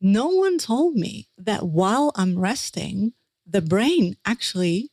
[0.00, 3.12] no one told me that while I'm resting,
[3.46, 4.90] the brain actually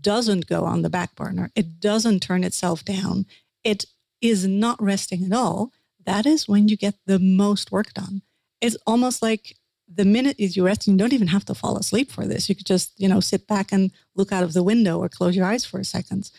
[0.00, 1.50] doesn't go on the back burner.
[1.54, 3.26] It doesn't turn itself down.
[3.64, 3.84] It
[4.20, 5.72] is not resting at all.
[6.04, 8.22] That is when you get the most work done.
[8.60, 9.56] It's almost like
[9.94, 12.48] the minute you rest, you don't even have to fall asleep for this.
[12.48, 15.36] You could just, you know, sit back and look out of the window or close
[15.36, 16.30] your eyes for a second.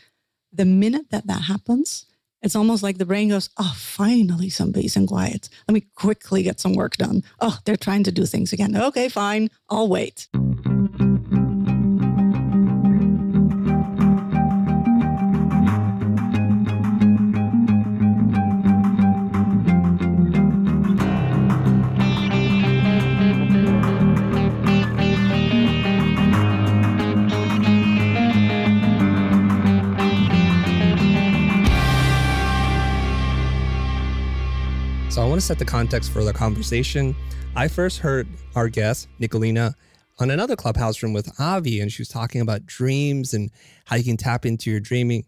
[0.52, 2.06] The minute that that happens,
[2.44, 5.50] it's almost like the brain goes, oh, finally some peace and quiet.
[5.68, 7.24] Let me quickly get some work done.
[7.40, 8.76] Oh, they're trying to do things again.
[8.76, 9.50] Okay, fine.
[9.70, 10.28] I'll wait.
[35.34, 37.16] Want to set the context for the conversation.
[37.56, 39.74] I first heard our guest, Nicoline,
[40.20, 43.50] on another clubhouse room with Avi, and she was talking about dreams and
[43.86, 45.26] how you can tap into your dreaming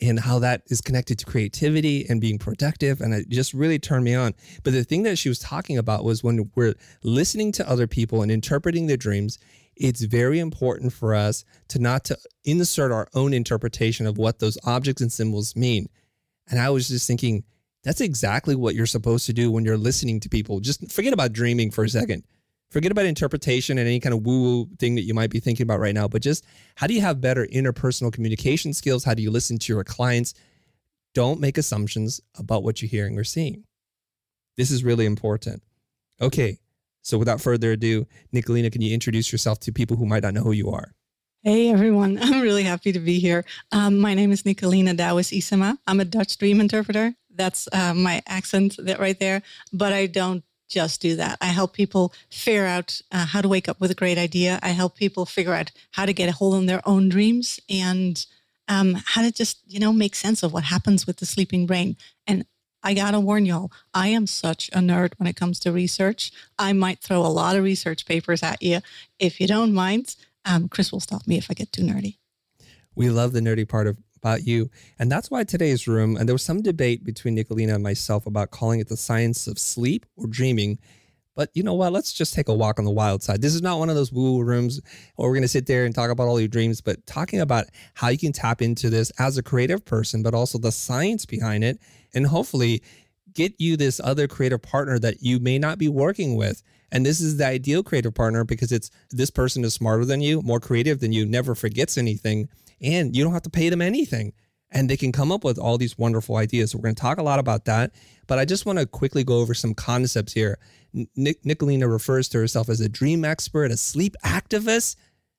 [0.00, 3.02] and how that is connected to creativity and being productive.
[3.02, 4.32] And it just really turned me on.
[4.62, 8.22] But the thing that she was talking about was when we're listening to other people
[8.22, 9.38] and interpreting their dreams,
[9.76, 14.56] it's very important for us to not to insert our own interpretation of what those
[14.64, 15.90] objects and symbols mean.
[16.48, 17.44] And I was just thinking,
[17.84, 20.58] that's exactly what you're supposed to do when you're listening to people.
[20.58, 22.24] Just forget about dreaming for a second.
[22.70, 25.62] Forget about interpretation and any kind of woo woo thing that you might be thinking
[25.62, 29.04] about right now, but just how do you have better interpersonal communication skills?
[29.04, 30.34] How do you listen to your clients?
[31.14, 33.64] Don't make assumptions about what you're hearing or seeing.
[34.56, 35.62] This is really important.
[36.20, 36.58] Okay,
[37.02, 40.42] so without further ado, Nicoline, can you introduce yourself to people who might not know
[40.42, 40.94] who you are?
[41.42, 43.44] Hey everyone, I'm really happy to be here.
[43.70, 45.76] Um, my name is Nicoline Douwes Isema.
[45.86, 49.42] I'm a Dutch dream interpreter that's uh, my accent that right there.
[49.72, 51.38] But I don't just do that.
[51.40, 54.58] I help people figure out uh, how to wake up with a great idea.
[54.62, 58.24] I help people figure out how to get a hold on their own dreams and
[58.68, 61.96] um, how to just, you know, make sense of what happens with the sleeping brain.
[62.26, 62.46] And
[62.82, 66.32] I gotta warn y'all, I am such a nerd when it comes to research.
[66.58, 68.80] I might throw a lot of research papers at you.
[69.18, 72.18] If you don't mind, um, Chris will stop me if I get too nerdy.
[72.94, 74.70] We love the nerdy part of about you.
[74.98, 78.50] And that's why today's room, and there was some debate between Nicoline and myself about
[78.50, 80.78] calling it the science of sleep or dreaming.
[81.36, 81.92] But you know what?
[81.92, 83.42] Let's just take a walk on the wild side.
[83.42, 84.80] This is not one of those woo rooms
[85.16, 87.66] where we're going to sit there and talk about all your dreams, but talking about
[87.92, 91.62] how you can tap into this as a creative person, but also the science behind
[91.62, 91.78] it.
[92.14, 92.82] And hopefully
[93.34, 96.62] get you this other creative partner that you may not be working with.
[96.90, 100.40] And this is the ideal creative partner because it's this person is smarter than you,
[100.40, 102.48] more creative than you, never forgets anything
[102.84, 104.32] and you don't have to pay them anything.
[104.70, 106.70] And they can come up with all these wonderful ideas.
[106.70, 107.92] So we're going to talk a lot about that.
[108.26, 110.58] But I just want to quickly go over some concepts here.
[111.16, 114.96] Nic- Nicoline refers to herself as a dream expert, a sleep activist.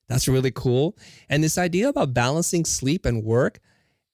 [0.08, 0.98] That's really cool.
[1.30, 3.60] And this idea about balancing sleep and work,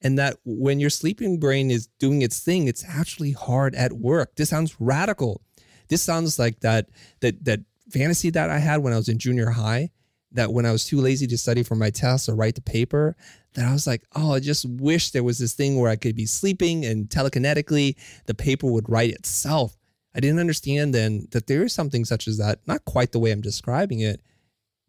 [0.01, 4.35] and that when your sleeping brain is doing its thing, it's actually hard at work.
[4.35, 5.43] This sounds radical.
[5.89, 6.87] This sounds like that
[7.19, 7.59] that that
[7.91, 9.91] fantasy that I had when I was in junior high
[10.33, 13.15] that when I was too lazy to study for my tests or write the paper,
[13.53, 16.15] that I was like, oh, I just wish there was this thing where I could
[16.15, 19.77] be sleeping and telekinetically the paper would write itself.
[20.15, 23.31] I didn't understand then that there is something such as that, not quite the way
[23.31, 24.21] I'm describing it,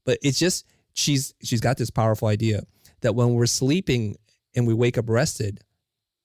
[0.05, 2.63] but it's just she's she's got this powerful idea
[3.01, 4.17] that when we're sleeping
[4.55, 5.61] and we wake up rested,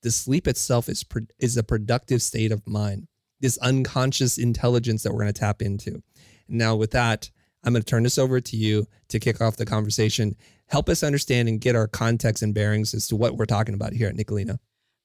[0.01, 1.05] the sleep itself is
[1.39, 3.07] is a productive state of mind,
[3.39, 6.01] this unconscious intelligence that we're going to tap into.
[6.47, 7.29] Now, with that,
[7.63, 10.35] I'm going to turn this over to you to kick off the conversation.
[10.67, 13.93] Help us understand and get our context and bearings as to what we're talking about
[13.93, 14.59] here at Nicoline.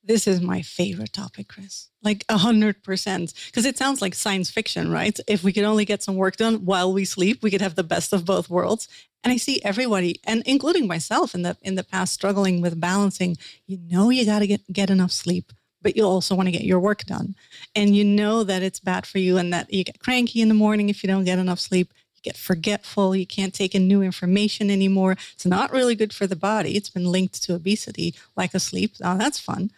[0.04, 1.88] This is my favorite topic, Chris.
[2.02, 3.32] Like a hundred percent.
[3.46, 5.18] Because it sounds like science fiction, right?
[5.28, 7.84] If we could only get some work done while we sleep, we could have the
[7.84, 8.88] best of both worlds.
[9.22, 13.36] And I see everybody, and including myself in the in the past, struggling with balancing.
[13.66, 16.80] You know you gotta get get enough sleep, but you also want to get your
[16.80, 17.36] work done.
[17.76, 20.54] And you know that it's bad for you and that you get cranky in the
[20.54, 21.92] morning if you don't get enough sleep
[22.22, 23.17] get forgetful.
[23.17, 25.17] You can't take in new information anymore.
[25.32, 26.76] It's not really good for the body.
[26.76, 28.94] It's been linked to obesity, like sleep.
[29.00, 29.70] Now that's fun.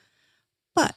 [0.75, 0.95] But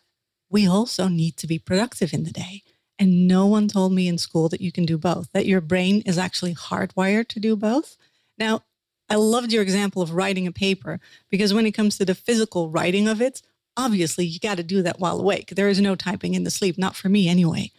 [0.49, 2.63] we also need to be productive in the day.
[2.99, 6.01] And no one told me in school that you can do both, that your brain
[6.05, 7.95] is actually hardwired to do both.
[8.39, 8.63] Now,
[9.09, 10.99] I loved your example of writing a paper
[11.29, 13.41] because when it comes to the physical writing of it,
[13.77, 15.49] obviously you got to do that while awake.
[15.49, 17.71] There is no typing in the sleep, not for me anyway.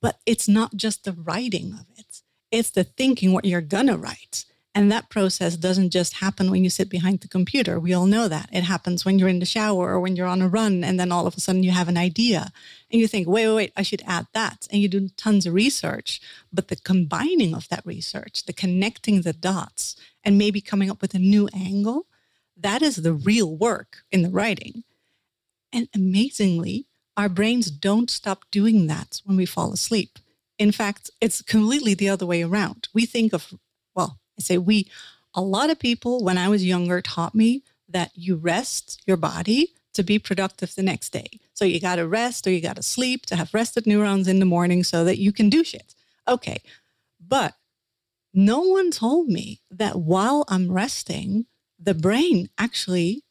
[0.00, 2.06] But it's not just the writing of it
[2.50, 6.70] it's the thinking what you're gonna write And that process doesn't just happen when you
[6.70, 7.80] sit behind the computer.
[7.80, 8.48] We all know that.
[8.52, 11.10] It happens when you're in the shower or when you're on a run, and then
[11.10, 12.52] all of a sudden you have an idea
[12.88, 14.68] and you think, wait, wait, wait, I should add that.
[14.70, 16.20] And you do tons of research.
[16.52, 21.12] But the combining of that research, the connecting the dots, and maybe coming up with
[21.14, 22.06] a new angle,
[22.56, 24.84] that is the real work in the writing.
[25.72, 26.86] And amazingly,
[27.16, 30.20] our brains don't stop doing that when we fall asleep.
[30.58, 32.88] In fact, it's completely the other way around.
[32.92, 33.54] We think of,
[33.94, 34.90] well, I say we,
[35.34, 39.72] a lot of people when I was younger taught me that you rest your body
[39.94, 41.40] to be productive the next day.
[41.54, 44.38] So you got to rest or you got to sleep to have rested neurons in
[44.38, 45.94] the morning so that you can do shit.
[46.26, 46.60] Okay.
[47.24, 47.54] But
[48.34, 51.46] no one told me that while I'm resting,
[51.78, 53.24] the brain actually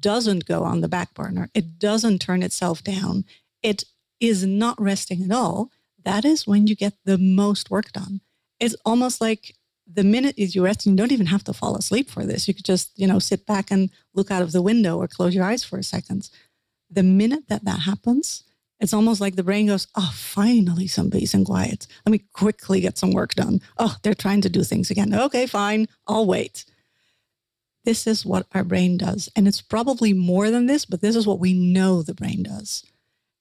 [0.00, 1.50] doesn't go on the back burner.
[1.54, 3.24] It doesn't turn itself down.
[3.62, 3.84] It
[4.20, 5.70] is not resting at all.
[6.08, 8.22] That is when you get the most work done.
[8.58, 9.54] It's almost like
[9.86, 12.48] the minute you rest, you don't even have to fall asleep for this.
[12.48, 15.34] You could just, you know, sit back and look out of the window or close
[15.34, 16.30] your eyes for a second.
[16.88, 18.44] The minute that that happens,
[18.80, 21.86] it's almost like the brain goes, oh, finally some peace and quiet.
[22.06, 23.60] Let me quickly get some work done.
[23.76, 25.12] Oh, they're trying to do things again.
[25.14, 25.88] Okay, fine.
[26.06, 26.64] I'll wait.
[27.84, 29.28] This is what our brain does.
[29.36, 32.82] And it's probably more than this, but this is what we know the brain does.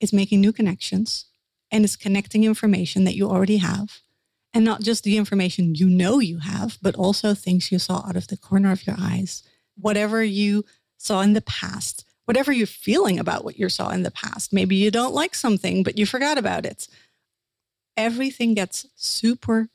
[0.02, 1.28] It's making new connections
[1.72, 4.02] and it's connecting information that you already have
[4.54, 8.16] and not just the information you know you have, but also things you saw out
[8.16, 9.44] of the corner of your eyes,
[9.76, 10.66] whatever you
[10.98, 14.52] saw in the past, whatever you're feeling about what you saw in the past.
[14.52, 16.88] Maybe you don't like something, but you forgot about it.
[17.96, 19.70] Everything gets super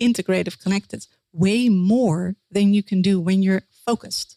[0.00, 4.36] integrative connected, way more than you can do when you're focused.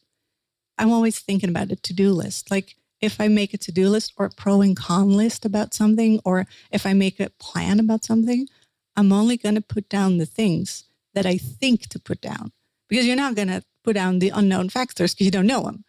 [0.78, 2.50] I'm always thinking about a to do list.
[2.50, 5.74] Like if I make a to do list or a pro and con list about
[5.74, 8.48] something, or if I make a plan about something,
[8.96, 12.52] I'm only going to put down the things that I think to put down
[12.88, 15.84] because you're not going to put down the unknown factors because you don't know them.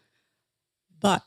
[1.01, 1.23] But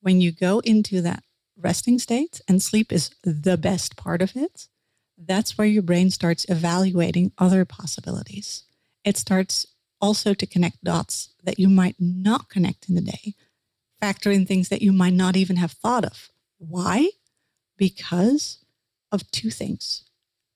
[0.00, 1.22] when you go into that
[1.58, 4.68] resting state, and sleep is the best part of it,
[5.16, 8.64] that's where your brain starts evaluating other possibilities.
[9.04, 9.66] It starts
[10.00, 13.34] also to connect dots that you might not connect in the day,
[14.00, 16.28] factor in things that you might not even have thought of.
[16.58, 17.10] Why?
[17.76, 18.58] Because
[19.12, 20.04] of two things.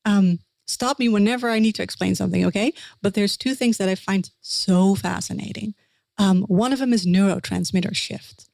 [0.05, 2.73] Um, stop me whenever I need to explain something, okay?
[3.03, 5.75] But there's two things that I find so fascinating.
[6.19, 8.49] Um, one of them is neurotransmitter shift,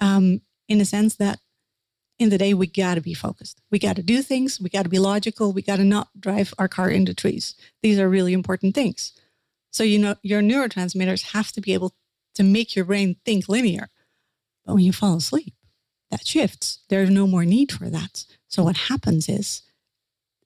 [0.00, 1.40] um, in the sense that
[2.18, 3.60] in the day we got to be focused.
[3.70, 4.60] We got to do things.
[4.60, 5.52] We got to be logical.
[5.52, 7.54] We got to not drive our car into trees.
[7.82, 9.12] These are really important things.
[9.72, 11.94] So you know your neurotransmitters have to be able
[12.34, 13.88] to make your brain think linear.
[14.64, 15.54] But when you fall asleep,
[16.10, 16.80] that shifts.
[16.88, 18.24] There's no more need for that.
[18.48, 19.62] So what happens is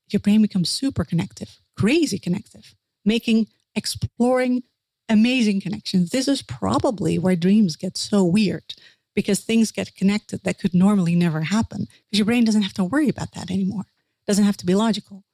[0.09, 2.75] your brain becomes super connective, crazy connective,
[3.05, 4.63] making exploring
[5.09, 6.11] amazing connections.
[6.11, 8.75] This is probably why dreams get so weird
[9.15, 12.85] because things get connected that could normally never happen because your brain doesn't have to
[12.85, 13.83] worry about that anymore.
[13.83, 15.25] It doesn't have to be logical.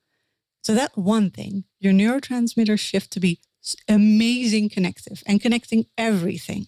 [0.62, 3.40] So that one thing, your neurotransmitters shift to be
[3.88, 6.66] amazing connective and connecting everything.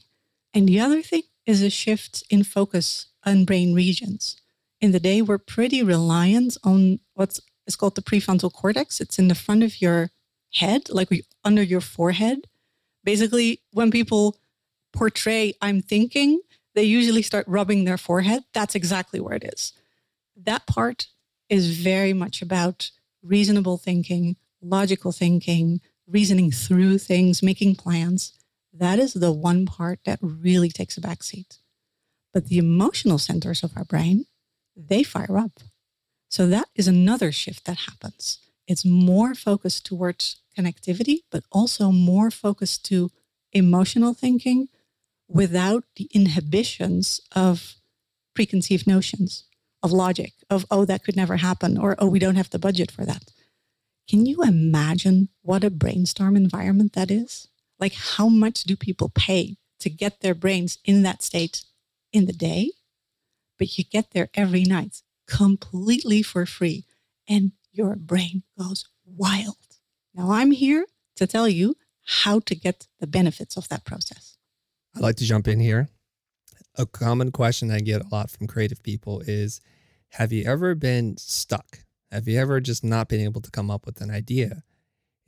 [0.52, 4.36] And the other thing is a shift in focus on brain regions.
[4.80, 9.00] In the day, we're pretty reliant on what's is called the prefrontal cortex.
[9.00, 10.10] It's in the front of your
[10.54, 11.08] head, like
[11.44, 12.46] under your forehead.
[13.04, 14.38] Basically, when people
[14.92, 16.40] portray I'm thinking,
[16.74, 18.44] they usually start rubbing their forehead.
[18.52, 19.72] That's exactly where it is.
[20.36, 21.08] That part
[21.48, 22.90] is very much about
[23.22, 28.32] reasonable thinking, logical thinking, reasoning through things, making plans.
[28.78, 31.58] That is the one part that really takes a backseat.
[32.32, 34.26] But the emotional centers of our brain,
[34.76, 35.60] they fire up.
[36.28, 38.38] So that is another shift that happens.
[38.66, 43.10] It's more focused towards connectivity, but also more focused to
[43.52, 44.68] emotional thinking
[45.28, 47.76] without the inhibitions of
[48.34, 49.44] preconceived notions,
[49.82, 52.90] of logic, of, oh, that could never happen, or, oh, we don't have the budget
[52.90, 53.30] for that.
[54.08, 57.48] Can you imagine what a brainstorm environment that is?
[57.78, 61.64] Like, how much do people pay to get their brains in that state
[62.12, 62.72] in the day?
[63.58, 66.84] But you get there every night completely for free
[67.28, 69.56] and your brain goes wild.
[70.14, 74.36] Now, I'm here to tell you how to get the benefits of that process.
[74.94, 75.88] I'd like to jump in here.
[76.76, 79.60] A common question I get a lot from creative people is
[80.10, 81.80] Have you ever been stuck?
[82.10, 84.62] Have you ever just not been able to come up with an idea?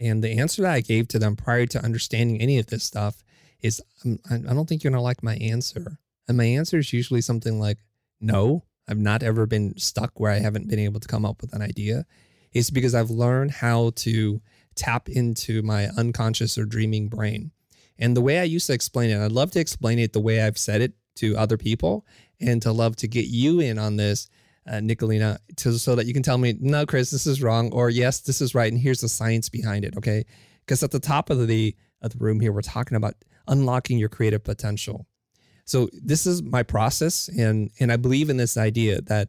[0.01, 3.23] And the answer that I gave to them prior to understanding any of this stuff
[3.61, 5.99] is um, I don't think you're going to like my answer.
[6.29, 7.79] And my answer is usually something like,
[8.21, 11.53] No, I've not ever been stuck where I haven't been able to come up with
[11.53, 12.07] an idea
[12.53, 14.41] It's because I've learned how to
[14.75, 17.51] tap into my unconscious or dreaming brain.
[17.99, 20.41] And the way I used to explain it, I'd love to explain it the way
[20.41, 22.07] I've said it to other people
[22.41, 24.29] and to love to get you in on this,
[24.69, 27.91] uh, Nicoline, to, so that you can tell me, no, Chris, this is wrong, or
[27.91, 28.71] yes, this is right.
[28.71, 29.97] And here's the science behind it.
[29.97, 30.25] Okay.
[30.65, 33.15] Because at the top of the, of the room here, we're talking about
[33.47, 35.07] unlocking your creative potential.
[35.65, 37.29] So this is my process.
[37.29, 39.29] And, and I believe in this idea that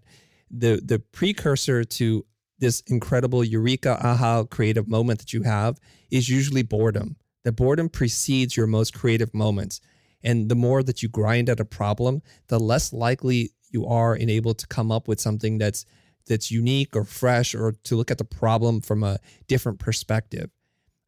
[0.52, 2.26] the, the precursor to
[2.60, 5.80] this incredible eureka aha creative moment that you have
[6.12, 7.16] is usually boredom.
[7.46, 9.80] The boredom precedes your most creative moments.
[10.22, 14.30] And the more that you grind at a problem, the less likely you are in
[14.30, 15.86] able to come up with something that's
[16.28, 20.50] that's unique or fresh or to look at the problem from a different perspective.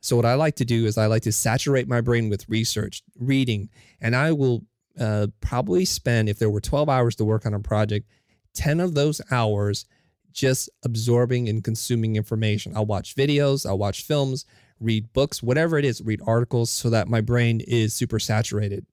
[0.02, 3.04] So what I like to do is I like to saturate my brain with research,
[3.20, 3.70] reading,
[4.02, 4.66] and I will
[5.00, 8.08] uh, probably spend if there were 12 hours to work on a project,
[8.56, 9.86] 10 of those hours
[10.32, 12.76] just absorbing and consuming information.
[12.76, 14.46] I'll watch videos, I'll watch films,
[14.80, 18.86] read books, whatever it is, read articles so that my brain is super saturated.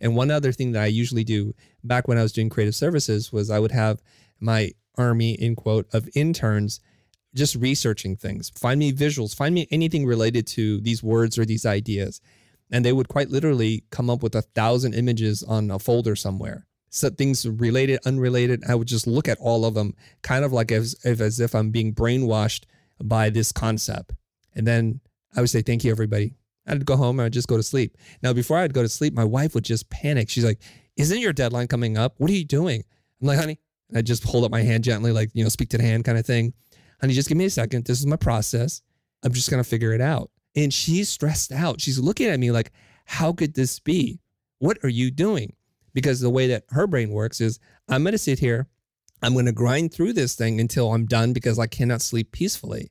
[0.00, 3.32] And one other thing that I usually do back when I was doing creative services
[3.32, 4.02] was I would have
[4.40, 6.80] my army, in quote, of interns
[7.34, 8.50] just researching things.
[8.50, 12.20] Find me visuals, find me anything related to these words or these ideas.
[12.70, 16.66] And they would quite literally come up with a thousand images on a folder somewhere
[16.96, 18.64] so things related, unrelated.
[18.68, 21.70] I would just look at all of them, kind of like as, as if I'm
[21.70, 22.64] being brainwashed
[23.02, 24.14] by this concept.
[24.54, 25.00] And then
[25.36, 26.32] I would say, thank you, everybody.
[26.66, 27.96] I'd go home and I'd just go to sleep.
[28.22, 30.28] Now, before I'd go to sleep, my wife would just panic.
[30.28, 30.60] She's like,
[30.96, 32.14] isn't your deadline coming up?
[32.18, 32.82] What are you doing?
[33.20, 33.60] I'm like, honey,
[33.94, 36.18] I just hold up my hand gently, like, you know, speak to the hand kind
[36.18, 36.54] of thing.
[37.00, 37.84] Honey, just give me a second.
[37.84, 38.82] This is my process.
[39.22, 40.30] I'm just going to figure it out.
[40.54, 41.80] And she's stressed out.
[41.80, 42.72] She's looking at me like,
[43.04, 44.20] how could this be?
[44.58, 45.52] What are you doing?
[45.96, 47.58] because the way that her brain works is
[47.88, 48.68] I'm going to sit here,
[49.22, 52.90] I'm going to grind through this thing until I'm done because I cannot sleep peacefully.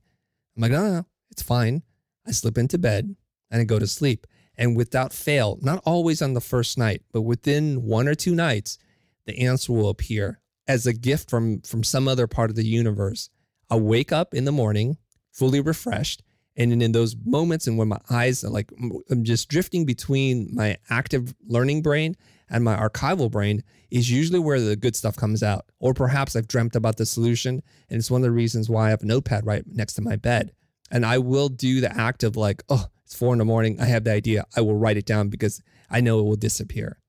[0.56, 1.84] I'm like, no, no, it's fine.
[2.26, 3.16] I slip into bed
[3.52, 4.28] and I go to sleep.
[4.58, 8.78] And without fail, not always on the first night, but within one or two nights,
[9.26, 13.30] the answer will appear as a gift from from some other part of the universe.
[13.70, 14.98] I wake up in the morning
[15.36, 16.24] fully refreshed.
[16.58, 18.72] And in those moments and when my eyes are like
[19.10, 22.16] I'm just drifting between my active learning brain
[22.50, 23.62] and my archival brain
[23.92, 25.66] is usually where the good stuff comes out.
[25.80, 28.90] Or perhaps I've dreamt about the solution, and it's one of the reasons why I
[28.92, 30.54] have a notepad right next to my bed.
[30.92, 33.80] And I will do the act of like, oh, it's four in the morning.
[33.80, 34.46] I have the idea.
[34.56, 37.00] I will write it down because I know it will disappear.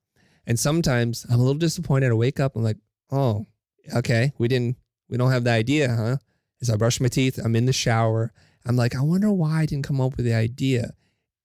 [0.46, 2.10] And sometimes I'm a little disappointed.
[2.10, 2.78] I wake up, I'm like,
[3.10, 3.46] oh,
[3.94, 4.76] okay, we didn't,
[5.08, 6.16] we don't have the idea, huh?
[6.60, 8.32] As I brush my teeth, I'm in the shower.
[8.64, 10.92] I'm like, I wonder why I didn't come up with the idea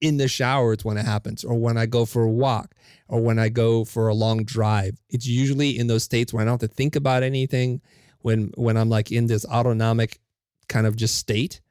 [0.01, 2.73] in the shower it's when it happens or when i go for a walk
[3.07, 6.45] or when i go for a long drive it's usually in those states where i
[6.45, 7.79] don't have to think about anything
[8.21, 10.19] when when i'm like in this autonomic
[10.67, 11.61] kind of just state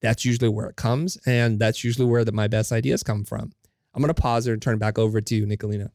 [0.00, 3.52] that's usually where it comes and that's usually where the, my best ideas come from.
[3.94, 5.90] I'm going to pause there and turn it back over to you nicoline.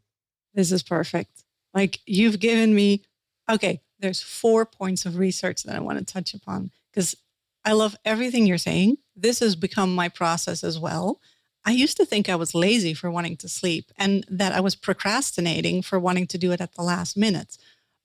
[0.54, 1.44] This is perfect.
[1.74, 3.04] Like you've given me
[3.50, 7.16] okay there's four points of research that i want to touch upon because
[7.64, 8.98] i love everything you're saying.
[9.16, 11.20] This has become my process as well.
[11.66, 14.76] I used to think I was lazy for wanting to sleep and that I was
[14.76, 17.58] procrastinating for wanting to do it at the last minute.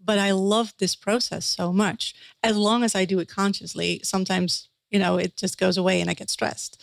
[0.02, 2.14] But I love this process so much.
[2.42, 6.10] As long as I do it consciously, sometimes, you know, it just goes away and
[6.10, 6.82] I get stressed.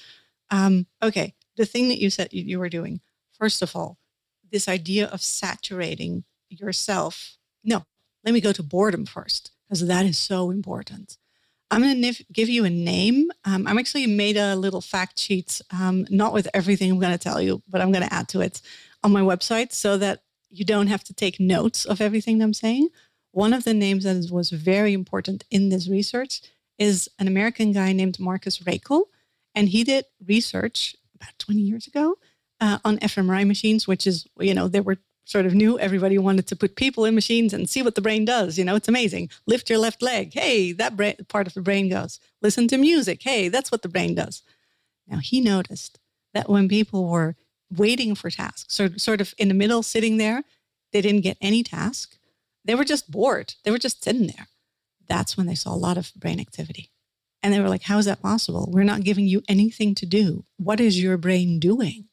[0.50, 1.36] Um, okay.
[1.58, 3.02] The thing that you said you were doing,
[3.38, 3.98] first of all,
[4.52, 7.38] this idea of saturating yourself.
[7.64, 7.86] No,
[8.24, 11.18] let me go to boredom first, because that is so important.
[11.70, 13.30] I'm going to give you a name.
[13.44, 17.18] Um, I'm actually made a little fact sheet, um, not with everything I'm going to
[17.18, 18.62] tell you, but I'm going to add to it
[19.04, 22.88] on my website so that you don't have to take notes of everything I'm saying.
[23.32, 26.42] One of the names that was very important in this research
[26.78, 29.04] is an American guy named Marcus Raichle.
[29.56, 32.18] And he did research about 20 years ago
[32.62, 35.78] uh, on fMRI machines, which is, you know, they were sort of new.
[35.78, 38.58] Everybody wanted to put people in machines and see what the brain does.
[38.58, 39.30] You know, it's amazing.
[39.46, 40.34] Lift your left leg.
[40.34, 42.20] Hey, that brain, part of the brain goes.
[42.42, 43.22] Listen to music.
[43.24, 44.44] Hey, that's what the brain does.
[45.08, 46.00] Now, he noticed
[46.34, 47.36] that when people were
[47.76, 50.44] waiting for tasks, so sort of in the middle, sitting there,
[50.94, 52.18] they didn't get any task.
[52.64, 53.56] They were just bored.
[53.64, 54.48] They were just sitting there.
[55.08, 56.92] That's when they saw a lot of brain activity.
[57.44, 58.70] And they were like, How is that possible?
[58.72, 60.46] We're not giving you anything to do.
[60.58, 62.06] What is your brain doing?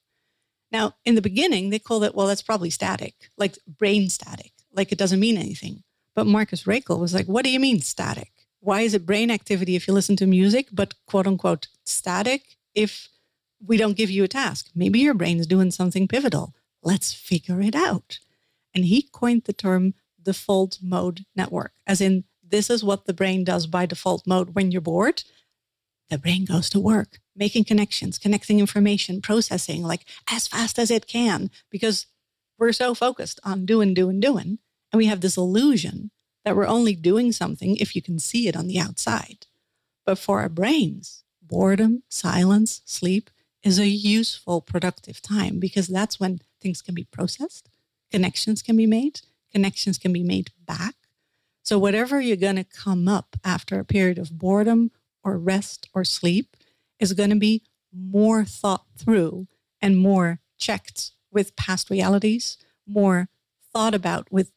[0.70, 4.90] Now, in the beginning, they called it, well, that's probably static, like brain static, like
[4.90, 5.84] it doesn't mean anything.
[6.16, 8.32] But Marcus Raichle was like, what do you mean static?
[8.58, 13.08] Why is it brain activity if you listen to music, but quote unquote static if
[13.64, 14.70] we don't give you a task?
[14.74, 16.54] Maybe your brain is doing something pivotal.
[16.82, 18.18] Let's figure it out.
[18.74, 23.44] And he coined the term default mode network, as in, this is what the brain
[23.44, 25.24] does by default mode when you're bored.
[26.10, 31.06] the brain goes to work, making connections, connecting information, processing like as fast as it
[31.06, 32.06] can, because
[32.58, 34.58] we're so focused on doing, doing, doing.
[34.92, 36.10] And we have this illusion
[36.44, 39.46] that we're only doing something if you can see it on the outside.
[40.04, 43.30] But for our brains, boredom, silence, sleep
[43.62, 47.70] is a useful, productive time because that's when things can be processed,
[48.12, 50.94] connections can be made, connections can be made back.
[51.64, 54.90] So, whatever you're going to come up after a period of boredom
[55.24, 56.56] or rest or sleep
[57.00, 59.48] is going to be more thought through
[59.80, 63.28] and more checked with past realities, more
[63.72, 64.52] thought about with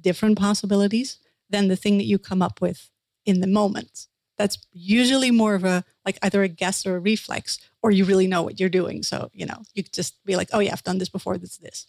[0.00, 1.18] different possibilities
[1.50, 2.90] than the thing that you come up with
[3.26, 4.06] in the moment.
[4.38, 8.26] That's usually more of a like either a guess or a reflex, or you really
[8.26, 9.02] know what you're doing.
[9.02, 11.36] So, you know, you could just be like, oh, yeah, I've done this before.
[11.36, 11.86] This, this.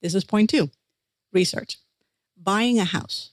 [0.00, 0.70] This is point two
[1.32, 1.78] research.
[2.40, 3.32] Buying a house.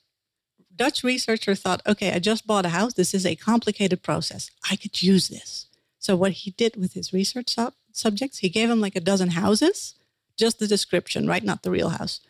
[0.77, 2.93] Dutch researcher thought, okay, I just bought a house.
[2.93, 4.51] This is a complicated process.
[4.69, 5.67] I could use this.
[5.99, 9.31] So, what he did with his research sub- subjects, he gave them like a dozen
[9.31, 9.95] houses,
[10.37, 11.43] just the description, right?
[11.43, 12.21] Not the real house.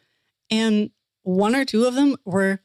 [0.49, 0.91] And
[1.23, 2.61] one or two of them were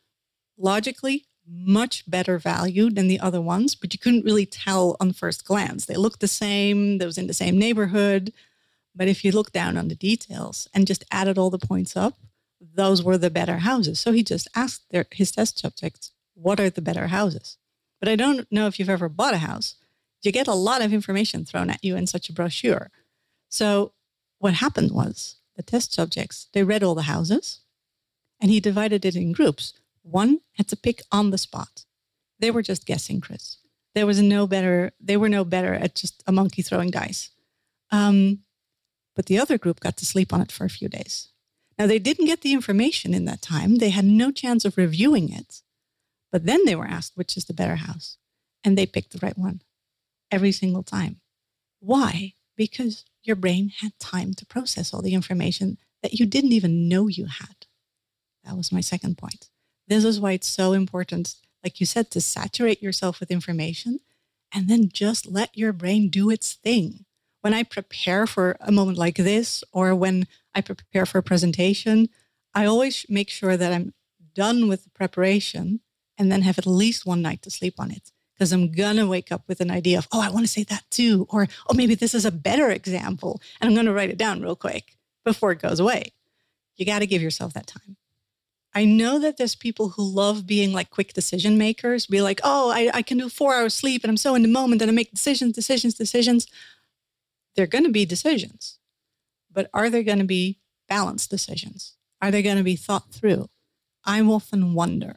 [0.56, 5.44] logically much better value than the other ones, but you couldn't really tell on first
[5.44, 5.86] glance.
[5.86, 8.32] They looked the same, they was in the same neighborhood.
[8.94, 12.14] But if you look down on the details and just added all the points up,
[12.74, 14.00] those were the better houses.
[14.00, 17.58] So he just asked their, his test subjects, what are the better houses?
[18.00, 19.76] But I don't know if you've ever bought a house.
[20.22, 22.90] You get a lot of information thrown at you in such a brochure.
[23.48, 23.92] So
[24.38, 27.60] what happened was the test subjects, they read all the houses
[28.40, 29.74] and he divided it in groups.
[30.02, 31.84] One had to pick on the spot.
[32.38, 33.58] They were just guessing, Chris.
[33.94, 37.30] There was no better, they were no better at just a monkey throwing dice.
[37.90, 38.40] Um,
[39.14, 41.28] but the other group got to sleep on it for a few days.
[41.78, 43.76] Now, they didn't get the information in that time.
[43.76, 45.62] They had no chance of reviewing it.
[46.30, 48.16] But then they were asked which is the better house.
[48.64, 49.62] And they picked the right one
[50.30, 51.20] every single time.
[51.80, 52.34] Why?
[52.56, 57.06] Because your brain had time to process all the information that you didn't even know
[57.08, 57.66] you had.
[58.44, 59.48] That was my second point.
[59.88, 64.00] This is why it's so important, like you said, to saturate yourself with information
[64.52, 67.04] and then just let your brain do its thing.
[67.40, 72.08] When I prepare for a moment like this, or when I prepare for a presentation,
[72.54, 73.94] I always make sure that I'm
[74.34, 75.80] done with the preparation
[76.18, 78.12] and then have at least one night to sleep on it.
[78.34, 80.64] Because I'm going to wake up with an idea of, oh, I want to say
[80.64, 81.26] that too.
[81.30, 83.40] Or, oh, maybe this is a better example.
[83.60, 86.12] And I'm going to write it down real quick before it goes away.
[86.76, 87.96] You got to give yourself that time.
[88.74, 92.70] I know that there's people who love being like quick decision makers, be like, oh,
[92.70, 94.94] I, I can do four hours sleep and I'm so in the moment and I
[94.94, 96.46] make decisions, decisions, decisions.
[97.54, 98.78] They're going to be decisions,
[99.52, 101.94] but are they going to be balanced decisions?
[102.20, 103.48] Are they going to be thought through?
[104.04, 105.16] I often wonder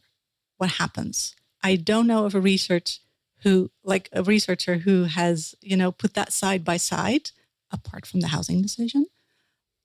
[0.58, 1.36] what happens.
[1.64, 3.00] I don't know of a research
[3.42, 7.32] who, like a researcher who has, you know, put that side by side
[7.72, 9.08] apart from the housing decision.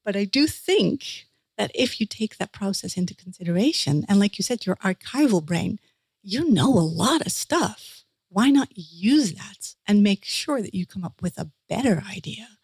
[0.04, 1.26] But I do think
[1.58, 5.78] that if you take that process into consideration, and like you said, your archival brain,
[6.22, 8.04] you know a lot of stuff.
[8.28, 12.59] Why not use that and make sure that you come up with a better idea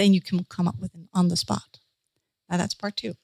[0.00, 1.78] than you can come up with an on the spot?
[2.48, 3.14] Now, that's part two.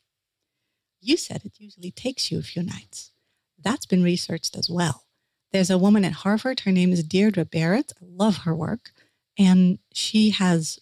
[1.01, 3.13] You said it usually takes you a few nights.
[3.59, 5.05] That's been researched as well.
[5.53, 6.61] There's a woman at Harvard.
[6.61, 7.95] Her name is Deirdre Barrett.
[8.03, 8.91] I love her work.
[9.39, 10.79] And she has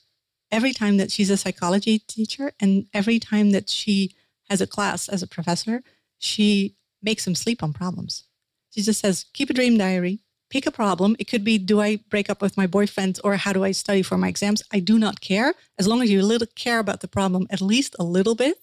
[0.50, 4.14] every time that she's a psychology teacher and every time that she
[4.50, 5.82] has a class as a professor,
[6.18, 8.24] she makes them sleep on problems.
[8.70, 10.23] She just says, keep a dream diary,
[10.54, 11.16] pick a problem.
[11.18, 14.02] It could be, do I break up with my boyfriend or how do I study
[14.02, 14.62] for my exams?
[14.72, 15.54] I do not care.
[15.80, 18.58] As long as you little care about the problem, at least a little bit,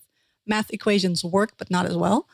[0.47, 2.30] math equations work, but not as well,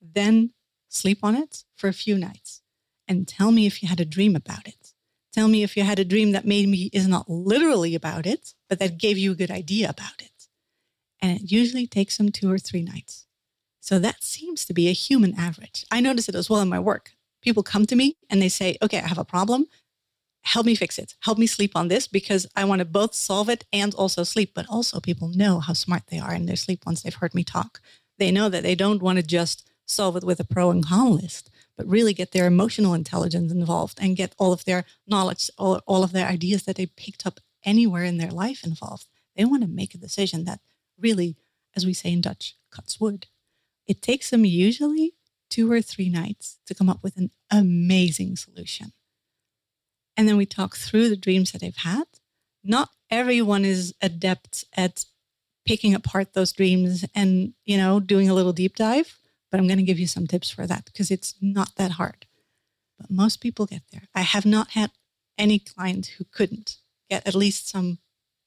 [0.00, 0.52] then
[0.88, 2.62] sleep on it for a few nights
[3.08, 4.92] and tell me if you had a dream about it.
[5.32, 8.78] Tell me if you had a dream that maybe is not literally about it, but
[8.78, 10.30] that gave you a good idea about it
[11.20, 13.26] and it usually takes them two or three nights.
[13.80, 15.84] So that seems to be a human average.
[15.90, 17.12] I notice it as well in my work.
[17.42, 19.66] People come to me and they say, okay, I have a problem.
[20.42, 21.14] Help me fix it.
[21.20, 24.52] Help me sleep on this because I want to both solve it and also sleep.
[24.54, 27.44] But also, people know how smart they are in their sleep once they've heard me
[27.44, 27.80] talk.
[28.18, 31.16] They know that they don't want to just solve it with a pro and con
[31.16, 35.82] list, but really get their emotional intelligence involved and get all of their knowledge, all,
[35.86, 39.06] all of their ideas that they picked up anywhere in their life involved.
[39.36, 40.60] They want to make a decision that
[40.98, 41.36] really,
[41.76, 43.26] as we say in Dutch, cuts wood.
[43.86, 45.14] It takes them usually
[45.50, 48.92] two or three nights to come up with an amazing solution.
[50.16, 52.04] And then we talk through the dreams that they've had.
[52.62, 55.04] Not everyone is adept at
[55.66, 59.18] picking apart those dreams and, you know, doing a little deep dive,
[59.50, 62.26] but I'm going to give you some tips for that because it's not that hard.
[62.98, 64.02] But most people get there.
[64.14, 64.90] I have not had
[65.38, 66.76] any client who couldn't
[67.08, 67.98] get at least some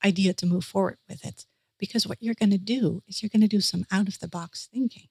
[0.05, 1.45] idea to move forward with it.
[1.79, 4.27] Because what you're going to do is you're going to do some out of the
[4.27, 5.07] box thinking.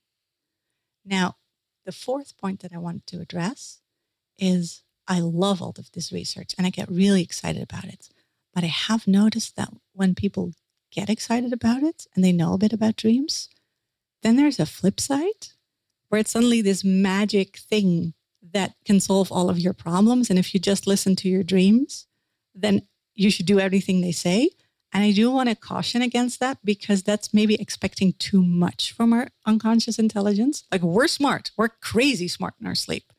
[1.05, 1.37] Now,
[1.85, 3.81] the fourth point that I wanted to address
[4.39, 8.09] is I love all of this research and I get really excited about it.
[8.55, 10.53] But I have noticed that when people
[10.91, 13.49] get excited about it and they know a bit about dreams,
[14.23, 15.49] then there's a flip side
[16.09, 18.15] where it's suddenly this magic thing
[18.53, 20.29] that can solve all of your problems.
[20.29, 22.07] And if you just listen to your dreams,
[22.55, 22.83] then
[23.15, 24.51] you should do everything they say.
[24.93, 29.13] And I do want to caution against that because that's maybe expecting too much from
[29.13, 30.65] our unconscious intelligence.
[30.71, 33.13] Like we're smart, we're crazy smart in our sleep,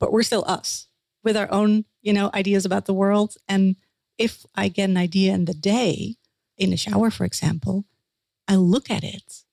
[0.00, 0.88] but we're still us
[1.22, 3.36] with our own, you know, ideas about the world.
[3.48, 3.76] And
[4.18, 6.16] if I get an idea in the day,
[6.58, 7.84] in the shower, for example,
[8.48, 9.44] I look at it,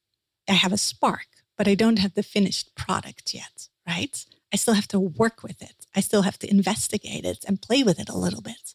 [0.50, 4.26] I have a spark, but I don't have the finished product yet, right?
[4.52, 5.86] I still have to work with it.
[5.96, 8.74] I still have to investigate it and play with it a little bit.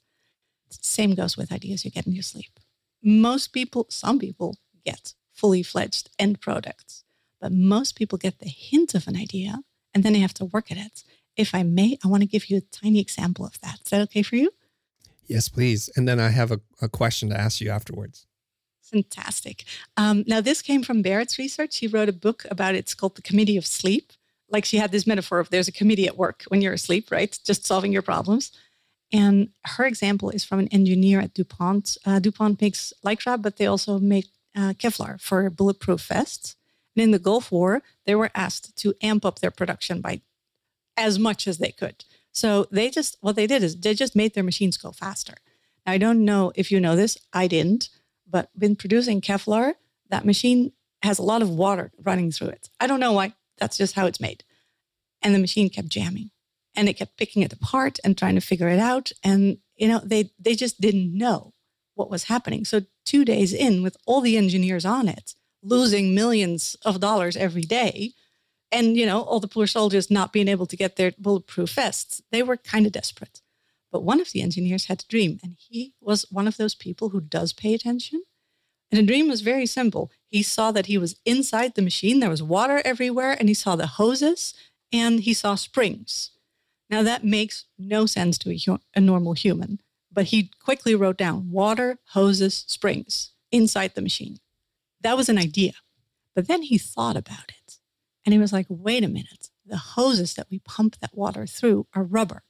[0.70, 2.58] Same goes with ideas you get in your sleep.
[3.06, 7.04] Most people, some people get fully fledged end products,
[7.40, 9.60] but most people get the hint of an idea
[9.94, 11.04] and then they have to work at it.
[11.36, 13.78] If I may, I want to give you a tiny example of that.
[13.84, 14.50] Is that okay for you?
[15.28, 15.88] Yes, please.
[15.94, 18.26] And then I have a, a question to ask you afterwards.
[18.82, 19.64] Fantastic.
[19.96, 21.76] Um, now, this came from Barrett's research.
[21.76, 22.78] He wrote a book about it.
[22.78, 24.12] It's called The Committee of Sleep.
[24.48, 27.38] Like she had this metaphor of there's a committee at work when you're asleep, right?
[27.44, 28.50] Just solving your problems.
[29.12, 31.96] And her example is from an engineer at DuPont.
[32.04, 36.56] Uh, DuPont makes Lycra, but they also make uh, Kevlar for bulletproof vests.
[36.94, 40.22] And in the Gulf War, they were asked to amp up their production by
[40.96, 42.04] as much as they could.
[42.32, 45.34] So they just, what they did is they just made their machines go faster.
[45.84, 47.90] Now, I don't know if you know this, I didn't,
[48.28, 49.74] but in producing Kevlar,
[50.08, 52.70] that machine has a lot of water running through it.
[52.80, 54.42] I don't know why, that's just how it's made.
[55.22, 56.30] And the machine kept jamming
[56.76, 59.10] and it kept picking it apart and trying to figure it out.
[59.24, 61.52] And, you know, they, they just didn't know
[61.94, 62.64] what was happening.
[62.64, 67.62] So two days in with all the engineers on it, losing millions of dollars every
[67.62, 68.12] day,
[68.70, 72.20] and, you know, all the poor soldiers not being able to get their bulletproof vests,
[72.30, 73.40] they were kind of desperate.
[73.92, 77.10] But one of the engineers had a dream, and he was one of those people
[77.10, 78.22] who does pay attention.
[78.90, 80.10] And the dream was very simple.
[80.28, 83.76] He saw that he was inside the machine, there was water everywhere, and he saw
[83.76, 84.54] the hoses
[84.92, 86.30] and he saw springs.
[86.88, 89.80] Now, that makes no sense to a, a, normal human,
[90.12, 94.38] but he quickly wrote down water, hoses, springs inside the machine.
[95.00, 95.72] That was an idea.
[96.34, 97.78] But then he thought about it
[98.24, 101.86] and he was like, wait a minute, the hoses that we pump that water through
[101.94, 102.42] are rubber.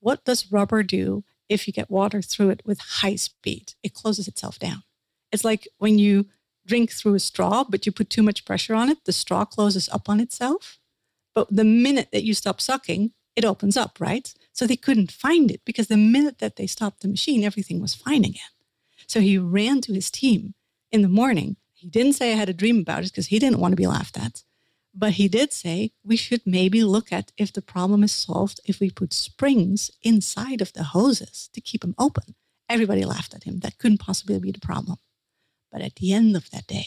[0.00, 3.74] What does rubber do if you get water through it with high speed?
[3.82, 4.82] It closes itself down.
[5.30, 6.26] It's like when you
[6.66, 9.88] drink through a straw, but you put too much pressure on it, the straw closes
[9.88, 10.78] up on itself.
[11.34, 14.32] But the minute that you stop sucking, it opens up, right?
[14.52, 17.94] So they couldn't find it because the minute that they stopped the machine, everything was
[17.94, 18.52] fine again.
[19.06, 20.54] So he ran to his team
[20.90, 21.56] in the morning.
[21.72, 23.86] He didn't say I had a dream about it because he didn't want to be
[23.86, 24.42] laughed at.
[24.94, 28.78] But he did say we should maybe look at if the problem is solved if
[28.78, 32.34] we put springs inside of the hoses to keep them open.
[32.68, 33.60] Everybody laughed at him.
[33.60, 34.98] That couldn't possibly be the problem.
[35.70, 36.86] But at the end of that day,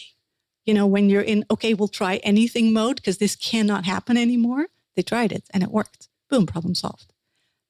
[0.66, 4.68] you know, when you're in, okay, we'll try anything mode because this cannot happen anymore,
[4.96, 6.08] they tried it and it worked.
[6.30, 7.14] Boom, problem solved.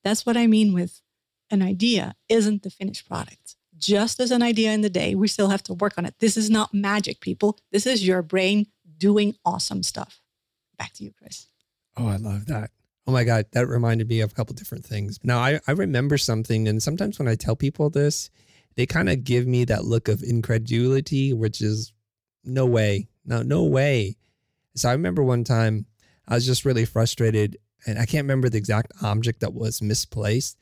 [0.04, 1.02] That's what I mean with
[1.50, 3.56] an idea isn't the finished product.
[3.78, 6.16] Just as an idea in the day, we still have to work on it.
[6.20, 7.60] This is not magic, people.
[7.72, 10.22] This is your brain doing awesome stuff.
[10.78, 11.48] Back to you, Chris.
[11.98, 12.72] Oh, I love that.
[13.08, 15.20] Oh my God, that reminded me of a couple different things.
[15.24, 18.30] Now, I, I remember something, and sometimes when I tell people this,
[18.76, 21.94] they kind of give me that look of incredulity, which is
[22.44, 24.16] no way, no, no way.
[24.76, 25.86] So I remember one time
[26.28, 30.58] I was just really frustrated and I can't remember the exact object that was misplaced.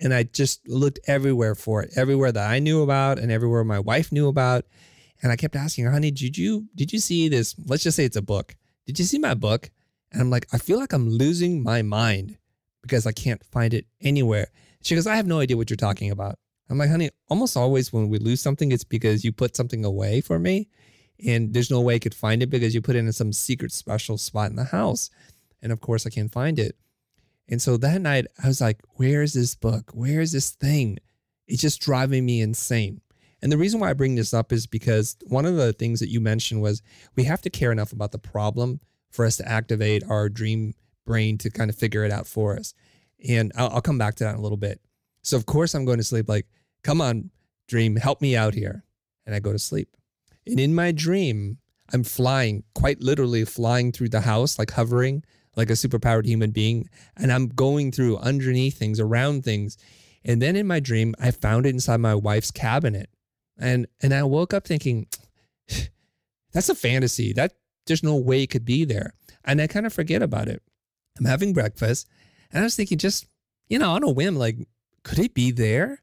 [0.00, 3.80] And I just looked everywhere for it, everywhere that I knew about and everywhere my
[3.80, 4.64] wife knew about.
[5.22, 7.56] And I kept asking her, honey, did you did you see this?
[7.66, 8.54] Let's just say it's a book.
[8.86, 9.70] Did you see my book?
[10.12, 12.38] And I'm like, I feel like I'm losing my mind
[12.82, 14.48] because I can't find it anywhere.
[14.82, 16.38] She goes, I have no idea what you're talking about.
[16.70, 20.20] I'm like, honey, almost always when we lose something, it's because you put something away
[20.20, 20.68] for me
[21.26, 23.72] and there's no way I could find it because you put it in some secret
[23.72, 25.10] special spot in the house.
[25.62, 26.76] And of course, I can't find it.
[27.48, 29.90] And so that night, I was like, where is this book?
[29.92, 30.98] Where is this thing?
[31.46, 33.00] It's just driving me insane.
[33.40, 36.10] And the reason why I bring this up is because one of the things that
[36.10, 36.82] you mentioned was
[37.16, 40.74] we have to care enough about the problem for us to activate our dream
[41.06, 42.74] brain to kind of figure it out for us.
[43.26, 44.80] And I'll, I'll come back to that in a little bit.
[45.22, 46.46] So, of course, I'm going to sleep like,
[46.82, 47.30] come on,
[47.66, 48.84] dream, help me out here.
[49.24, 49.88] And I go to sleep.
[50.46, 51.58] And in my dream,
[51.92, 55.24] I'm flying, quite literally flying through the house, like hovering
[55.58, 56.88] like a superpowered human being.
[57.16, 59.76] And I'm going through underneath things, around things.
[60.24, 63.10] And then in my dream, I found it inside my wife's cabinet.
[63.58, 65.08] And and I woke up thinking,
[66.52, 67.32] that's a fantasy.
[67.32, 67.52] That
[67.86, 69.14] there's no way it could be there.
[69.44, 70.62] And I kind of forget about it.
[71.18, 72.08] I'm having breakfast
[72.50, 73.26] and I was thinking, just,
[73.68, 74.56] you know, on a whim, like,
[75.02, 76.02] could it be there?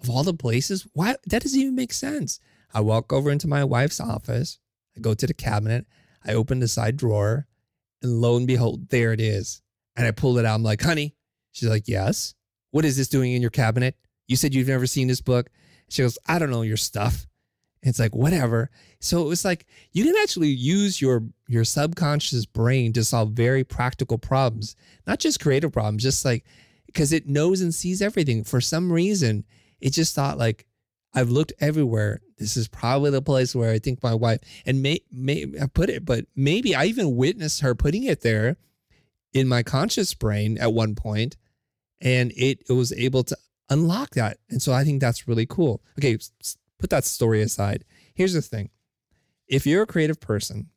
[0.00, 0.86] Of all the places?
[0.94, 2.40] Why that doesn't even make sense.
[2.74, 4.58] I walk over into my wife's office.
[4.96, 5.86] I go to the cabinet.
[6.24, 7.46] I open the side drawer,
[8.02, 9.62] and lo and behold, there it is.
[9.96, 10.54] And I pulled it out.
[10.54, 11.14] I'm like, honey.
[11.52, 12.34] She's like, yes.
[12.70, 13.96] What is this doing in your cabinet?
[14.26, 15.50] You said you've never seen this book.
[15.88, 17.26] She goes, I don't know your stuff.
[17.82, 18.70] It's like whatever.
[19.00, 23.64] So it was like you can actually use your your subconscious brain to solve very
[23.64, 26.44] practical problems, not just creative problems, just like
[26.86, 28.44] because it knows and sees everything.
[28.44, 29.44] For some reason,
[29.80, 30.66] it just thought like
[31.14, 32.20] I've looked everywhere.
[32.38, 35.90] This is probably the place where I think my wife and may may I put
[35.90, 38.56] it, but maybe I even witnessed her putting it there
[39.32, 41.36] in my conscious brain at one point,
[42.00, 43.36] and it, it was able to
[43.70, 44.38] unlock that.
[44.50, 45.82] And so I think that's really cool.
[45.98, 46.18] Okay,
[46.78, 47.84] put that story aside.
[48.14, 48.70] Here's the thing
[49.48, 50.70] if you're a creative person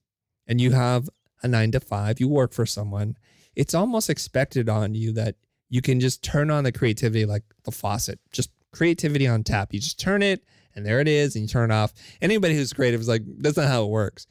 [0.48, 1.10] and you have
[1.44, 3.18] a nine to five, you work for someone,
[3.56, 5.36] it's almost expected on you that
[5.70, 9.74] you can just turn on the creativity like the faucet, just creativity on tap.
[9.74, 10.44] You just turn it
[10.76, 11.94] and there it is and you turn it off.
[12.22, 14.28] Anybody who's creative is like, that's not how it works.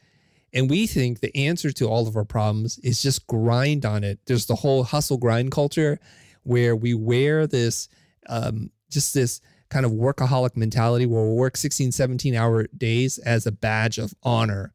[0.53, 4.21] And we think the answer to all of our problems is just grind on it.
[4.27, 5.99] There's the whole hustle grind culture
[6.45, 7.89] where we wear this,
[8.29, 13.47] um, just this kind of workaholic mentality where we work 16, 17 hour days as
[13.47, 14.75] a badge of honor.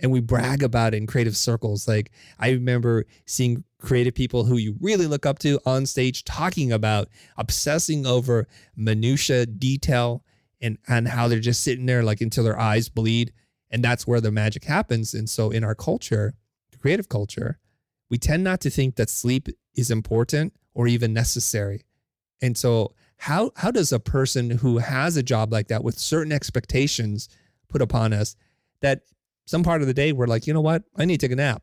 [0.00, 1.86] And we brag about it in creative circles.
[1.86, 6.72] Like I remember seeing creative people who you really look up to on stage talking
[6.72, 10.24] about obsessing over minutia detail
[10.60, 13.32] and, and how they're just sitting there like until their eyes bleed.
[13.70, 15.14] And that's where the magic happens.
[15.14, 16.34] And so in our culture,
[16.70, 17.58] the creative culture,
[18.10, 21.84] we tend not to think that sleep is important or even necessary.
[22.42, 26.32] And so how how does a person who has a job like that with certain
[26.32, 27.28] expectations
[27.68, 28.36] put upon us
[28.80, 29.02] that
[29.46, 30.82] some part of the day we're like, you know what?
[30.96, 31.62] I need to take a nap.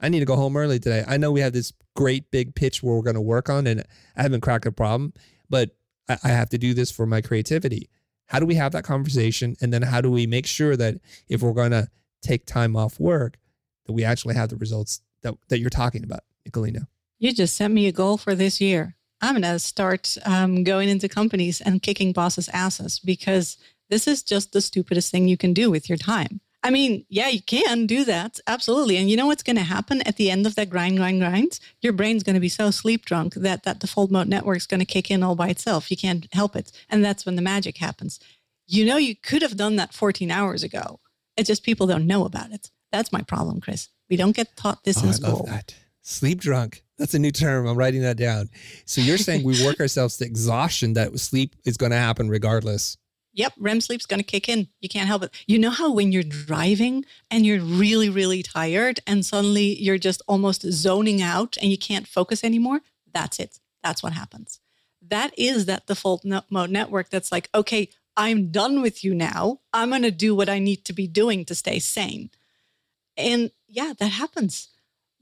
[0.00, 1.04] I need to go home early today.
[1.06, 3.84] I know we have this great big pitch where we're going to work on, and
[4.16, 5.12] I haven't cracked a problem,
[5.50, 5.70] but
[6.08, 7.88] I, have to do this for my creativity.
[8.26, 9.56] How do we have that conversation?
[9.60, 10.96] And then how do we make sure that
[11.28, 11.88] if we're going to
[12.22, 13.38] take time off work,
[13.86, 16.86] that we actually have the results that, that you're talking about, Nicoline?
[17.18, 18.96] You just sent me a goal for this year.
[19.20, 23.58] I'm going to start um, going into companies and kicking bosses' asses because
[23.90, 26.40] this is just the stupidest thing you can do with your time.
[26.62, 28.38] I mean, yeah, you can do that.
[28.46, 28.96] Absolutely.
[28.98, 31.58] And you know what's going to happen at the end of that grind, grind, grind?
[31.80, 34.80] Your brain's going to be so sleep drunk that that default mode network is going
[34.80, 35.90] to kick in all by itself.
[35.90, 36.70] You can't help it.
[36.90, 38.20] And that's when the magic happens.
[38.66, 41.00] You know, you could have done that 14 hours ago.
[41.36, 42.70] It's just people don't know about it.
[42.92, 43.88] That's my problem, Chris.
[44.10, 45.44] We don't get taught this oh, in school.
[45.46, 45.74] that.
[46.02, 46.82] Sleep drunk.
[46.98, 47.66] That's a new term.
[47.66, 48.50] I'm writing that down.
[48.84, 52.98] So you're saying we work ourselves to exhaustion that sleep is going to happen regardless.
[53.32, 54.68] Yep, REM sleep's going to kick in.
[54.80, 55.44] You can't help it.
[55.46, 60.20] You know how when you're driving and you're really, really tired and suddenly you're just
[60.26, 62.80] almost zoning out and you can't focus anymore?
[63.12, 63.60] That's it.
[63.82, 64.60] That's what happens.
[65.00, 69.60] That is that default mode network that's like, okay, I'm done with you now.
[69.72, 72.30] I'm going to do what I need to be doing to stay sane.
[73.16, 74.69] And yeah, that happens.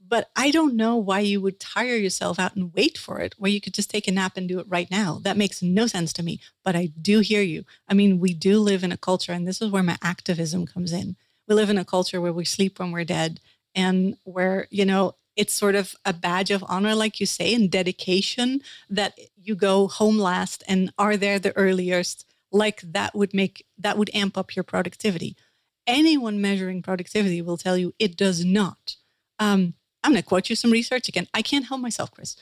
[0.09, 3.51] But I don't know why you would tire yourself out and wait for it, where
[3.51, 5.19] you could just take a nap and do it right now.
[5.23, 6.39] That makes no sense to me.
[6.65, 7.63] But I do hear you.
[7.87, 10.91] I mean, we do live in a culture, and this is where my activism comes
[10.91, 11.15] in.
[11.47, 13.39] We live in a culture where we sleep when we're dead,
[13.75, 17.69] and where, you know, it's sort of a badge of honor, like you say, and
[17.69, 22.25] dedication that you go home last and are there the earliest.
[22.51, 25.37] Like that would make that would amp up your productivity.
[25.85, 28.95] Anyone measuring productivity will tell you it does not.
[29.37, 31.27] Um, I'm going to quote you some research again.
[31.33, 32.35] I can't help myself, Chris.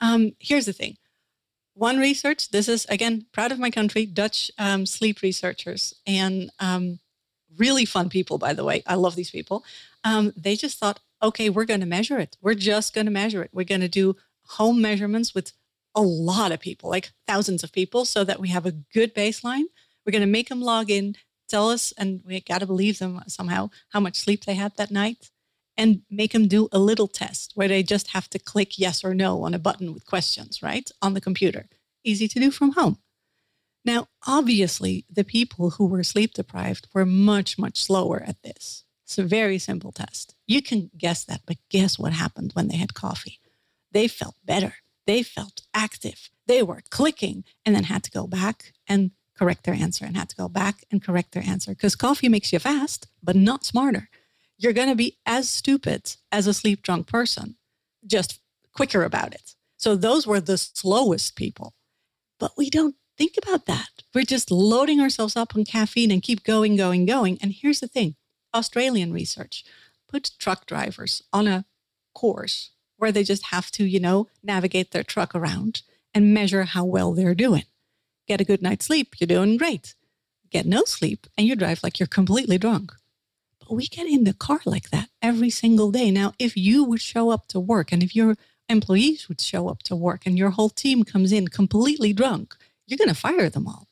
[0.00, 0.96] Um, here's the thing.
[1.74, 6.98] One research, this is again, proud of my country, Dutch um, sleep researchers, and um,
[7.56, 8.82] really fun people, by the way.
[8.86, 9.64] I love these people.
[10.04, 12.36] Um, they just thought, okay, we're going to measure it.
[12.42, 13.50] We're just going to measure it.
[13.52, 15.52] We're going to do home measurements with
[15.94, 19.64] a lot of people, like thousands of people, so that we have a good baseline.
[20.04, 21.16] We're going to make them log in,
[21.48, 24.90] tell us, and we got to believe them somehow, how much sleep they had that
[24.90, 25.30] night
[25.76, 29.14] and make them do a little test where they just have to click yes or
[29.14, 30.90] no on a button with questions, right?
[31.00, 31.68] On the computer.
[32.04, 32.98] Easy to do from home.
[33.84, 38.84] Now, obviously, the people who were sleep deprived were much, much slower at this.
[39.04, 40.34] It's a very simple test.
[40.46, 43.40] You can guess that, but guess what happened when they had coffee?
[43.90, 44.74] They felt better.
[45.06, 46.30] They felt active.
[46.46, 50.28] They were clicking and then had to go back and correct their answer and had
[50.28, 54.08] to go back and correct their answer because coffee makes you fast, but not smarter
[54.62, 57.56] you're going to be as stupid as a sleep drunk person,
[58.06, 58.40] just
[58.74, 59.54] quicker about it.
[59.76, 61.74] So those were the slowest people.
[62.38, 63.88] But we don't think about that.
[64.14, 67.38] We're just loading ourselves up on caffeine and keep going, going, going.
[67.42, 68.14] And here's the thing
[68.54, 69.64] Australian research
[70.08, 71.64] put truck drivers on a
[72.14, 75.82] course where they just have to, you know, navigate their truck around
[76.14, 77.64] and measure how well they're doing.
[78.28, 79.94] Get a good night's sleep, you're doing great.
[80.50, 82.92] Get no sleep, and you drive like you're completely drunk.
[83.68, 86.10] But we get in the car like that every single day.
[86.10, 88.36] Now, if you would show up to work and if your
[88.68, 92.98] employees would show up to work and your whole team comes in completely drunk, you're
[92.98, 93.88] going to fire them all.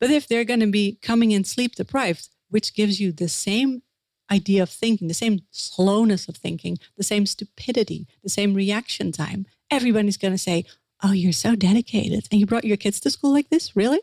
[0.00, 3.82] But if they're going to be coming in sleep deprived, which gives you the same
[4.30, 9.46] idea of thinking, the same slowness of thinking, the same stupidity, the same reaction time,
[9.70, 10.64] everybody's going to say,
[11.04, 12.28] Oh, you're so dedicated.
[12.30, 13.74] And you brought your kids to school like this?
[13.74, 13.98] Really?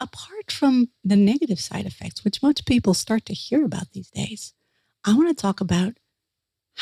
[0.00, 4.54] Apart from the negative side effects, which most people start to hear about these days,
[5.04, 5.94] I want to talk about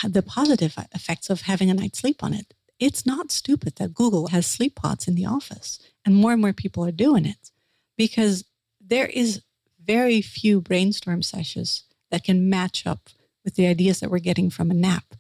[0.07, 2.54] the positive effects of having a night's sleep on it.
[2.78, 6.52] It's not stupid that Google has sleep pods in the office, and more and more
[6.52, 7.50] people are doing it
[7.96, 8.44] because
[8.81, 9.42] there is
[9.85, 13.11] very few brainstorm sessions that can match up
[13.44, 15.14] with the ideas that we're getting from a nap.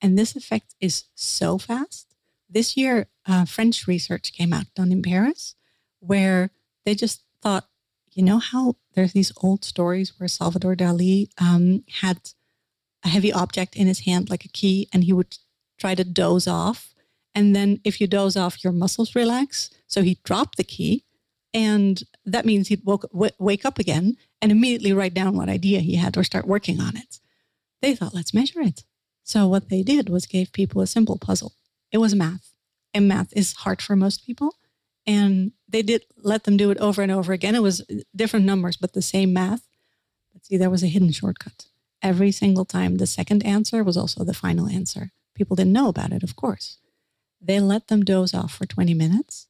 [0.00, 2.14] And this effect is so fast.
[2.48, 5.54] This year, uh, French research came out done in Paris
[6.00, 6.50] where
[6.84, 7.68] they just thought,
[8.12, 12.30] you know, how there's these old stories where Salvador Dali um, had
[13.04, 15.36] a heavy object in his hand, like a key, and he would
[15.78, 16.94] try to doze off.
[17.34, 19.70] And then if you doze off, your muscles relax.
[19.86, 21.04] So he dropped the key.
[21.52, 25.80] And that means he'd woke, w- wake up again and immediately write down what idea
[25.80, 27.20] he had or start working on it.
[27.82, 28.84] They thought, let's measure it.
[29.22, 31.52] So what they did was gave people a simple puzzle.
[31.92, 32.52] It was math.
[32.92, 34.54] And math is hard for most people.
[35.06, 37.56] And they did let them do it over and over again.
[37.56, 37.84] It was
[38.14, 39.66] different numbers, but the same math.
[40.32, 41.66] But see, there was a hidden shortcut.
[42.00, 45.10] Every single time, the second answer was also the final answer.
[45.34, 46.78] People didn't know about it, of course.
[47.40, 49.48] They let them doze off for 20 minutes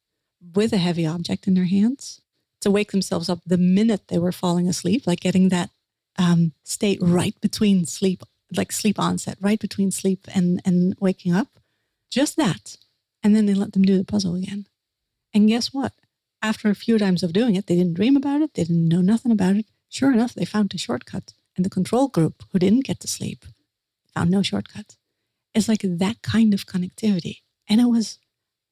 [0.54, 2.22] with a heavy object in their hands
[2.62, 5.68] to wake themselves up the minute they were falling asleep, like getting that
[6.16, 8.22] um, state right between sleep,
[8.56, 11.58] like sleep onset, right between sleep and, and waking up.
[12.10, 12.78] Just that.
[13.22, 14.64] And then they let them do the puzzle again.
[15.34, 15.92] And guess what?
[16.44, 18.52] After a few times of doing it, they didn't dream about it.
[18.52, 19.64] They didn't know nothing about it.
[19.88, 21.32] Sure enough, they found a shortcut.
[21.56, 23.46] And the control group, who didn't get to sleep,
[24.12, 24.96] found no shortcut.
[25.54, 27.38] It's like that kind of connectivity.
[27.66, 28.18] And it was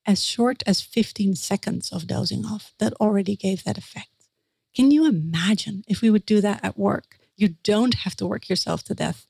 [0.04, 4.28] as short as 15 seconds of dozing off that already gave that effect.
[4.76, 7.16] Can you imagine if we would do that at work?
[7.36, 9.24] You don't have to work yourself to death.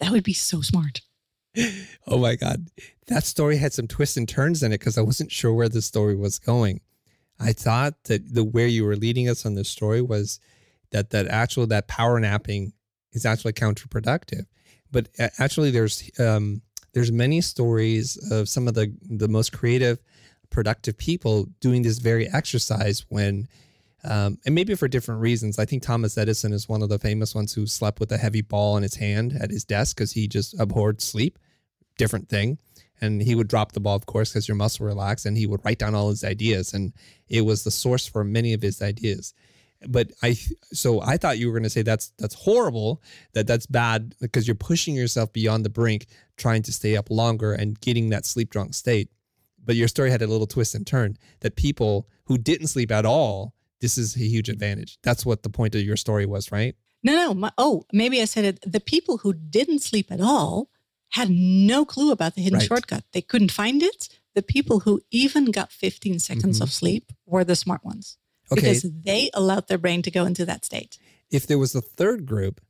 [0.00, 1.02] That would be so smart.
[2.06, 2.70] Oh my God.
[3.06, 5.82] That story had some twists and turns in it because I wasn't sure where the
[5.82, 6.80] story was going.
[7.40, 10.40] I thought that the where you were leading us on this story was
[10.90, 12.72] that that actual that power napping
[13.12, 14.46] is actually counterproductive.
[14.92, 19.98] But actually there's um there's many stories of some of the the most creative,
[20.50, 23.46] productive people doing this very exercise when,
[24.04, 25.58] um, and maybe for different reasons.
[25.58, 28.42] I think Thomas Edison is one of the famous ones who slept with a heavy
[28.42, 31.38] ball in his hand at his desk because he just abhorred sleep.
[31.96, 32.58] Different thing.
[33.00, 35.64] And he would drop the ball, of course, because your muscle relaxed, and he would
[35.64, 36.92] write down all his ideas, and
[37.28, 39.32] it was the source for many of his ideas
[39.88, 40.36] but I
[40.72, 44.46] so I thought you were going to say that's that's horrible that that's bad because
[44.46, 48.50] you're pushing yourself beyond the brink trying to stay up longer and getting that sleep
[48.50, 49.10] drunk state.
[49.62, 53.04] But your story had a little twist and turn that people who didn't sleep at
[53.04, 54.98] all, this is a huge advantage.
[55.02, 56.74] That's what the point of your story was, right?
[57.02, 57.34] No, no.
[57.34, 58.60] My, oh, maybe I said it.
[58.66, 60.69] The people who didn't sleep at all
[61.10, 62.66] had no clue about the hidden right.
[62.66, 63.04] shortcut.
[63.12, 64.08] They couldn't find it.
[64.34, 66.62] The people who even got 15 seconds mm-hmm.
[66.62, 68.16] of sleep were the smart ones
[68.50, 68.60] okay.
[68.60, 70.98] because they allowed their brain to go into that state.
[71.30, 72.60] If there was a third group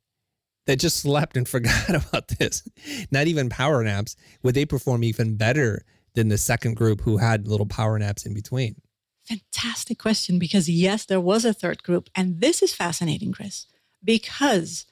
[0.66, 2.62] that just slept and forgot about this,
[3.10, 7.46] not even power naps, would they perform even better than the second group who had
[7.46, 8.76] little power naps in between?
[9.24, 12.08] Fantastic question because yes, there was a third group.
[12.14, 13.66] And this is fascinating, Chris,
[14.02, 14.86] because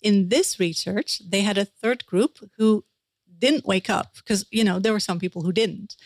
[0.00, 2.84] in this research, they had a third group who
[3.42, 5.96] didn't wake up because, you know, there were some people who didn't.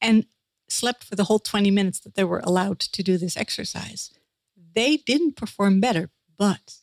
[0.00, 0.26] And
[0.68, 4.10] slept for the whole 20 minutes that they were allowed to do this exercise.
[4.74, 6.76] They didn't perform better, but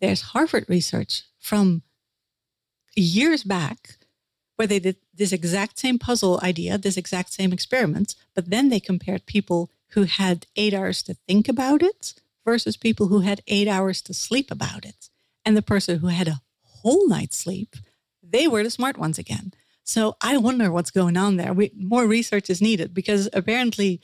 [0.00, 1.82] there's Harvard research from
[2.96, 3.96] years back
[4.56, 8.80] where they did this exact same puzzle idea, this exact same experiment, but then they
[8.80, 12.14] compared people who had eight hours to think about it
[12.44, 15.08] versus people who had eight hours to sleep about it.
[15.44, 17.76] And the person who had a whole night's sleep,
[18.30, 19.52] they were the smart ones again.
[19.84, 21.52] So I wonder what's going on there.
[21.52, 24.00] We, more research is needed because apparently,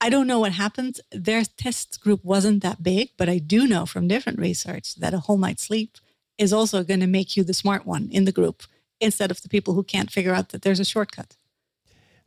[0.00, 1.00] I don't know what happened.
[1.12, 5.20] Their test group wasn't that big, but I do know from different research that a
[5.20, 5.98] whole night's sleep
[6.38, 8.62] is also going to make you the smart one in the group
[9.00, 11.36] instead of the people who can't figure out that there's a shortcut.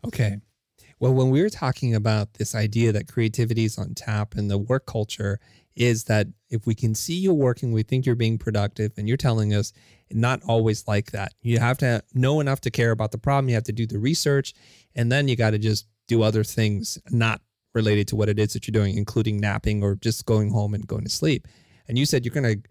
[0.05, 0.39] Okay.
[0.99, 4.57] Well, when we were talking about this idea that creativity is on tap and the
[4.57, 5.39] work culture
[5.75, 9.17] is that if we can see you working, we think you're being productive, and you're
[9.17, 9.73] telling us
[10.11, 11.33] not always like that.
[11.41, 13.49] You have to know enough to care about the problem.
[13.49, 14.53] You have to do the research,
[14.95, 17.41] and then you got to just do other things not
[17.73, 20.87] related to what it is that you're doing, including napping or just going home and
[20.87, 21.47] going to sleep.
[21.87, 22.69] And you said you're going to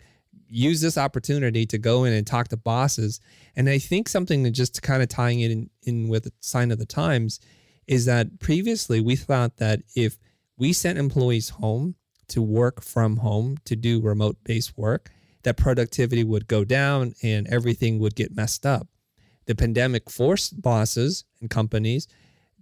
[0.48, 3.20] use this opportunity to go in and talk to bosses.
[3.56, 6.70] And I think something that just kind of tying it in, in with the sign
[6.70, 7.40] of the times
[7.86, 10.16] is that previously we thought that if
[10.56, 11.96] we sent employees home
[12.28, 15.10] to work from home to do remote based work,
[15.42, 18.88] that productivity would go down and everything would get messed up.
[19.46, 22.08] The pandemic forced bosses and companies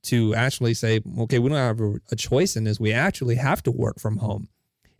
[0.02, 2.80] to actually say, okay, we don't have a choice in this.
[2.80, 4.48] We actually have to work from home.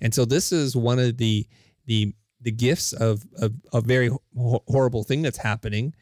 [0.01, 1.47] And so this is one of the
[1.87, 5.95] the the gifts of, of a very horrible thing that's happening.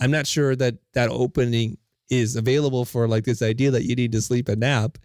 [0.00, 1.78] I'm not sure that that opening
[2.10, 4.98] is available for like this idea that you need to sleep a nap.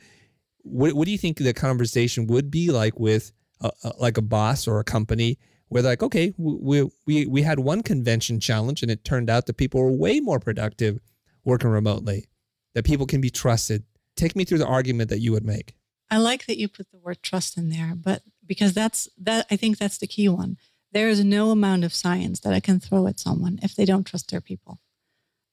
[0.63, 3.31] What, what do you think the conversation would be like with
[3.61, 5.37] a, a, like a boss or a company
[5.69, 9.45] where they're like, okay, we, we, we had one convention challenge and it turned out
[9.45, 10.99] that people were way more productive
[11.43, 12.27] working remotely
[12.73, 13.83] that people can be trusted.
[14.15, 15.75] Take me through the argument that you would make.
[16.09, 19.55] I like that you put the word trust in there, but because that's that I
[19.55, 20.57] think that's the key one.
[20.91, 24.05] There is no amount of science that I can throw at someone if they don't
[24.05, 24.79] trust their people.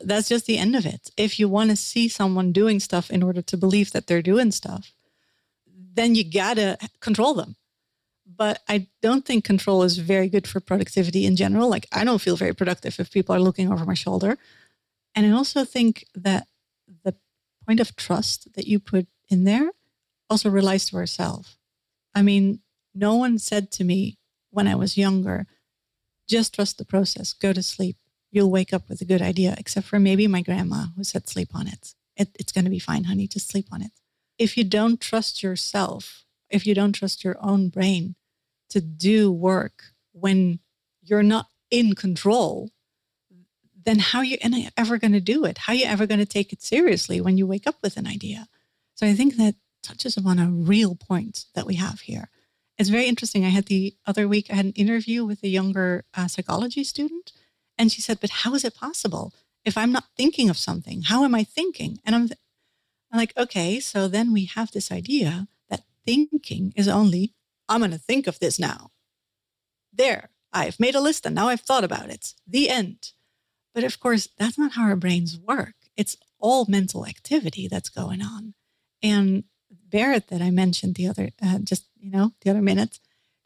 [0.00, 1.10] That's just the end of it.
[1.16, 4.50] If you want to see someone doing stuff in order to believe that they're doing
[4.50, 4.92] stuff,
[5.98, 7.56] then you got to control them.
[8.24, 11.68] But I don't think control is very good for productivity in general.
[11.68, 14.38] Like, I don't feel very productive if people are looking over my shoulder.
[15.14, 16.46] And I also think that
[17.04, 17.14] the
[17.66, 19.70] point of trust that you put in there
[20.30, 21.56] also relies to ourselves.
[22.14, 22.60] I mean,
[22.94, 24.18] no one said to me
[24.50, 25.46] when I was younger,
[26.28, 27.96] just trust the process, go to sleep.
[28.30, 31.54] You'll wake up with a good idea, except for maybe my grandma who said, sleep
[31.54, 31.94] on it.
[32.14, 33.92] it it's going to be fine, honey, just sleep on it.
[34.38, 38.14] If you don't trust yourself, if you don't trust your own brain
[38.70, 40.60] to do work when
[41.02, 42.70] you're not in control,
[43.84, 44.38] then how are you
[44.76, 45.58] ever going to do it?
[45.58, 48.06] How are you ever going to take it seriously when you wake up with an
[48.06, 48.48] idea?
[48.94, 52.28] So I think that touches upon a real point that we have here.
[52.76, 53.44] It's very interesting.
[53.44, 57.32] I had the other week, I had an interview with a younger uh, psychology student,
[57.76, 59.32] and she said, But how is it possible?
[59.64, 61.98] If I'm not thinking of something, how am I thinking?
[62.04, 62.38] And I'm, th-
[63.10, 67.34] I'm like, Okay, so then we have this idea that thinking is only,
[67.68, 68.90] I'm going to think of this now.
[69.92, 72.34] There, I've made a list and now I've thought about it.
[72.46, 73.12] The end.
[73.74, 75.74] But of course, that's not how our brains work.
[75.96, 78.54] It's all mental activity that's going on.
[79.02, 82.98] And Barrett that I mentioned the other, uh, just, you know, the other minute,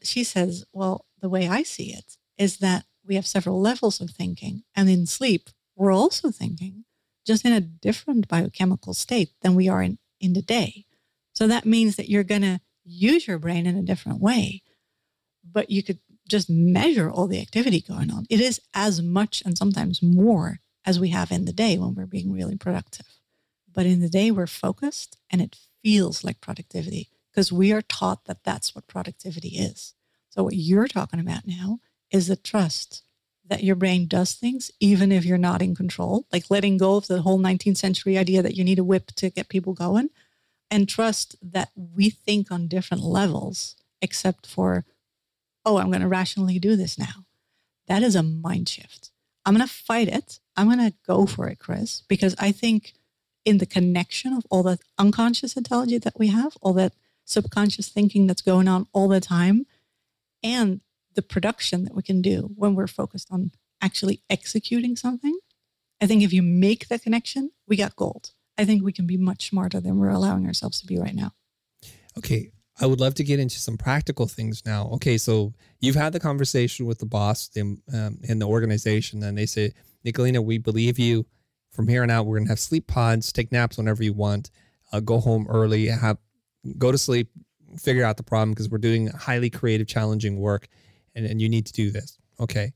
[0.03, 4.11] she says, well, the way I see it is that we have several levels of
[4.11, 4.65] thinking.
[4.75, 6.85] And in sleep, we're also thinking
[7.27, 10.87] just in a different biochemical state than we are in, in the day.
[11.33, 14.63] So that means that you're going to use your brain in a different way,
[15.45, 18.27] but you could just measure all the activity going on.
[18.31, 22.07] It is as much and sometimes more as we have in the day when we're
[22.07, 23.07] being really productive.
[23.73, 28.27] But in the day, we're focused and it feels like productivity because we are taught
[28.27, 29.95] that that's what productivity is.
[30.29, 31.79] So, what you're talking about now
[32.11, 33.03] is the trust
[33.47, 37.07] that your brain does things even if you're not in control, like letting go of
[37.07, 40.11] the whole 19th century idea that you need a whip to get people going,
[40.71, 44.85] and trust that we think on different levels, except for,
[45.67, 47.27] oh, I'm going to rationally do this now.
[47.89, 49.11] That is a mind shift.
[49.45, 50.39] I'm going to fight it.
[50.57, 52.95] I'm going to go for it, Chris, because I think
[53.45, 58.27] in the connection of all that unconscious intelligence that we have, all that subconscious thinking
[58.27, 59.67] that's going on all the time,
[60.43, 60.81] and
[61.15, 65.37] the production that we can do when we're focused on actually executing something.
[66.01, 68.33] I think if you make the connection, we got gold.
[68.59, 71.33] I think we can be much smarter than we're allowing ourselves to be right now.
[72.19, 72.53] Okay.
[72.81, 74.89] I would love to get into some practical things now.
[74.95, 75.19] Okay.
[75.19, 79.73] So you've had the conversation with the boss in, um, the organization, and they say,
[80.05, 81.27] Nicoline, we believe you
[81.73, 83.33] from here on out, we're gonna have sleep pods.
[83.33, 84.51] Take naps whenever you want.
[84.93, 85.87] Uh, go home early.
[85.87, 86.19] Have
[86.79, 87.31] go to sleep.
[87.79, 90.69] Figure out the problem because we're doing highly creative, challenging work,
[91.15, 92.19] and, and you need to do this.
[92.41, 92.73] Okay.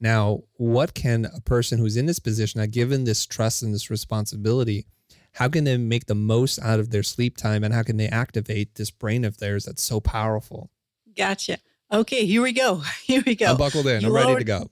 [0.00, 3.90] Now, what can a person who's in this position, now given this trust and this
[3.90, 4.86] responsibility,
[5.34, 8.08] how can they make the most out of their sleep time and how can they
[8.08, 10.70] activate this brain of theirs that's so powerful?
[11.16, 11.58] Gotcha.
[11.90, 12.76] Okay, here we go.
[13.04, 13.46] Here we go.
[13.46, 14.00] I'm buckled in.
[14.00, 14.70] You I'm ready already, to go.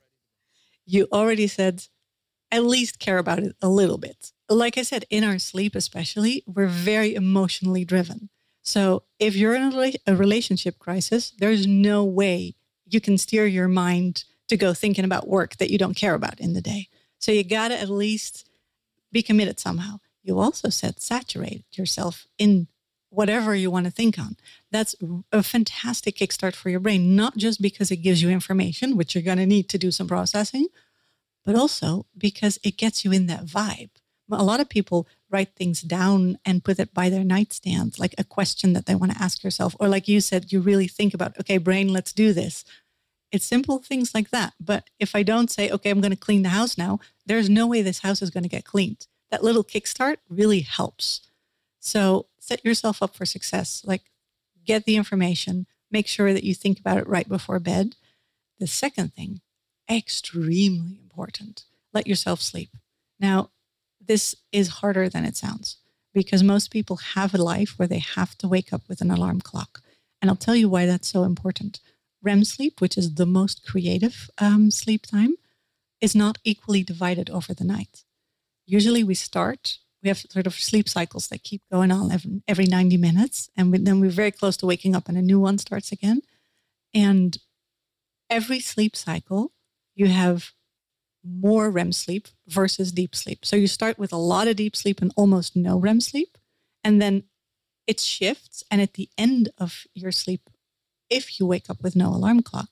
[0.87, 1.85] You already said
[2.51, 4.33] at least care about it a little bit.
[4.49, 8.31] Like I said, in our sleep, especially, we're very emotionally driven.
[8.63, 12.57] So if you're in a relationship crisis, there's no way
[12.91, 16.41] you can steer your mind to go thinking about work that you don't care about
[16.41, 16.89] in the day.
[17.19, 18.49] So you got to at least
[19.13, 20.01] be committed somehow.
[20.23, 22.69] You also said saturate yourself in
[23.11, 24.37] whatever you want to think on.
[24.71, 24.95] That's
[25.33, 29.25] a fantastic kickstart for your brain, not just because it gives you information, which you're
[29.25, 30.69] going to need to do some processing,
[31.45, 33.91] but also because it gets you in that vibe.
[34.33, 38.23] A lot of people write things down and put it by their nightstand, like a
[38.23, 39.75] question that they want to ask yourself.
[39.81, 42.65] Or, like you said, you really think about, okay, brain, let's do this.
[43.33, 44.55] It's simple things like that.
[44.61, 47.67] But if I don't say, okay, I'm going to clean the house now, there's no
[47.67, 49.07] way this house is going to get cleaned.
[49.31, 51.21] That little kickstart really helps.
[51.79, 53.83] So set yourself up for success.
[53.85, 54.03] Like
[54.65, 57.97] get the information, make sure that you think about it right before bed.
[58.59, 59.41] The second thing,
[59.91, 62.77] extremely important, let yourself sleep.
[63.19, 63.51] Now,
[64.05, 65.77] this is harder than it sounds
[66.13, 69.41] because most people have a life where they have to wake up with an alarm
[69.41, 69.81] clock.
[70.21, 71.81] And I'll tell you why that's so important.
[72.23, 75.37] REM sleep, which is the most creative um, sleep time,
[76.01, 78.05] is not equally divided over the night.
[78.67, 82.67] Usually we start we have sort of sleep cycles that keep going on every, every
[82.67, 83.51] 90 minutes.
[83.57, 86.23] And we, then we're very close to waking up and a new one starts again.
[86.95, 87.39] And
[88.29, 89.53] every sleep cycle,
[89.95, 90.53] you have
[91.23, 93.45] more REM sleep versus deep sleep.
[93.45, 96.39] So you start with a lot of deep sleep and almost no REM sleep.
[96.83, 97.25] And then
[97.87, 98.65] it shifts.
[98.71, 100.49] And at the end of your sleep,
[101.11, 102.69] if you wake up with no alarm clock,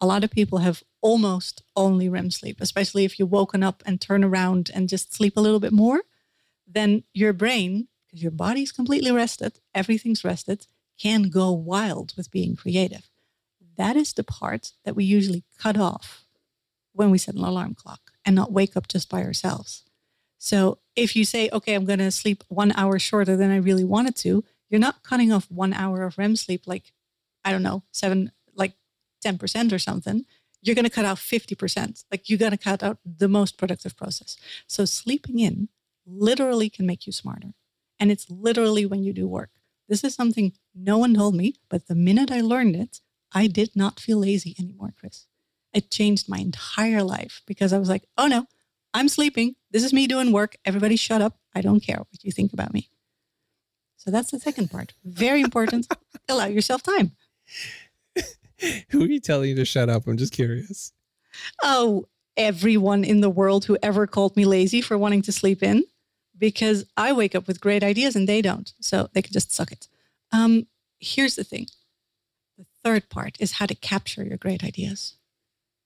[0.00, 4.00] a lot of people have almost only REM sleep, especially if you've woken up and
[4.00, 6.00] turn around and just sleep a little bit more
[6.66, 10.66] then your brain, because your body's completely rested, everything's rested,
[10.98, 13.10] can go wild with being creative.
[13.76, 16.24] That is the part that we usually cut off
[16.92, 19.82] when we set an alarm clock and not wake up just by ourselves.
[20.38, 23.84] So if you say, okay, I'm going to sleep one hour shorter than I really
[23.84, 26.92] wanted to, you're not cutting off one hour of REM sleep like,
[27.44, 28.72] I don't know, seven, like
[29.24, 30.24] 10% or something.
[30.62, 32.04] You're going to cut out 50%.
[32.10, 34.36] Like you're going to cut out the most productive process.
[34.66, 35.68] So sleeping in
[36.06, 37.54] literally can make you smarter.
[38.00, 39.50] And it's literally when you do work.
[39.88, 43.00] This is something no one told me, but the minute I learned it,
[43.32, 45.26] I did not feel lazy anymore, Chris.
[45.72, 48.46] It changed my entire life because I was like, oh no,
[48.94, 49.56] I'm sleeping.
[49.70, 50.56] This is me doing work.
[50.64, 51.38] Everybody shut up.
[51.54, 52.88] I don't care what you think about me.
[53.96, 54.92] So that's the second part.
[55.04, 55.88] Very important.
[56.28, 57.12] Allow yourself time.
[58.90, 60.06] Who are you telling you to shut up?
[60.06, 60.92] I'm just curious.
[61.62, 65.84] Oh, everyone in the world who ever called me lazy for wanting to sleep in
[66.36, 68.72] because I wake up with great ideas and they don't.
[68.80, 69.88] So they can just suck it.
[70.32, 70.66] Um,
[70.98, 71.66] here's the thing
[72.58, 75.16] the third part is how to capture your great ideas.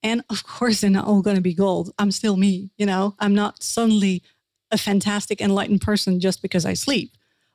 [0.02, 1.92] And of course, they're not all going to be gold.
[1.98, 4.22] I'm still me, you know, I'm not suddenly
[4.70, 7.12] a fantastic, enlightened person just because I sleep,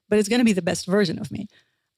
[0.10, 1.48] but it's going to be the best version of me.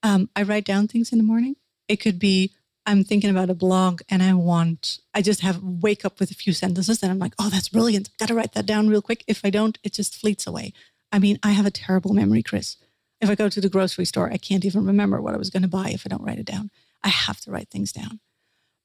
[0.02, 1.56] Um, I write down things in the morning.
[1.88, 2.52] It could be
[2.86, 6.34] I'm thinking about a blog and I want, I just have wake up with a
[6.34, 8.16] few sentences and I'm like, oh, that's brilliant.
[8.18, 9.24] Got to write that down real quick.
[9.26, 10.72] If I don't, it just fleets away.
[11.10, 12.76] I mean, I have a terrible memory, Chris.
[13.20, 15.62] If I go to the grocery store, I can't even remember what I was going
[15.62, 16.70] to buy if I don't write it down.
[17.02, 18.20] I have to write things down.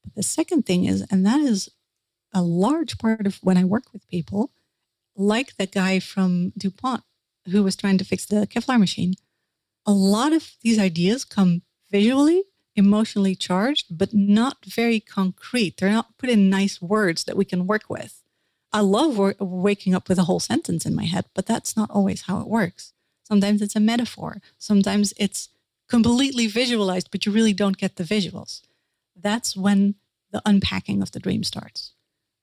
[0.03, 1.69] But the second thing is, and that is
[2.33, 4.51] a large part of when I work with people,
[5.15, 7.03] like the guy from DuPont
[7.51, 9.13] who was trying to fix the Kevlar machine,
[9.85, 12.45] a lot of these ideas come visually
[12.85, 15.77] emotionally charged, but not very concrete.
[15.77, 18.13] They're not put in nice words that we can work with.
[18.73, 21.91] I love w- waking up with a whole sentence in my head, but that's not
[21.91, 22.93] always how it works.
[23.23, 25.49] Sometimes it's a metaphor, sometimes it's
[25.87, 28.61] completely visualized, but you really don't get the visuals.
[29.15, 29.95] That's when
[30.31, 31.93] the unpacking of the dream starts.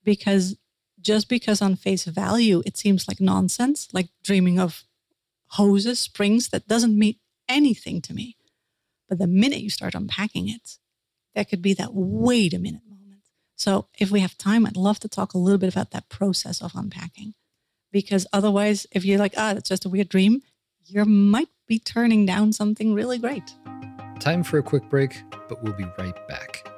[0.05, 0.57] Because
[1.01, 4.84] just because on face value it seems like nonsense, like dreaming of
[5.59, 7.16] hoses, springs, that doesn't mean
[7.49, 8.38] anything to me.
[9.09, 10.79] But the minute you start unpacking it,
[11.35, 13.23] there could be that wait a minute moment.
[13.57, 16.63] So if we have time, I'd love to talk a little bit about that process
[16.63, 17.35] of unpacking.
[17.91, 20.43] Because otherwise, if you're like, ah, that's just a weird dream,
[20.85, 23.55] you might be turning down something really great.
[24.21, 26.78] Time for a quick break, but we'll be right back.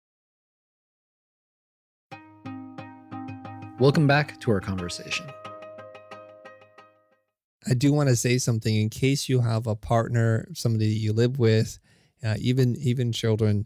[3.81, 5.25] Welcome back to our conversation.
[7.67, 11.39] I do want to say something in case you have a partner, somebody you live
[11.39, 11.79] with,
[12.23, 13.65] uh, even even children.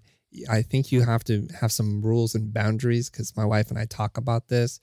[0.49, 3.84] I think you have to have some rules and boundaries because my wife and I
[3.84, 4.80] talk about this.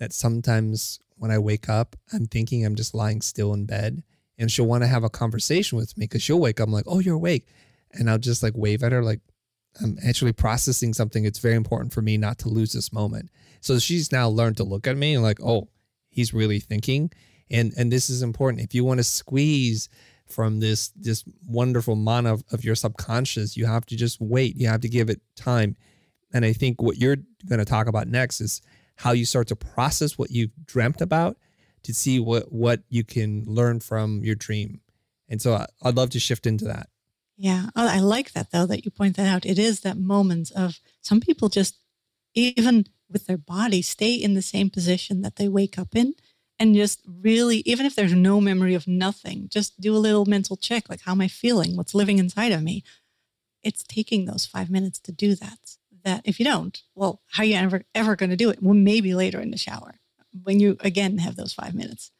[0.00, 4.02] That sometimes when I wake up, I'm thinking I'm just lying still in bed,
[4.36, 6.86] and she'll want to have a conversation with me because she'll wake up I'm like,
[6.88, 7.46] "Oh, you're awake,"
[7.92, 9.20] and I'll just like wave at her like
[9.80, 11.24] I'm actually processing something.
[11.24, 13.30] It's very important for me not to lose this moment.
[13.62, 15.68] So she's now learned to look at me and like, oh,
[16.10, 17.10] he's really thinking.
[17.50, 18.62] And and this is important.
[18.62, 19.88] If you want to squeeze
[20.26, 24.56] from this this wonderful mana of, of your subconscious, you have to just wait.
[24.56, 25.76] You have to give it time.
[26.34, 28.62] And I think what you're going to talk about next is
[28.96, 31.36] how you start to process what you've dreamt about
[31.84, 34.80] to see what what you can learn from your dream.
[35.28, 36.88] And so I, I'd love to shift into that.
[37.36, 39.46] Yeah, oh, I like that though that you point that out.
[39.46, 41.78] It is that moment of some people just
[42.34, 46.14] even with their body stay in the same position that they wake up in
[46.58, 50.56] and just really even if there's no memory of nothing, just do a little mental
[50.56, 51.76] check like how am I feeling?
[51.76, 52.84] What's living inside of me?
[53.62, 55.76] It's taking those 5 minutes to do that.
[56.04, 58.62] That if you don't, well, how are you ever ever going to do it?
[58.62, 59.94] Well, maybe later in the shower
[60.42, 62.10] when you again have those 5 minutes.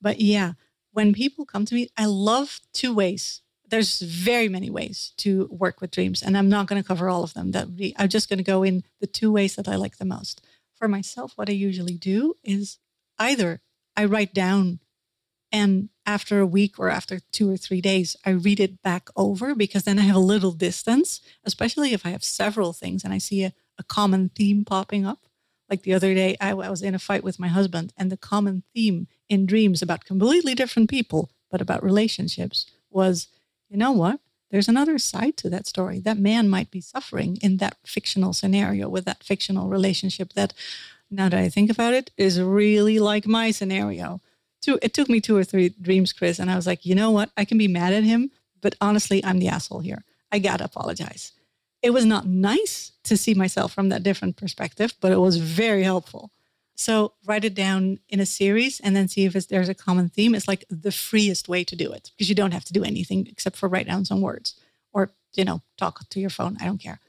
[0.00, 0.52] But yeah,
[0.92, 5.80] when people come to me, I love two ways there's very many ways to work
[5.80, 7.52] with dreams and i'm not going to cover all of them.
[7.52, 10.04] That be, i'm just going to go in the two ways that i like the
[10.04, 10.44] most.
[10.76, 12.78] For myself what i usually do is
[13.18, 13.60] either
[13.96, 14.80] i write down
[15.52, 19.54] and after a week or after two or three days i read it back over
[19.54, 23.18] because then i have a little distance especially if i have several things and i
[23.18, 25.20] see a, a common theme popping up.
[25.68, 28.16] Like the other day I, I was in a fight with my husband and the
[28.16, 33.28] common theme in dreams about completely different people but about relationships was
[33.68, 34.20] you know what?
[34.50, 35.98] There's another side to that story.
[36.00, 40.54] That man might be suffering in that fictional scenario with that fictional relationship that,
[41.10, 44.20] now that I think about it, is really like my scenario.
[44.62, 47.10] Two, it took me two or three dreams, Chris, and I was like, you know
[47.10, 47.30] what?
[47.36, 50.04] I can be mad at him, but honestly, I'm the asshole here.
[50.30, 51.32] I gotta apologize.
[51.82, 55.82] It was not nice to see myself from that different perspective, but it was very
[55.82, 56.30] helpful.
[56.76, 60.34] So write it down in a series and then see if there's a common theme.
[60.34, 63.26] It's like the freest way to do it because you don't have to do anything
[63.28, 64.60] except for write down some words
[64.92, 66.58] or, you know, talk to your phone.
[66.60, 67.00] I don't care.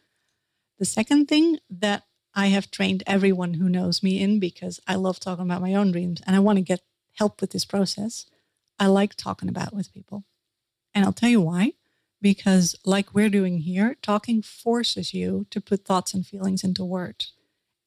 [0.80, 2.04] The second thing that
[2.34, 5.92] I have trained everyone who knows me in because I love talking about my own
[5.92, 6.82] dreams and I want to get
[7.16, 8.26] help with this process.
[8.80, 10.24] I like talking about it with people.
[10.96, 11.74] And I'll tell you why.
[12.20, 17.34] Because, like we're doing here, talking forces you to put thoughts and feelings into words.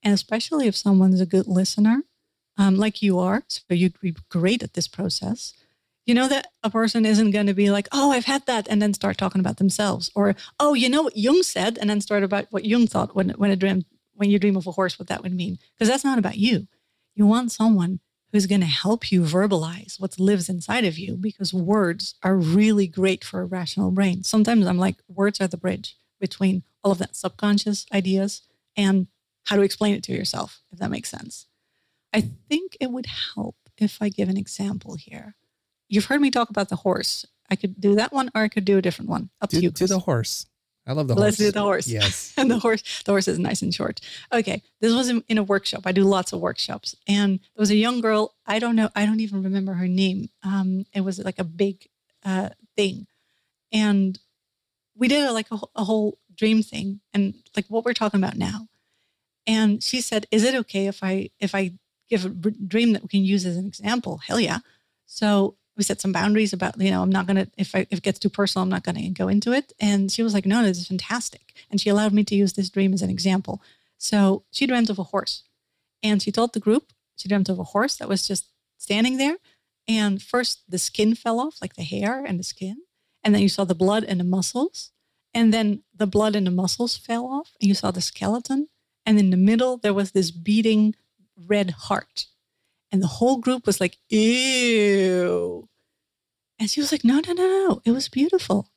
[0.03, 2.03] And especially if someone's a good listener,
[2.57, 5.55] um, like you are, so you'd be great at this process.
[6.07, 8.81] You know that a person isn't going to be like, oh, I've had that, and
[8.83, 12.23] then start talking about themselves, or oh, you know what Jung said, and then start
[12.23, 13.85] about what Jung thought when when a dream
[14.15, 16.67] when you dream of a horse, what that would mean, because that's not about you.
[17.15, 18.01] You want someone
[18.33, 22.87] who's going to help you verbalize what lives inside of you, because words are really
[22.87, 24.23] great for a rational brain.
[24.23, 28.43] Sometimes I'm like, words are the bridge between all of that subconscious ideas
[28.77, 29.07] and
[29.45, 31.47] how to explain it to yourself, if that makes sense.
[32.13, 35.37] I think it would help if I give an example here.
[35.89, 37.27] You've heard me talk about the horse.
[37.51, 39.31] I could do that one or I could do a different one.
[39.41, 39.71] Up do, to you.
[39.71, 40.47] Do the horse.
[40.87, 41.49] I love the Let's horse.
[41.49, 41.89] do the horse.
[41.89, 42.35] Yes.
[42.37, 44.01] and the horse, the horse is nice and short.
[44.33, 44.63] Okay.
[44.81, 45.83] This was in, in a workshop.
[45.85, 46.95] I do lots of workshops.
[47.07, 48.35] And there was a young girl.
[48.47, 48.89] I don't know.
[48.95, 50.31] I don't even remember her name.
[50.43, 51.89] Um, it was like a big
[52.25, 53.07] uh, thing.
[53.73, 54.19] And
[54.97, 58.37] we did a, like a, a whole dream thing and like what we're talking about
[58.37, 58.67] now.
[59.51, 61.73] And she said, "Is it okay if I if I
[62.09, 64.61] give a dream that we can use as an example?" Hell yeah.
[65.07, 68.03] So we set some boundaries about you know I'm not gonna if I, if it
[68.09, 69.73] gets too personal I'm not gonna go into it.
[69.81, 72.71] And she was like, "No, this is fantastic." And she allowed me to use this
[72.71, 73.61] dream as an example.
[73.99, 75.43] So she dreamt of a horse,
[76.01, 78.45] and she told the group she dreamt of a horse that was just
[78.79, 79.39] standing there.
[79.89, 82.77] And first the skin fell off, like the hair and the skin,
[83.25, 84.93] and then you saw the blood and the muscles,
[85.35, 88.69] and then the blood and the muscles fell off, and you saw the skeleton
[89.11, 90.95] and in the middle, there was this beating
[91.49, 92.27] red heart.
[92.93, 95.69] And the whole group was like, ew.
[96.61, 97.83] And she was like, no, no, no, no.
[97.85, 98.69] It was beautiful.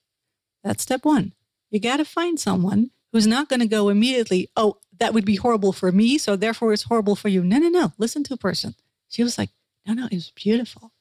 [0.63, 1.33] That's step one.
[1.69, 5.35] You got to find someone who's not going to go immediately, oh, that would be
[5.35, 6.17] horrible for me.
[6.17, 7.43] So therefore it's horrible for you.
[7.43, 7.93] No, no, no.
[7.99, 8.73] Listen to a person.
[9.09, 9.51] She was like,
[9.85, 10.93] no, no, it was beautiful.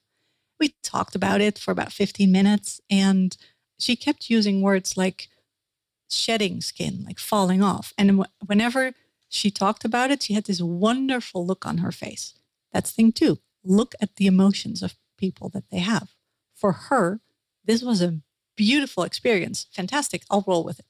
[0.60, 3.34] We talked about it for about 15 minutes and
[3.78, 5.30] she kept using words like
[6.10, 7.94] shedding skin, like falling off.
[7.96, 8.92] And whenever
[9.34, 12.34] she talked about it, she had this wonderful look on her face.
[12.72, 13.38] That's thing two.
[13.64, 16.10] Look at the emotions of people that they have.
[16.54, 17.20] For her,
[17.64, 18.20] this was a
[18.56, 19.66] beautiful experience.
[19.72, 20.24] Fantastic.
[20.30, 20.86] I'll roll with it.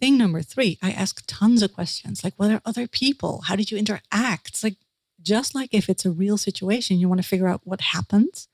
[0.00, 3.42] Thing number three, I ask tons of questions like, what are other people?
[3.42, 4.48] How did you interact?
[4.48, 4.76] It's like,
[5.20, 8.48] just like if it's a real situation, you want to figure out what happens,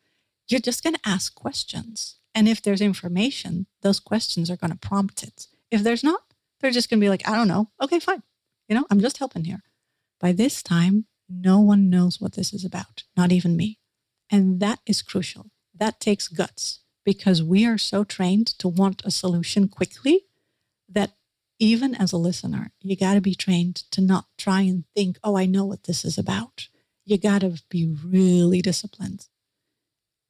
[0.49, 2.17] you're just going to ask questions.
[2.35, 5.47] And if there's information, those questions are going to prompt it.
[5.71, 6.23] If there's not,
[6.61, 7.71] they're just going to be like, I don't know.
[7.83, 8.23] Okay, fine.
[8.71, 9.65] You know, I'm just helping here.
[10.21, 13.81] By this time, no one knows what this is about, not even me.
[14.31, 15.51] And that is crucial.
[15.75, 20.27] That takes guts because we are so trained to want a solution quickly
[20.89, 21.11] that
[21.59, 25.37] even as a listener, you got to be trained to not try and think, oh,
[25.37, 26.69] I know what this is about.
[27.05, 29.27] You got to be really disciplined.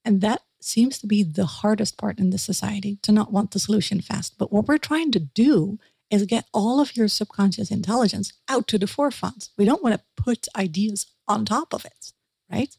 [0.03, 3.59] And that seems to be the hardest part in this society to not want the
[3.59, 4.39] solution fast.
[4.39, 5.79] But what we're trying to do
[6.11, 9.51] is get all of your subconscious intelligence out to the forefront.
[9.57, 12.13] We don't want to put ideas on top of it,
[12.51, 12.77] right?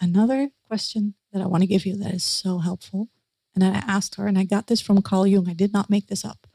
[0.00, 3.08] Another question that I want to give you that is so helpful.
[3.54, 5.48] And I asked her, and I got this from Carl Jung.
[5.48, 6.46] I did not make this up.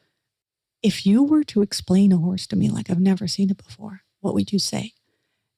[0.84, 4.02] If you were to explain a horse to me like I've never seen it before,
[4.20, 4.94] what would you say?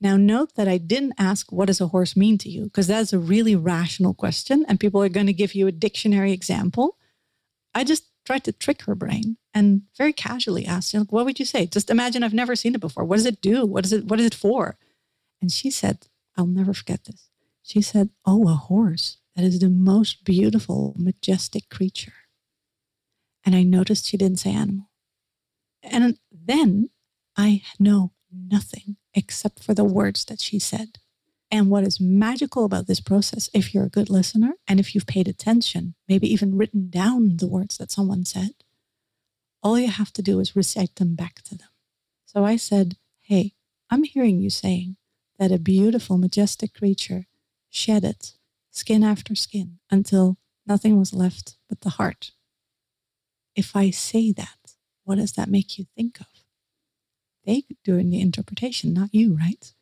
[0.02, 2.66] Now, note that I didn't ask, what does a horse mean to you?
[2.66, 6.32] Because that's a really rational question, and people are going to give you a dictionary
[6.32, 6.98] example.
[7.76, 11.66] I just tried to trick her brain and very casually asked, what would you say?
[11.66, 13.04] Just imagine I've never seen it before.
[13.04, 13.66] What does it do?
[13.66, 14.06] What is it?
[14.06, 14.78] What is it for?
[15.42, 16.08] And she said,
[16.38, 17.30] I'll never forget this.
[17.64, 19.18] She said, Oh, a horse.
[19.36, 22.14] That is the most beautiful, majestic creature.
[23.46, 24.90] And I noticed she didn't say animal.
[25.82, 26.90] And then
[27.38, 30.98] I know nothing except for the words that she said.
[31.52, 35.08] And what is magical about this process, if you're a good listener and if you've
[35.08, 38.52] paid attention, maybe even written down the words that someone said,
[39.64, 41.70] all you have to do is recite them back to them.
[42.26, 43.54] So I said, Hey,
[43.90, 44.98] I'm hearing you saying
[45.38, 47.26] that a beautiful, majestic creature
[47.70, 48.34] shed it,
[48.72, 52.32] skin after skin, until nothing was left but the heart.
[53.56, 56.28] If I say that, what does that make you think of?
[57.46, 59.74] They doing the interpretation, not you, right?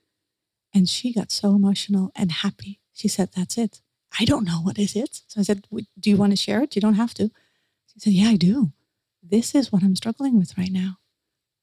[0.77, 2.79] And she got so emotional and happy.
[2.93, 3.81] She said, That's it.
[4.19, 5.23] I don't know what is it.
[5.25, 5.65] So I said,
[5.99, 6.75] Do you want to share it?
[6.75, 7.31] You don't have to.
[7.91, 8.73] She said, Yeah, I do.
[9.23, 10.99] This is what I'm struggling with right now.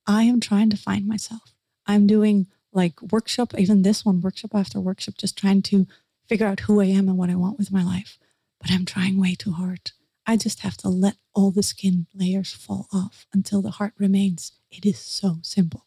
[0.05, 1.55] I am trying to find myself.
[1.87, 5.87] I'm doing like workshop, even this one, workshop after workshop, just trying to
[6.29, 8.19] figure out who I am and what I want with my life.
[8.61, 9.93] But I'm trying way too hard.
[10.27, 14.59] I just have to let all the skin layers fall off until the heart remains.
[14.73, 15.87] It is so simple.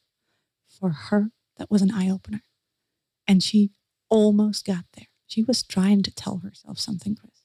[0.70, 2.44] For her, that was an eye opener.
[3.28, 3.72] And she
[4.10, 5.08] almost got there.
[5.28, 7.44] She was trying to tell herself something, Chris.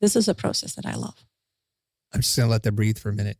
[0.00, 1.26] This is a process that I love.
[2.12, 3.38] I'm just gonna let that breathe for a minute.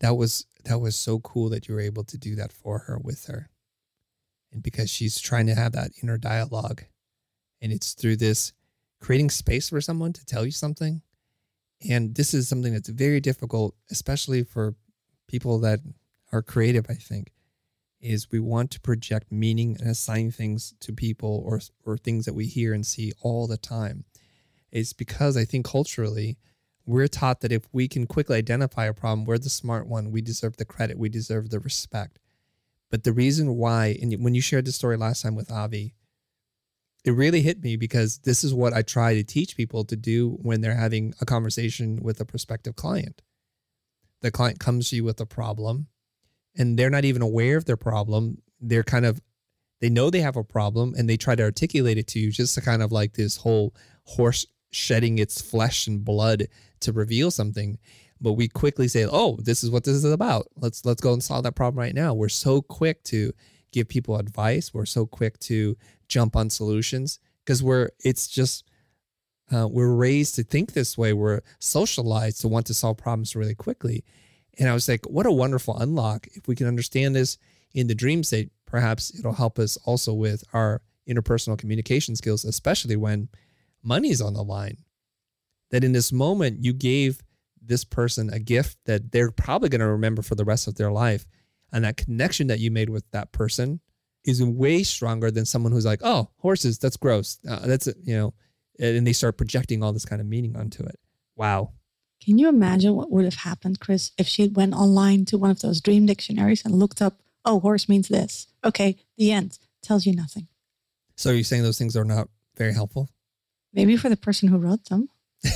[0.00, 2.98] That was that was so cool that you were able to do that for her
[2.98, 3.50] with her.
[4.52, 6.84] And because she's trying to have that inner dialogue.
[7.60, 8.52] And it's through this
[9.00, 11.02] creating space for someone to tell you something.
[11.88, 14.74] And this is something that's very difficult, especially for
[15.28, 15.80] people that
[16.32, 17.32] are creative, I think,
[18.00, 22.34] is we want to project meaning and assign things to people or or things that
[22.34, 24.04] we hear and see all the time.
[24.70, 26.38] It's because I think culturally
[26.86, 30.12] we're taught that if we can quickly identify a problem, we're the smart one.
[30.12, 30.98] We deserve the credit.
[30.98, 32.20] We deserve the respect.
[32.90, 35.94] But the reason why, and when you shared the story last time with Avi,
[37.04, 40.38] it really hit me because this is what I try to teach people to do
[40.42, 43.22] when they're having a conversation with a prospective client.
[44.22, 45.88] The client comes to you with a problem
[46.56, 48.38] and they're not even aware of their problem.
[48.60, 49.20] They're kind of,
[49.80, 52.54] they know they have a problem and they try to articulate it to you just
[52.54, 56.46] to kind of like this whole horse shedding its flesh and blood
[56.80, 57.78] to reveal something
[58.20, 60.48] but we quickly say, "Oh, this is what this is about.
[60.56, 63.32] Let's let's go and solve that problem right now." We're so quick to
[63.72, 64.72] give people advice.
[64.72, 65.76] We're so quick to
[66.08, 68.64] jump on solutions because we're it's just
[69.52, 71.12] uh, we're raised to think this way.
[71.12, 74.04] We're socialized to want to solve problems really quickly.
[74.58, 76.26] And I was like, what a wonderful unlock.
[76.32, 77.38] If we can understand this
[77.74, 82.96] in the dream state, perhaps it'll help us also with our interpersonal communication skills, especially
[82.96, 83.28] when
[83.82, 84.78] money's on the line.
[85.70, 87.22] That in this moment, you gave
[87.60, 90.92] this person a gift that they're probably going to remember for the rest of their
[90.92, 91.26] life.
[91.72, 93.80] And that connection that you made with that person
[94.24, 97.38] is way stronger than someone who's like, oh, horses, that's gross.
[97.48, 98.34] Uh, that's, you know,
[98.78, 100.98] and they start projecting all this kind of meaning onto it.
[101.34, 101.72] Wow.
[102.24, 105.60] Can you imagine what would have happened, Chris, if she went online to one of
[105.60, 108.48] those dream dictionaries and looked up, oh, horse means this.
[108.64, 110.48] Okay, the end tells you nothing.
[111.14, 113.08] So you're you saying those things are not very helpful?
[113.72, 115.08] Maybe for the person who wrote them.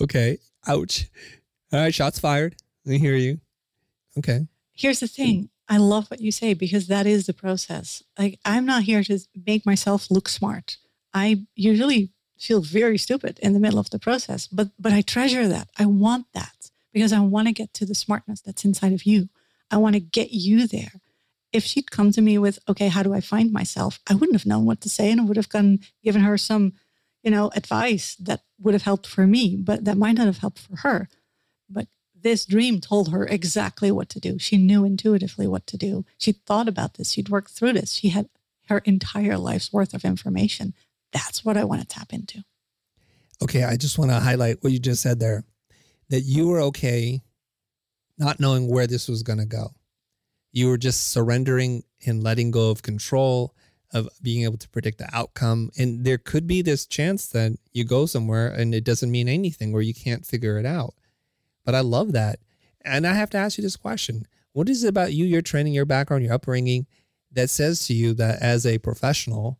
[0.00, 0.38] okay.
[0.66, 1.08] Ouch.
[1.72, 1.94] All right.
[1.94, 2.56] Shots fired.
[2.86, 3.40] I hear you.
[4.18, 4.46] Okay.
[4.72, 8.02] Here's the thing I love what you say because that is the process.
[8.18, 10.76] Like I'm not here to make myself look smart.
[11.14, 12.10] I usually
[12.42, 15.68] feel very stupid in the middle of the process, but but I treasure that.
[15.78, 19.28] I want that because I want to get to the smartness that's inside of you.
[19.70, 20.92] I want to get you there.
[21.52, 24.00] If she'd come to me with, okay, how do I find myself?
[24.08, 26.74] I wouldn't have known what to say and I would have gone, given her some,
[27.22, 30.58] you know, advice that would have helped for me, but that might not have helped
[30.58, 31.08] for her.
[31.68, 34.38] But this dream told her exactly what to do.
[34.38, 36.04] She knew intuitively what to do.
[36.18, 37.12] She thought about this.
[37.12, 37.92] She'd worked through this.
[37.92, 38.28] She had
[38.68, 40.74] her entire life's worth of information.
[41.12, 42.42] That's what I want to tap into.
[43.42, 45.44] Okay, I just want to highlight what you just said there
[46.08, 47.22] that you were okay
[48.18, 49.74] not knowing where this was going to go.
[50.52, 53.54] You were just surrendering and letting go of control
[53.92, 55.70] of being able to predict the outcome.
[55.78, 59.74] And there could be this chance that you go somewhere and it doesn't mean anything
[59.74, 60.94] or you can't figure it out.
[61.64, 62.38] But I love that.
[62.84, 65.74] And I have to ask you this question What is it about you, your training,
[65.74, 66.86] your background, your upbringing
[67.32, 69.58] that says to you that as a professional,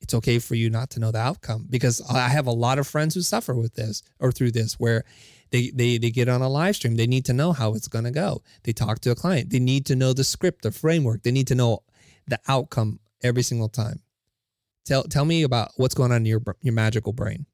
[0.00, 1.66] it's okay for you not to know the outcome?
[1.68, 5.04] Because I have a lot of friends who suffer with this or through this where
[5.50, 6.96] they, they, they get on a live stream.
[6.96, 8.42] They need to know how it's going to go.
[8.62, 9.50] They talk to a client.
[9.50, 11.22] They need to know the script, the framework.
[11.22, 11.82] They need to know
[12.26, 14.00] the outcome every single time.
[14.84, 17.46] Tell, tell me about what's going on in your, your magical brain.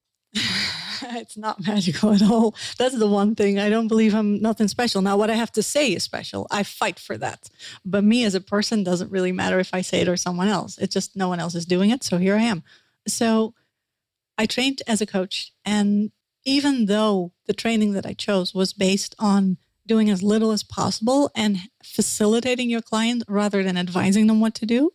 [1.17, 2.55] It's not magical at all.
[2.79, 3.59] That's the one thing.
[3.59, 5.03] I don't believe I'm nothing special.
[5.03, 6.47] Now, what I have to say is special.
[6.51, 7.49] I fight for that.
[7.85, 10.79] But me as a person doesn't really matter if I say it or someone else.
[10.79, 12.05] It's just no one else is doing it.
[12.05, 12.63] So here I am.
[13.07, 13.55] So
[14.39, 15.53] I trained as a coach.
[15.65, 16.13] And
[16.45, 21.31] even though the training that I chose was based on doing as little as possible
[21.35, 24.91] and facilitating your client rather than advising them what to do,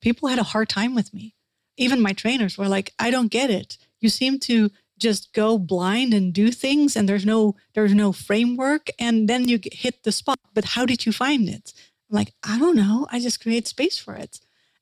[0.00, 1.34] people had a hard time with me.
[1.76, 3.78] Even my trainers were like, I don't get it.
[4.00, 8.88] You seem to just go blind and do things and there's no there's no framework
[8.98, 10.38] and then you hit the spot.
[10.54, 11.72] But how did you find it?
[12.10, 13.06] I'm like i don't know.
[13.10, 14.40] I just create space for it.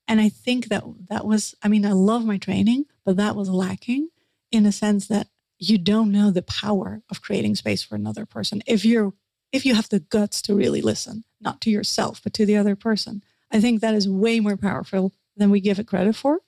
[0.08, 3.48] And i think that that was i mean i love my training but that was
[3.48, 4.08] lacking
[4.50, 8.62] in a sense that you don't know the power of creating space for another person
[8.66, 9.12] if you're
[9.52, 12.76] if you have the guts to really listen not to yourself but to the other
[12.76, 13.22] person.
[13.50, 16.40] I think that is way more powerful than we give it credit for.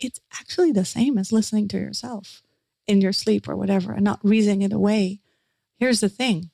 [0.00, 2.42] It's actually the same as listening to yourself
[2.90, 5.20] in your sleep or whatever and not reasoning it away.
[5.78, 6.50] Here's the thing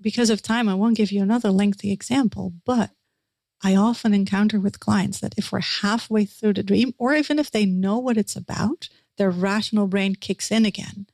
[0.00, 2.90] because of time, I won't give you another lengthy example, but
[3.62, 7.50] I often encounter with clients that if we're halfway through the dream, or even if
[7.50, 11.06] they know what it's about, their rational brain kicks in again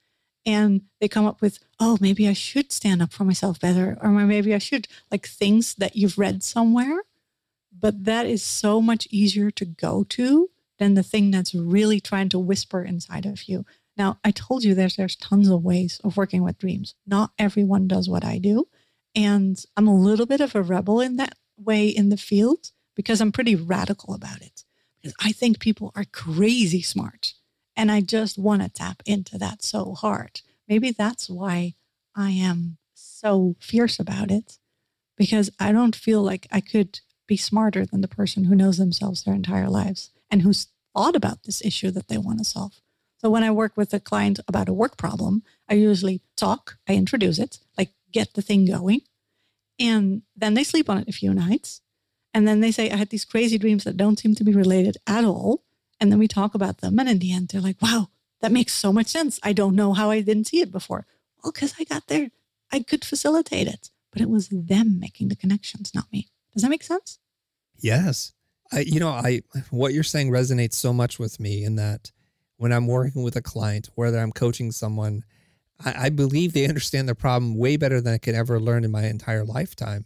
[0.44, 4.10] and they come up with, oh, maybe I should stand up for myself better, or
[4.10, 7.02] maybe I should, like things that you've read somewhere.
[7.76, 12.28] But that is so much easier to go to than the thing that's really trying
[12.30, 13.64] to whisper inside of you.
[13.96, 16.94] Now, I told you there's there's tons of ways of working with dreams.
[17.06, 18.68] Not everyone does what I do,
[19.14, 23.20] and I'm a little bit of a rebel in that way in the field because
[23.20, 24.64] I'm pretty radical about it.
[25.00, 27.34] Because I think people are crazy smart,
[27.76, 30.40] and I just want to tap into that so hard.
[30.68, 31.74] Maybe that's why
[32.14, 34.58] I am so fierce about it
[35.16, 39.22] because I don't feel like I could be smarter than the person who knows themselves
[39.22, 42.80] their entire lives and who's thought about this issue that they want to solve.
[43.22, 46.94] So when I work with a client about a work problem, I usually talk, I
[46.94, 49.02] introduce it, like get the thing going.
[49.78, 51.82] And then they sleep on it a few nights.
[52.34, 54.96] And then they say, I had these crazy dreams that don't seem to be related
[55.06, 55.62] at all.
[56.00, 56.98] And then we talk about them.
[56.98, 58.08] And in the end, they're like, wow,
[58.40, 59.38] that makes so much sense.
[59.44, 61.06] I don't know how I didn't see it before.
[61.42, 62.30] Well, because I got there,
[62.72, 66.28] I could facilitate it, but it was them making the connections, not me.
[66.52, 67.20] Does that make sense?
[67.78, 68.32] Yes.
[68.72, 72.10] I, you know, I, what you're saying resonates so much with me in that
[72.62, 75.24] when I'm working with a client, whether I'm coaching someone,
[75.84, 78.92] I, I believe they understand the problem way better than I could ever learn in
[78.92, 80.04] my entire lifetime,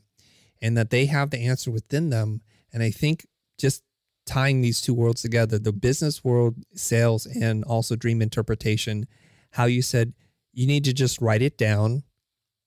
[0.62, 2.40] and that they have the answer within them.
[2.72, 3.26] And I think
[3.58, 3.82] just
[4.24, 9.06] tying these two worlds together, the business world, sales, and also dream interpretation,
[9.50, 10.14] how you said
[10.54, 12.04] you need to just write it down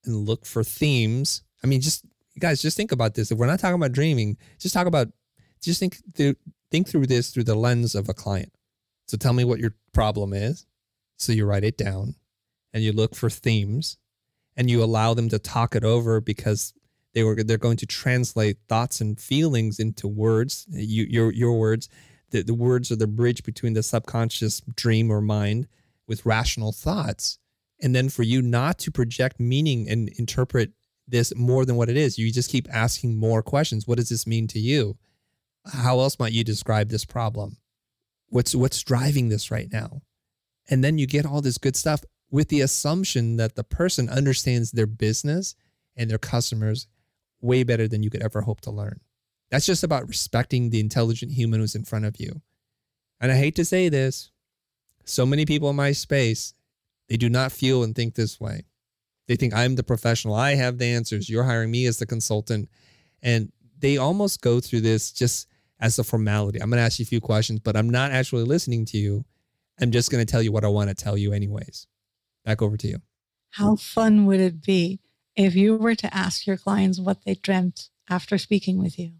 [0.04, 1.42] and look for themes.
[1.64, 2.04] I mean, just
[2.38, 3.32] guys just think about this.
[3.32, 5.08] If we're not talking about dreaming, just talk about
[5.60, 6.36] just think through
[6.70, 8.52] think through this through the lens of a client.
[9.10, 10.66] So tell me what your problem is.
[11.16, 12.14] So you write it down
[12.72, 13.98] and you look for themes
[14.56, 16.72] and you allow them to talk it over because
[17.12, 21.88] they were they're going to translate thoughts and feelings into words, you, your your words.
[22.30, 25.66] The, the words are the bridge between the subconscious dream or mind
[26.06, 27.40] with rational thoughts.
[27.82, 30.70] And then for you not to project meaning and interpret
[31.08, 33.88] this more than what it is, you just keep asking more questions.
[33.88, 34.96] What does this mean to you?
[35.66, 37.56] How else might you describe this problem?
[38.30, 40.02] What's what's driving this right now?
[40.68, 44.70] And then you get all this good stuff with the assumption that the person understands
[44.70, 45.54] their business
[45.96, 46.86] and their customers
[47.40, 49.00] way better than you could ever hope to learn.
[49.50, 52.40] That's just about respecting the intelligent human who's in front of you.
[53.20, 54.30] And I hate to say this,
[55.04, 56.54] so many people in my space,
[57.08, 58.64] they do not feel and think this way.
[59.26, 60.34] They think I'm the professional.
[60.34, 61.28] I have the answers.
[61.28, 62.68] You're hiring me as the consultant.
[63.22, 65.48] And they almost go through this just
[65.80, 66.60] as a formality.
[66.60, 69.24] I'm going to ask you a few questions, but I'm not actually listening to you.
[69.80, 71.86] I'm just going to tell you what I want to tell you, anyways.
[72.44, 72.98] Back over to you.
[73.50, 75.00] How fun would it be
[75.36, 79.12] if you were to ask your clients what they dreamt after speaking with you?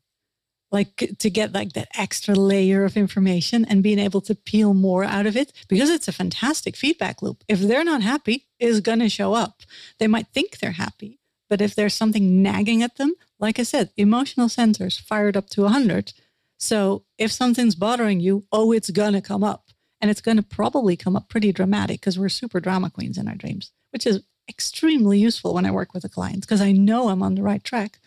[0.73, 5.03] Like to get like that extra layer of information and being able to peel more
[5.03, 7.43] out of it because it's a fantastic feedback loop.
[7.49, 9.63] If they're not happy, is going to show up.
[9.99, 13.91] They might think they're happy, but if there's something nagging at them, like I said,
[13.97, 16.13] emotional sensors fired up to 100.
[16.61, 19.71] So if something's bothering you, oh, it's going to come up.
[20.03, 23.29] And it's going to probably come up pretty dramatic because we're super drama queens in
[23.29, 27.09] our dreams, which is extremely useful when I work with a client because I know
[27.09, 27.99] I'm on the right track.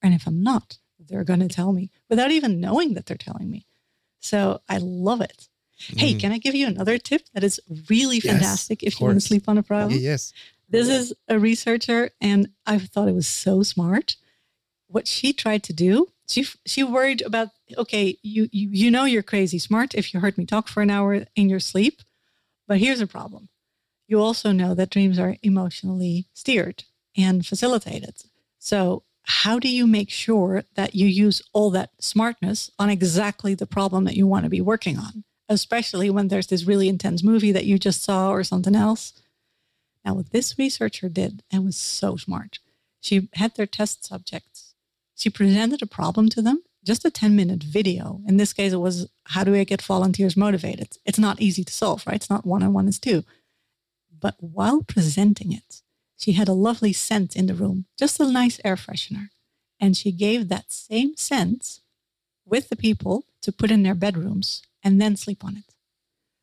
[0.00, 3.50] And if I'm not, they're going to tell me without even knowing that they're telling
[3.50, 3.66] me.
[4.20, 5.48] So I love it.
[5.88, 5.98] Mm.
[5.98, 9.20] Hey, can I give you another tip that is really yes, fantastic if you want
[9.20, 9.98] to sleep on a problem?
[10.00, 10.32] Yes.
[10.68, 14.16] This is a researcher, and I thought it was so smart.
[14.86, 17.48] What she tried to do, she she worried about.
[17.76, 20.90] Okay, you you you know you're crazy smart if you heard me talk for an
[20.90, 22.02] hour in your sleep,
[22.66, 23.48] but here's a problem.
[24.06, 26.84] You also know that dreams are emotionally steered
[27.16, 28.14] and facilitated.
[28.58, 33.66] So how do you make sure that you use all that smartness on exactly the
[33.66, 37.52] problem that you want to be working on, especially when there's this really intense movie
[37.52, 39.14] that you just saw or something else?
[40.04, 42.58] Now, what this researcher did and was so smart,
[43.00, 44.63] she had their test subjects.
[45.24, 48.20] She presented a problem to them, just a 10 minute video.
[48.28, 50.98] In this case, it was how do I get volunteers motivated?
[51.06, 52.16] It's not easy to solve, right?
[52.16, 53.24] It's not one on one, it's two.
[54.20, 55.80] But while presenting it,
[56.18, 59.30] she had a lovely scent in the room, just a nice air freshener.
[59.80, 61.80] And she gave that same scent
[62.44, 65.72] with the people to put in their bedrooms and then sleep on it.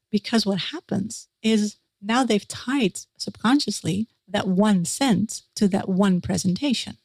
[0.09, 6.97] Because what happens is now they've tied subconsciously that one scent to that one presentation.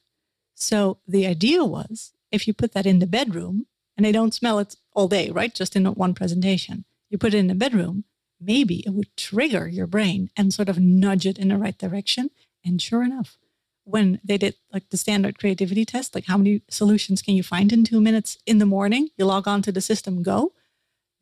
[0.56, 4.58] So the idea was if you put that in the bedroom and they don't smell
[4.58, 5.54] it all day, right?
[5.54, 8.04] Just in one presentation, you put it in the bedroom,
[8.40, 12.30] maybe it would trigger your brain and sort of nudge it in the right direction.
[12.64, 13.36] And sure enough,
[13.84, 17.70] when they did like the standard creativity test, like how many solutions can you find
[17.70, 19.10] in two minutes in the morning?
[19.18, 20.52] You log on to the system, go.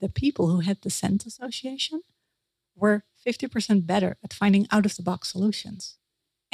[0.00, 2.02] The people who had the scent association
[2.76, 5.98] were 50% better at finding out of the box solutions.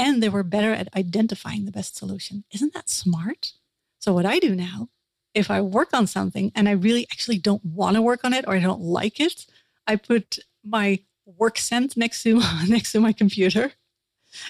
[0.00, 2.44] And they were better at identifying the best solution.
[2.54, 3.52] Isn't that smart?
[3.98, 4.88] So, what I do now,
[5.34, 8.46] if I work on something and I really actually don't want to work on it
[8.48, 9.44] or I don't like it,
[9.86, 13.72] I put my work scent next to next to my computer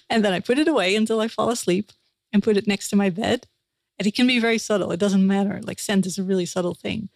[0.09, 1.91] and then I put it away until I fall asleep
[2.33, 3.49] and put it next to my bed.
[3.99, 4.93] And it can be very subtle.
[4.93, 5.61] It doesn't matter.
[5.65, 7.09] Like scent is a really subtle thing.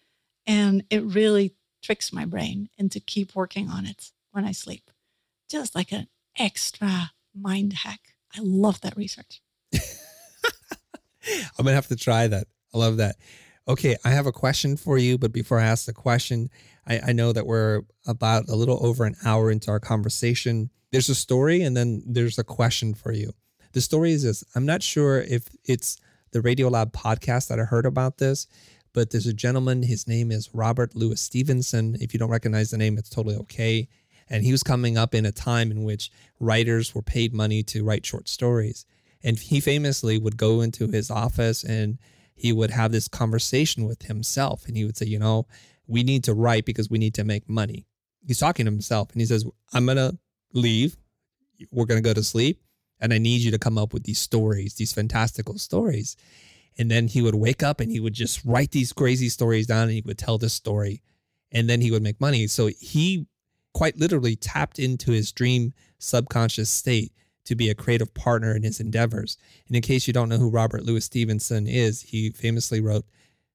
[0.45, 4.91] And it really tricks my brain into keep working on it when I sleep.
[5.49, 8.14] Just like an extra mind hack.
[8.37, 9.43] I love that research.
[9.75, 12.47] I'm gonna have to try that.
[12.75, 13.17] I love that.
[13.67, 16.51] Okay, I have a question for you, but before I ask the question,
[16.87, 21.09] I, I know that we're about a little over an hour into our conversation there's
[21.09, 23.33] a story and then there's a question for you.
[23.73, 25.97] The story is this I'm not sure if it's
[26.31, 28.47] the Radiolab podcast that I heard about this,
[28.93, 29.83] but there's a gentleman.
[29.83, 31.97] His name is Robert Louis Stevenson.
[32.01, 33.89] If you don't recognize the name, it's totally okay.
[34.29, 36.11] And he was coming up in a time in which
[36.41, 38.87] writers were paid money to write short stories.
[39.23, 41.99] And he famously would go into his office and
[42.35, 44.67] he would have this conversation with himself.
[44.67, 45.47] And he would say, You know,
[45.87, 47.87] we need to write because we need to make money.
[48.27, 50.17] He's talking to himself and he says, I'm going to
[50.53, 50.97] leave.
[51.71, 52.61] We're going to go to sleep.
[53.01, 56.17] And I need you to come up with these stories, these fantastical stories.
[56.79, 59.85] And then he would wake up and he would just write these crazy stories down
[59.85, 61.03] and he would tell this story.
[61.53, 62.47] And then he would make money.
[62.47, 63.27] So he
[63.75, 67.13] quite literally tapped into his dream subconscious state
[67.45, 69.37] to be a creative partner in his endeavors.
[69.69, 73.05] And in case you don't know who Robert Louis Stevenson is, he famously wrote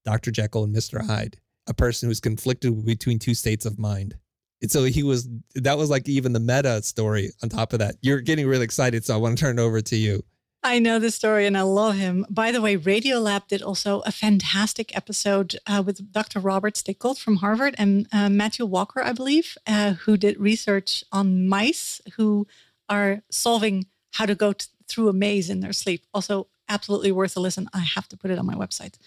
[0.06, 0.32] Dr.
[0.32, 1.06] Jekyll and Mr.
[1.06, 4.16] Hyde, a person who's conflicted between two states of mind
[4.62, 7.96] And so he was that was like even the meta story on top of that.
[8.02, 10.24] You're getting really excited, so I want to turn it over to you.
[10.62, 12.26] I know the story and I love him.
[12.30, 16.40] By the way, Radiolab did also a fantastic episode uh, with Dr.
[16.40, 21.48] Robert Stickgold from Harvard and uh, Matthew Walker, I believe, uh, who did research on
[21.48, 22.46] mice who
[22.90, 26.06] are solving how to go t- through a maze in their sleep.
[26.14, 27.70] Also, absolutely worth a listen.
[27.74, 28.98] I have to put it on my website.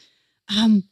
[0.57, 0.85] Um,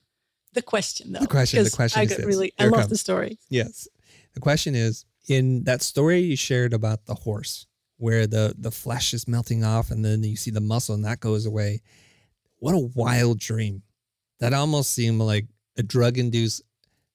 [0.52, 2.00] the question, though, the question, the question.
[2.00, 3.38] I really, I love the story.
[3.48, 3.88] Yes.
[4.34, 7.66] The question is in that story you shared about the horse,
[8.00, 11.20] where the the flesh is melting off and then you see the muscle and that
[11.20, 11.82] goes away.
[12.56, 13.82] What a wild dream
[14.40, 15.46] That almost seemed like
[15.76, 16.62] a drug induced,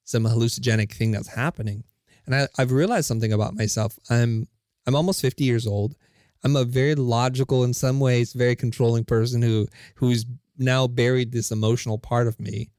[0.04, 1.84] some hallucinogenic thing that's happening.
[2.24, 3.98] And I, I've realized something about myself.
[4.08, 4.46] I'm
[4.86, 5.96] I'm almost 50 years old.
[6.44, 9.66] I'm a very logical, in some ways, very controlling person who
[9.96, 10.24] who's
[10.56, 12.70] now buried this emotional part of me.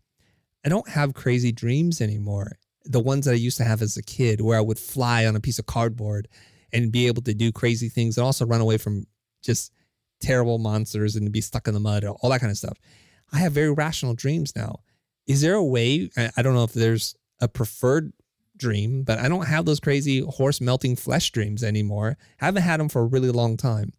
[0.66, 2.58] I don't have crazy dreams anymore.
[2.86, 5.36] The ones that I used to have as a kid, where I would fly on
[5.36, 6.30] a piece of cardboard
[6.74, 9.06] and be able to do crazy things and also run away from
[9.44, 9.72] just
[10.20, 12.78] terrible monsters and be stuck in the mud, all that kind of stuff.
[13.32, 14.80] I have very rational dreams now.
[15.28, 16.10] Is there a way?
[16.16, 18.14] I don't know if there's a preferred
[18.56, 22.18] dream, but I don't have those crazy horse melting flesh dreams anymore.
[22.42, 23.94] I haven't had them for a really long time.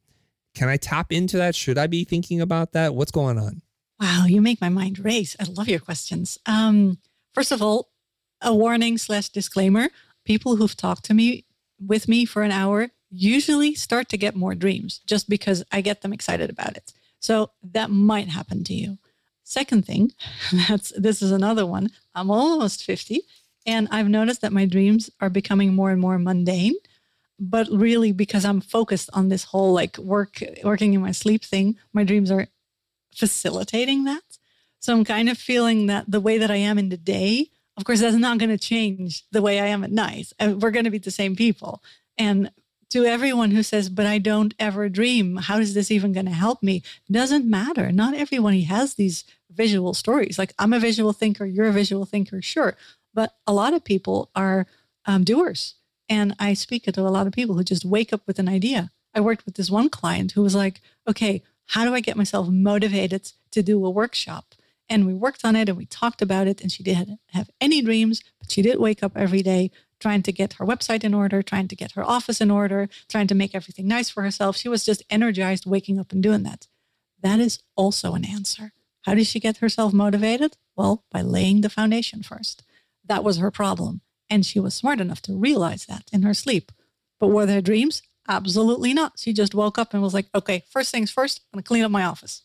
[0.55, 1.55] Can I tap into that?
[1.55, 2.95] Should I be thinking about that?
[2.95, 3.63] What's going on?
[4.01, 5.37] Wow, you make my mind race.
[5.39, 6.39] I love your questions.
[6.47, 6.99] Um,
[7.35, 7.91] first of all,
[8.41, 9.89] a warning slash disclaimer:
[10.25, 11.45] people who've talked to me
[11.81, 16.03] with me for an hour usually start to get more dreams just because I get
[16.03, 16.93] them excited about it.
[17.21, 18.99] So that might happen to you.
[19.45, 20.13] Second thing,
[20.69, 21.91] that's this is another one.
[22.15, 23.23] I'm almost 50
[23.67, 26.75] and I've noticed that my dreams are becoming more and more mundane,
[27.39, 31.77] but really because I'm focused on this whole like work working in my sleep thing,
[31.93, 32.49] my dreams are
[33.15, 34.23] facilitating that.
[34.81, 37.85] So I'm kind of feeling that the way that I am in the day, of
[37.85, 40.33] course, that's not going to change the way I am at night.
[40.41, 41.81] We're going to be the same people.
[42.19, 42.51] And
[42.91, 46.33] to everyone who says, but I don't ever dream, how is this even going to
[46.33, 46.83] help me?
[47.11, 47.93] Doesn't matter.
[47.93, 50.39] Not everyone has these visual stories.
[50.39, 52.77] Like I'm a visual thinker, you're a visual thinker, sure.
[53.15, 54.67] But a lot of people are
[55.07, 55.77] um, doers.
[56.09, 58.91] And I speak to a lot of people who just wake up with an idea.
[59.15, 62.49] I worked with this one client who was like, okay, how do I get myself
[62.49, 64.55] motivated to do a workshop?
[64.91, 66.61] And we worked on it and we talked about it.
[66.61, 69.71] And she didn't have any dreams, but she did wake up every day
[70.01, 73.27] trying to get her website in order, trying to get her office in order, trying
[73.27, 74.57] to make everything nice for herself.
[74.57, 76.69] She was just energized waking up and doing that.
[77.21, 78.73] That is also an answer.
[79.03, 80.57] How did she get herself motivated?
[80.77, 82.63] Well, by laying the foundation first.
[83.05, 84.03] That was her problem.
[84.31, 86.71] And she was smart enough to realize that in her sleep.
[87.19, 88.03] But were there dreams?
[88.29, 89.15] Absolutely not.
[89.17, 91.85] She just woke up and was like, okay, first things first, I'm going to clean
[91.85, 92.43] up my office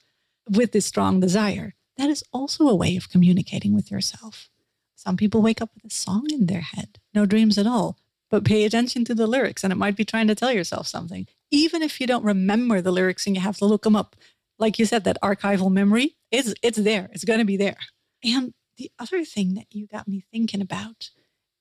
[0.49, 1.75] with this strong desire.
[1.97, 4.49] That is also a way of communicating with yourself.
[4.95, 7.97] Some people wake up with a song in their head, no dreams at all,
[8.31, 11.27] but pay attention to the lyrics and it might be trying to tell yourself something.
[11.51, 14.15] Even if you don't remember the lyrics and you have to look them up,
[14.59, 17.09] like you said, that archival memory is it's there.
[17.11, 17.77] It's going to be there.
[18.23, 21.09] And the other thing that you got me thinking about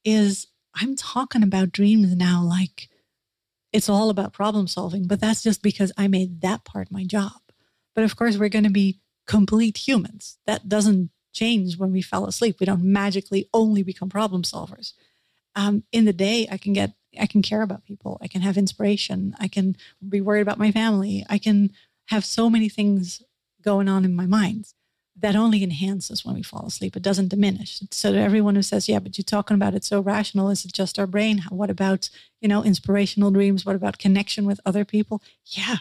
[0.05, 2.89] is I'm talking about dreams now like
[3.73, 7.33] it's all about problem solving, but that's just because I made that part my job.
[7.95, 10.39] But of course, we're going to be complete humans.
[10.47, 12.57] That doesn't change when we fell asleep.
[12.61, 14.93] We don't magically only become problem solvers.
[15.55, 18.19] Um, in the day, I can get, I can care about people.
[18.21, 19.35] I can have inspiration.
[19.39, 21.25] I can be worried about my family.
[21.29, 21.71] I can
[22.07, 23.23] have so many things
[23.63, 24.73] going on in my mind
[25.17, 26.97] that only enhances when we fall asleep.
[26.97, 27.83] It doesn't diminish.
[27.91, 30.99] So everyone who says, "Yeah, but you're talking about it so rational, is it just
[30.99, 31.45] our brain?
[31.51, 32.09] What about
[32.41, 33.65] you know inspirational dreams?
[33.65, 35.79] What about connection with other people?" Yeah,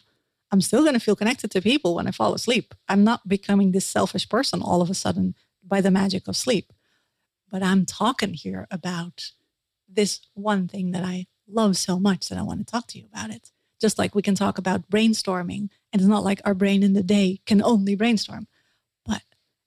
[0.51, 2.73] I'm still going to feel connected to people when I fall asleep.
[2.89, 6.73] I'm not becoming this selfish person all of a sudden by the magic of sleep.
[7.49, 9.31] But I'm talking here about
[9.87, 13.05] this one thing that I love so much that I want to talk to you
[13.05, 13.51] about it.
[13.79, 17.03] Just like we can talk about brainstorming, and it's not like our brain in the
[17.03, 18.47] day can only brainstorm,
[19.05, 19.23] but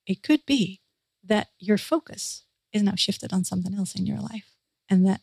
[0.07, 0.81] it could be
[1.25, 4.53] that your focus is now shifted on something else in your life
[4.89, 5.21] and that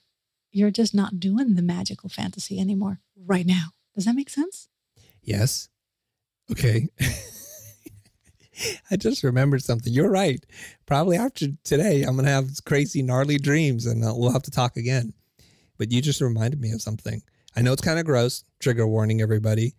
[0.52, 3.70] you're just not doing the magical fantasy anymore right now.
[3.96, 4.68] Does that make sense?
[5.22, 5.70] Yes.
[6.52, 6.88] Okay.
[8.92, 9.92] I just remembered something.
[9.92, 10.44] You're right.
[10.86, 14.52] Probably after today, I'm going to have crazy, gnarly dreams and uh, we'll have to
[14.52, 15.14] talk again.
[15.78, 17.24] But you just reminded me of something.
[17.56, 18.44] I know it's kind of gross.
[18.60, 19.74] Trigger warning, everybody.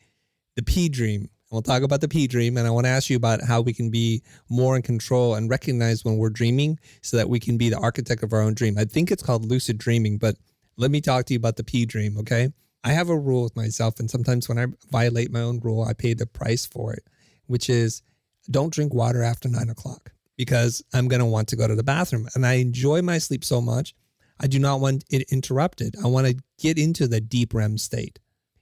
[0.56, 1.28] The P dream.
[1.50, 2.56] We'll talk about the P dream.
[2.56, 5.50] And I want to ask you about how we can be more in control and
[5.50, 8.78] recognize when we're dreaming so that we can be the architect of our own dream.
[8.78, 10.36] I think it's called lucid dreaming, but
[10.76, 12.52] let me talk to you about the P dream, okay?
[12.84, 15.92] I have a rule with myself, and sometimes when I violate my own rule, I
[15.92, 17.04] pay the price for it,
[17.46, 18.02] which is
[18.50, 21.84] don't drink water after nine o'clock because I'm going to want to go to the
[21.84, 22.28] bathroom.
[22.34, 23.94] And I enjoy my sleep so much.
[24.40, 25.94] I do not want it interrupted.
[26.02, 28.18] I want to get into the deep REM state.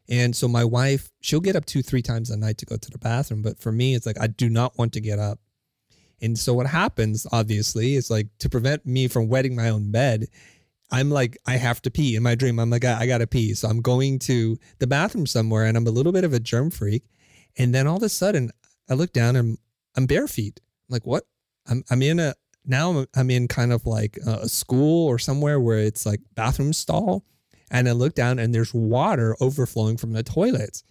[0.09, 2.91] And so my wife, she'll get up two, three times a night to go to
[2.91, 3.43] the bathroom.
[3.43, 5.39] But for me, it's like, I do not want to get up.
[6.21, 10.27] And so what happens, obviously, is like to prevent me from wetting my own bed,
[10.93, 12.59] I'm like, I have to pee in my dream.
[12.59, 13.55] I'm like, I, I got to pee.
[13.55, 16.71] So I'm going to the bathroom somewhere and I'm a little bit of a germ
[16.71, 17.05] freak.
[17.57, 18.51] And then all of a sudden,
[18.89, 19.59] I look down and
[19.97, 20.61] I'm bare feet.
[20.89, 21.25] I'm like, what?
[21.69, 22.35] I'm, I'm in a,
[22.65, 27.25] now I'm in kind of like a school or somewhere where it's like bathroom stall.
[27.71, 30.83] And I look down and there's water overflowing from the toilets.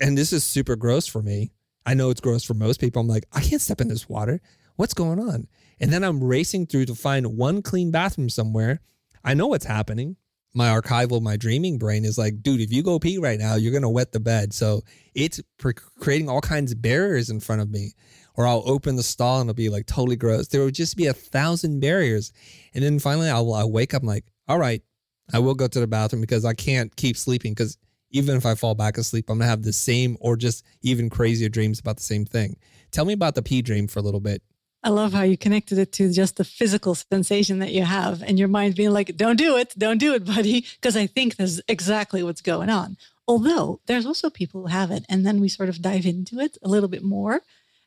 [0.00, 1.52] And this is super gross for me.
[1.84, 3.00] I know it's gross for most people.
[3.00, 4.40] I'm like, I can't step in this water.
[4.76, 5.48] what's going on?
[5.80, 8.80] And then I'm racing through to find one clean bathroom somewhere.
[9.24, 10.16] I know what's happening.
[10.54, 13.72] My archival, my dreaming brain is like, dude, if you go pee right now, you're
[13.72, 14.52] going to wet the bed.
[14.52, 14.82] So
[15.14, 17.92] it's pre- creating all kinds of barriers in front of me.
[18.34, 20.48] Or I'll open the stall and it'll be like totally gross.
[20.48, 22.32] There would just be a thousand barriers.
[22.74, 24.82] And then finally I'll, I'll wake up, I'm like, all right,
[25.32, 27.78] I will go to the bathroom because I can't keep sleeping because
[28.10, 31.48] even if I fall back asleep, I'm gonna have the same or just even crazier
[31.48, 32.56] dreams about the same thing.
[32.90, 34.42] Tell me about the pee dream for a little bit.
[34.84, 38.38] I love how you connected it to just the physical sensation that you have and
[38.38, 40.66] your mind being like, don't do it, don't do it, buddy.
[40.80, 42.96] Because I think that's exactly what's going on.
[43.28, 45.04] Although there's also people who have it.
[45.08, 47.42] And then we sort of dive into it a little bit more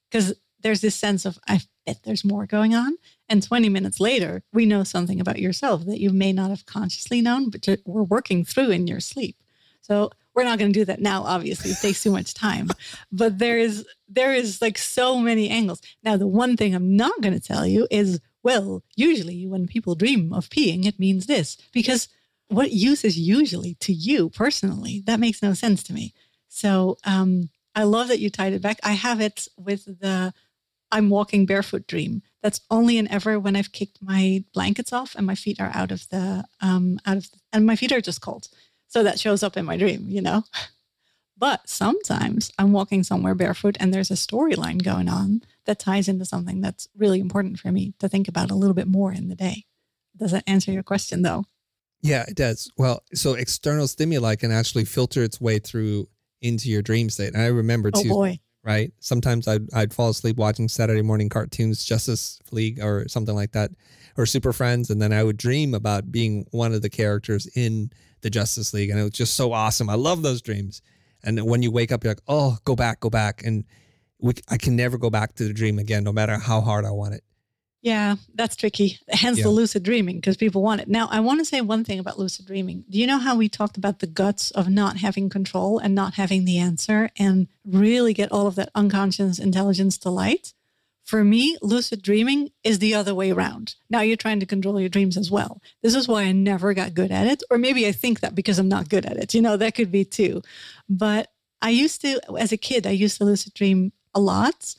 [0.09, 2.97] because there's this sense of, I bet there's more going on.
[3.27, 7.21] And 20 minutes later, we know something about yourself that you may not have consciously
[7.21, 9.35] known, but we're working through in your sleep.
[9.81, 12.69] So we're not going to do that now obviously it takes too much time
[13.11, 15.81] but there is there is like so many angles.
[16.03, 19.95] Now the one thing i'm not going to tell you is well usually when people
[19.95, 22.07] dream of peeing it means this because
[22.47, 25.01] what use is usually to you personally?
[25.07, 26.13] That makes no sense to me.
[26.47, 28.79] So um, i love that you tied it back.
[28.83, 30.33] I have it with the
[30.91, 32.21] i'm walking barefoot dream.
[32.43, 35.91] That's only and ever when i've kicked my blankets off and my feet are out
[35.91, 38.47] of the um out of the, and my feet are just cold
[38.95, 40.43] so that shows up in my dream, you know?
[41.37, 46.23] But sometimes I'm walking somewhere barefoot and there's a storyline going on that ties into
[46.23, 49.35] something that's really important for me to think about a little bit more in the
[49.35, 49.65] day.
[50.15, 51.43] Does that answer your question though?
[52.01, 52.71] Yeah, it does.
[52.77, 56.07] Well, so external stimuli can actually filter its way through
[56.41, 57.33] into your dream state.
[57.33, 58.39] And I remember oh too, boy.
[58.63, 58.93] right?
[59.01, 63.71] Sometimes I'd, I'd fall asleep watching Saturday morning cartoons, Justice League or something like that,
[64.15, 64.89] or Super Friends.
[64.89, 67.91] And then I would dream about being one of the characters in
[68.25, 69.87] the Justice League, and it was just so awesome.
[69.87, 70.81] I love those dreams.
[71.23, 73.63] And when you wake up, you're like, oh, go back, go back, and
[74.19, 76.91] we, I can never go back to the dream again, no matter how hard I
[76.91, 77.23] want it.
[77.83, 78.97] Yeah, that's tricky.
[79.09, 79.43] Hence Yeah.
[79.43, 80.87] the lucid dreaming because people want it.
[80.87, 82.83] Now, I want to say one thing about lucid dreaming.
[82.89, 86.15] Do you know how we talked about the guts of not having control and not
[86.15, 90.55] having the answer and really get all of that unconscious intelligence to light?
[91.05, 93.75] For me, lucid dreaming is the other way around.
[93.91, 95.61] Now you're trying to control your dreams as well.
[95.83, 97.43] This is why I never got good at it.
[97.51, 99.35] Or maybe I think that because I'm not good at it.
[99.35, 100.41] You know, that could be too.
[100.89, 104.75] But I used to, as a kid, I used to lucid dream a lot.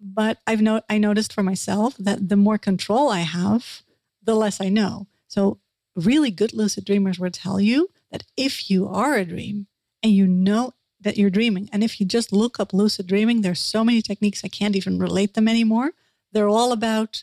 [0.00, 3.82] But I've no, I noticed for myself that the more control I have,
[4.22, 5.08] the less I know.
[5.26, 5.58] So
[5.96, 9.66] really good lucid dreamers will tell you that if you are a dream
[10.00, 10.74] and you know
[11.06, 14.42] that you're dreaming, and if you just look up lucid dreaming, there's so many techniques
[14.44, 15.92] I can't even relate them anymore.
[16.32, 17.22] They're all about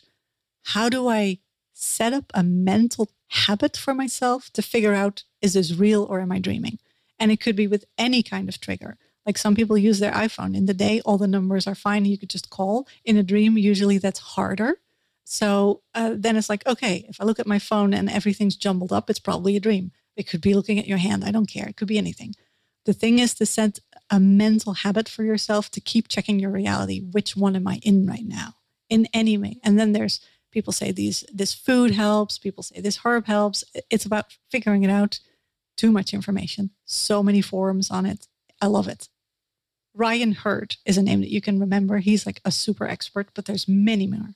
[0.62, 1.40] how do I
[1.74, 6.32] set up a mental habit for myself to figure out is this real or am
[6.32, 6.78] I dreaming?
[7.18, 8.96] And it could be with any kind of trigger.
[9.26, 12.06] Like some people use their iPhone in the day, all the numbers are fine.
[12.06, 12.88] You could just call.
[13.04, 14.78] In a dream, usually that's harder.
[15.24, 18.92] So uh, then it's like, okay, if I look at my phone and everything's jumbled
[18.92, 19.92] up, it's probably a dream.
[20.16, 21.24] It could be looking at your hand.
[21.24, 21.66] I don't care.
[21.66, 22.34] It could be anything.
[22.84, 23.78] The thing is to set
[24.10, 27.00] a mental habit for yourself to keep checking your reality.
[27.00, 28.54] Which one am I in right now?
[28.88, 29.58] In any way.
[29.64, 30.20] And then there's
[30.50, 32.38] people say these this food helps.
[32.38, 33.64] People say this herb helps.
[33.90, 35.20] It's about figuring it out.
[35.76, 36.70] Too much information.
[36.84, 38.28] So many forums on it.
[38.60, 39.08] I love it.
[39.94, 41.98] Ryan Hurd is a name that you can remember.
[41.98, 44.34] He's like a super expert, but there's many more.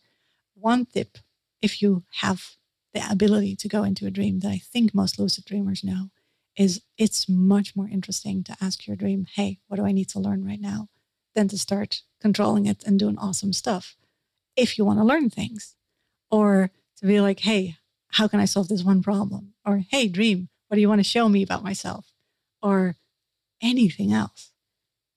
[0.55, 1.19] One tip,
[1.61, 2.57] if you have
[2.95, 6.11] the ability to go into a dream that I think most lucid dreamers know,
[6.59, 10.21] is it's much more interesting to ask your dream, hey, what do I need to
[10.21, 10.89] learn right now?
[11.35, 13.97] Than to start controlling it and doing awesome stuff.
[14.57, 15.77] If you want to learn things,
[16.31, 17.77] or to be like, hey,
[18.09, 19.55] how can I solve this one problem?
[19.65, 22.13] Or hey, dream, what do you want to show me about myself?
[22.61, 22.97] Or
[23.63, 24.53] anything else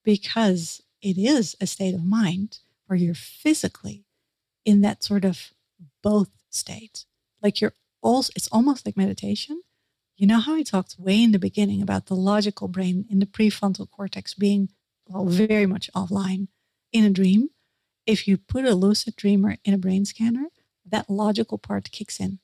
[0.03, 4.05] because it is a state of mind where you're physically
[4.65, 5.51] in that sort of
[6.03, 7.05] both state.
[7.41, 9.61] Like you're also, it's almost like meditation.
[10.21, 13.25] You know how I talked way in the beginning about the logical brain in the
[13.25, 14.69] prefrontal cortex being
[15.07, 16.47] well, very much offline
[16.93, 17.49] in a dream?
[18.05, 20.49] If you put a lucid dreamer in a brain scanner,
[20.85, 22.37] that logical part kicks in.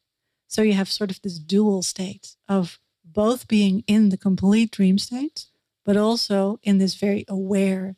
[0.48, 4.98] So you have sort of this dual state of both being in the complete dream
[4.98, 5.46] state,
[5.86, 7.96] but also in this very aware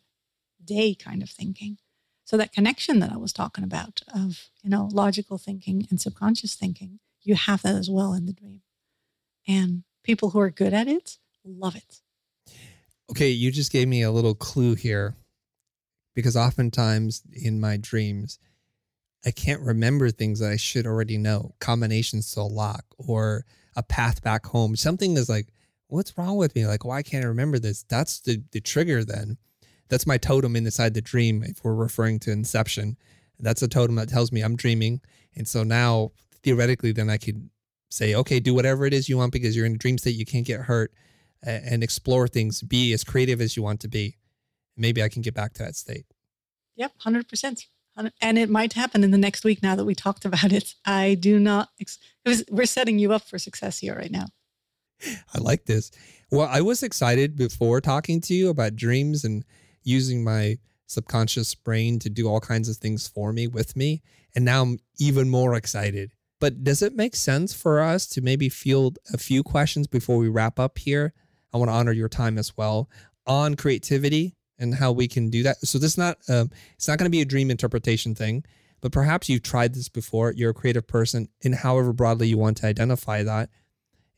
[0.61, 1.77] day kind of thinking.
[2.25, 6.55] So that connection that I was talking about of, you know, logical thinking and subconscious
[6.55, 8.61] thinking, you have that as well in the dream.
[9.47, 12.01] And people who are good at it love it.
[13.11, 15.15] Okay, you just gave me a little clue here
[16.13, 18.39] because oftentimes in my dreams,
[19.25, 23.45] I can't remember things that I should already know, combinations to a lock or
[23.75, 24.75] a path back home.
[24.75, 25.47] Something is like,
[25.87, 26.67] what's wrong with me?
[26.67, 27.83] Like, why can't I remember this?
[27.83, 29.37] That's the, the trigger then.
[29.89, 32.97] That's my totem inside the dream if we're referring to Inception.
[33.39, 35.01] That's a totem that tells me I'm dreaming.
[35.35, 36.11] And so now
[36.43, 37.49] theoretically, then I could
[37.89, 40.15] say, okay, do whatever it is you want because you're in a dream state.
[40.15, 40.93] You can't get hurt
[41.43, 42.61] and explore things.
[42.61, 44.17] Be as creative as you want to be.
[44.77, 46.05] Maybe I can get back to that state.
[46.75, 47.65] Yep, 100%.
[48.21, 50.75] And it might happen in the next week now that we talked about it.
[50.85, 51.91] I do not, it
[52.25, 54.27] was, we're setting you up for success here right now.
[55.05, 55.91] I like this.
[56.31, 59.43] Well, I was excited before talking to you about dreams and
[59.83, 64.01] using my subconscious brain to do all kinds of things for me with me.
[64.35, 66.11] And now I'm even more excited.
[66.39, 70.29] But does it make sense for us to maybe field a few questions before we
[70.29, 71.13] wrap up here?
[71.53, 72.89] I want to honor your time as well
[73.27, 75.57] on creativity and how we can do that.
[75.65, 78.43] So this is not um, it's not going to be a dream interpretation thing,
[78.81, 80.33] but perhaps you've tried this before.
[80.33, 83.49] You're a creative person, and however broadly you want to identify that,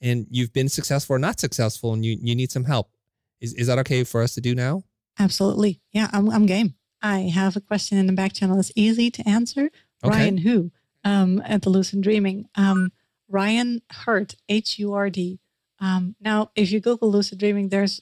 [0.02, 2.91] and you've been successful or not successful, and you you need some help.
[3.39, 4.84] Is is that okay for us to do now?
[5.18, 5.81] Absolutely.
[5.91, 6.76] Yeah, I'm I'm game.
[7.02, 9.69] I have a question in the back channel that's easy to answer.
[10.03, 10.18] Okay.
[10.18, 10.72] Ryan who
[11.03, 12.48] um, at the Lucid Dreaming.
[12.56, 12.91] Um,
[13.32, 15.40] Ryan Hurd, H U R D.
[15.80, 18.02] Um, now, if you Google lucid dreaming, there's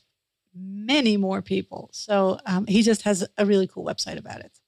[0.54, 1.90] many more people.
[1.94, 4.60] So um, he just has a really cool website about it.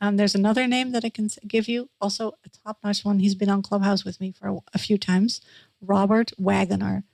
[0.00, 3.18] Um, there's another name that I can give you, also a top notch one.
[3.18, 5.40] He's been on Clubhouse with me for a, a few times.
[5.80, 7.04] Robert Waggoner,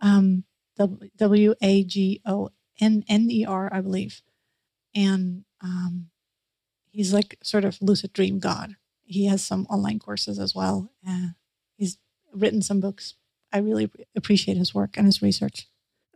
[0.00, 0.44] um,
[1.16, 2.50] W A G O
[2.80, 4.20] N N E R, I believe.
[4.94, 6.10] And um,
[6.90, 8.76] he's like sort of lucid dream god.
[9.04, 10.90] He has some online courses as well.
[11.06, 11.28] Uh,
[11.76, 11.98] he's
[12.32, 13.14] written some books.
[13.52, 15.68] I really appreciate his work and his research.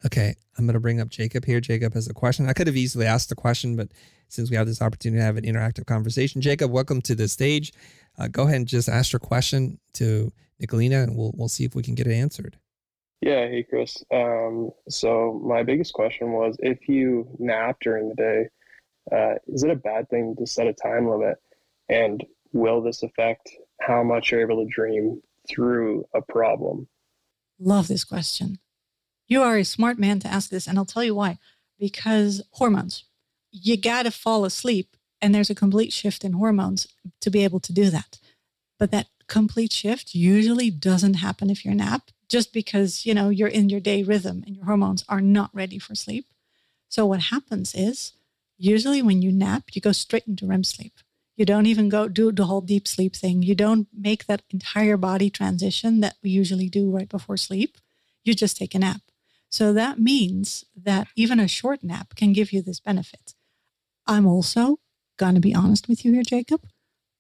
[0.04, 1.60] Okay, I'm going to bring up Jacob here.
[1.60, 2.48] Jacob has a question.
[2.48, 3.88] I could have easily asked the question, but
[4.28, 7.72] since we have this opportunity to have an interactive conversation, Jacob, welcome to the stage.
[8.18, 11.74] Uh, go ahead and just ask your question to Nicoline, and we'll we'll see if
[11.74, 12.58] we can get it answered.
[13.20, 14.04] Yeah, hey Chris.
[14.12, 18.48] Um, so my biggest question was, if you nap during the day,
[19.10, 21.38] uh, is it a bad thing to set a time limit?
[21.88, 23.50] And will this affect
[23.80, 26.88] how much you're able to dream through a problem?
[27.58, 28.58] Love this question.
[29.26, 31.38] You are a smart man to ask this, and I'll tell you why.
[31.78, 33.04] Because hormones,
[33.50, 36.86] you got to fall asleep, and there's a complete shift in hormones
[37.20, 38.18] to be able to do that.
[38.78, 43.48] But that complete shift usually doesn't happen if you're nap, just because you know you're
[43.48, 46.26] in your day rhythm and your hormones are not ready for sleep.
[46.88, 48.12] So what happens is
[48.56, 50.94] usually when you nap, you go straight into REM sleep.
[51.38, 53.44] You don't even go do the whole deep sleep thing.
[53.44, 57.78] You don't make that entire body transition that we usually do right before sleep.
[58.24, 59.02] You just take a nap.
[59.48, 63.34] So that means that even a short nap can give you this benefit.
[64.04, 64.80] I'm also
[65.16, 66.66] going to be honest with you here, Jacob.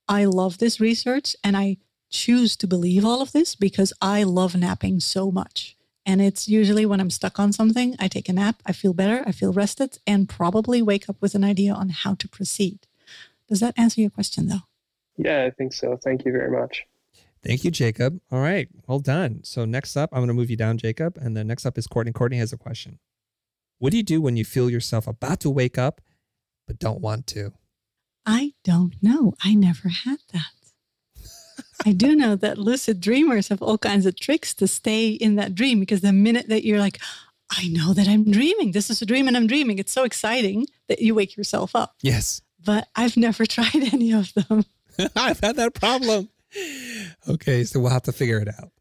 [0.08, 1.76] I love this research and I
[2.10, 5.76] choose to believe all of this because I love napping so much.
[6.04, 9.22] And it's usually when I'm stuck on something, I take a nap, I feel better,
[9.24, 12.87] I feel rested, and probably wake up with an idea on how to proceed.
[13.48, 14.62] Does that answer your question, though?
[15.16, 15.96] Yeah, I think so.
[15.96, 16.84] Thank you very much.
[17.42, 18.20] Thank you, Jacob.
[18.30, 19.40] All right, well done.
[19.42, 21.86] So next up, I'm going to move you down, Jacob, and then next up is
[21.86, 22.12] Courtney.
[22.12, 22.98] Courtney has a question.
[23.78, 26.00] What do you do when you feel yourself about to wake up
[26.66, 27.52] but don't want to?
[28.26, 29.34] I don't know.
[29.42, 31.22] I never had that.
[31.86, 35.54] I do know that lucid dreamers have all kinds of tricks to stay in that
[35.54, 36.98] dream because the minute that you're like,
[37.50, 40.66] I know that I'm dreaming, this is a dream and I'm dreaming, it's so exciting
[40.88, 41.94] that you wake yourself up.
[42.02, 44.62] Yes but I've never tried any of them.
[45.16, 46.28] I've had that problem.
[47.26, 48.72] Okay, so we'll have to figure it out.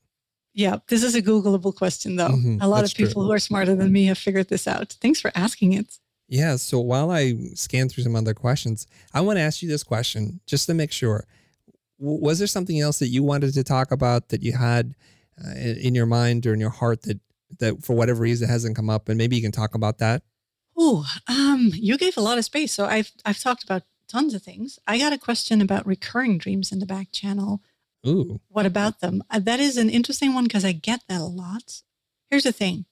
[0.54, 2.30] Yeah, this is a Googleable question, though.
[2.30, 3.24] Mm-hmm, a lot of people true.
[3.24, 4.98] who are smarter than me have figured this out.
[5.00, 6.00] Thanks for asking it.
[6.28, 9.84] Yeah, so while I scan through some other questions, I want to ask you this
[9.84, 11.26] question just to make sure.
[11.98, 14.96] Was there something else that you wanted to talk about that you had
[15.42, 17.22] uh, in your mind or in your heart that
[17.60, 20.24] that for whatever reason hasn't come up, and maybe you can talk about that?
[20.78, 22.72] Oh, um, you gave a lot of space.
[22.72, 24.80] So I've I've talked about tons of things.
[24.88, 27.62] I got a question about recurring dreams in the back channel.
[28.06, 28.40] Ooh.
[28.48, 29.24] What about them?
[29.30, 31.82] Uh, that is an interesting one because I get that a lot.
[32.30, 32.86] Here's the thing.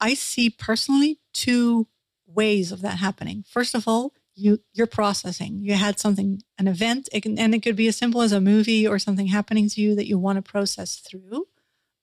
[0.00, 1.88] I see personally two
[2.26, 3.44] ways of that happening.
[3.48, 5.58] First of all, you you're processing.
[5.58, 8.40] You had something, an event, it can, and it could be as simple as a
[8.40, 11.48] movie or something happening to you that you want to process through,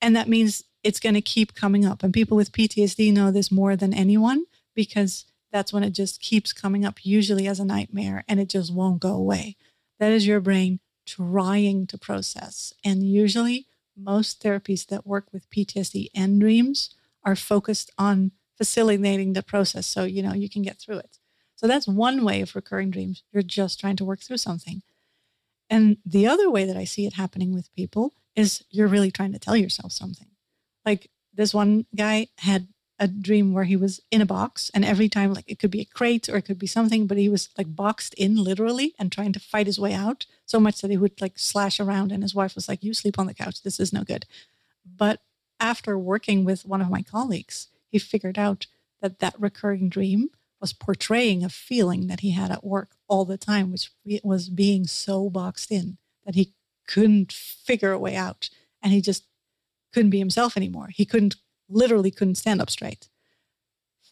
[0.02, 2.02] and that means it's going to keep coming up.
[2.02, 4.44] And people with PTSD know this more than anyone
[4.76, 8.72] because that's when it just keeps coming up, usually as a nightmare, and it just
[8.72, 9.56] won't go away.
[9.98, 12.72] That is your brain trying to process.
[12.84, 13.66] And usually,
[13.96, 16.94] most therapies that work with PTSD and dreams
[17.24, 21.18] are focused on facilitating the process so you know you can get through it.
[21.56, 23.22] So that's one way of recurring dreams.
[23.32, 24.82] You're just trying to work through something.
[25.70, 29.32] And the other way that I see it happening with people is you're really trying
[29.32, 30.28] to tell yourself something.
[30.84, 35.08] Like this one guy had a dream where he was in a box and every
[35.08, 37.50] time like it could be a crate or it could be something but he was
[37.58, 40.96] like boxed in literally and trying to fight his way out so much that he
[40.96, 43.62] would like slash around and his wife was like you sleep on the couch.
[43.62, 44.24] This is no good.
[44.84, 45.20] But
[45.60, 48.66] after working with one of my colleagues he figured out
[49.02, 53.36] that that recurring dream was portraying a feeling that he had at work all the
[53.36, 53.90] time which
[54.22, 56.54] was being so boxed in that he
[56.88, 58.48] couldn't figure a way out
[58.82, 59.24] and he just
[59.92, 60.88] couldn't be himself anymore.
[60.94, 61.36] He couldn't
[61.68, 63.08] literally couldn't stand up straight.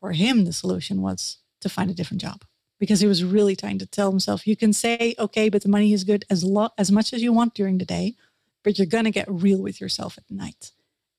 [0.01, 2.45] For him, the solution was to find a different job
[2.79, 5.93] because he was really trying to tell himself, you can say, okay, but the money
[5.93, 8.15] is good as, lo- as much as you want during the day,
[8.63, 10.73] but you're going to get real with yourself at night.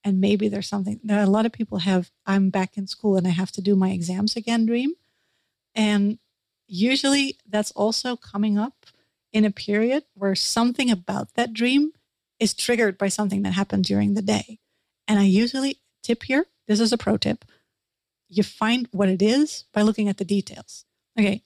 [0.03, 3.25] And maybe there's something that A lot of people have, I'm back in school and
[3.25, 4.93] I have to do my exams again dream.
[5.73, 6.19] And
[6.67, 8.85] usually that's also coming up
[9.33, 11.91] in a period where something about that dream
[12.39, 14.59] is triggered by something that happened during the day.
[15.07, 17.45] And I usually tip here this is a pro tip.
[18.27, 20.85] You find what it is by looking at the details.
[21.17, 21.43] Okay,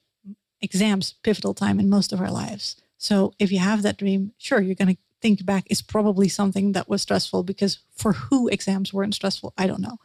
[0.60, 2.76] exams, pivotal time in most of our lives.
[2.96, 6.72] So if you have that dream, sure, you're going to think back, it's probably something
[6.72, 9.98] that was stressful because for who exams weren't stressful, I don't know.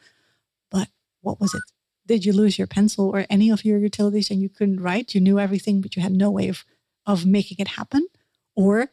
[0.69, 0.89] But
[1.21, 1.63] what was it?
[2.05, 5.15] Did you lose your pencil or any of your utilities and you couldn't write?
[5.15, 6.63] You knew everything, but you had no way of,
[7.05, 8.07] of making it happen?
[8.55, 8.91] Or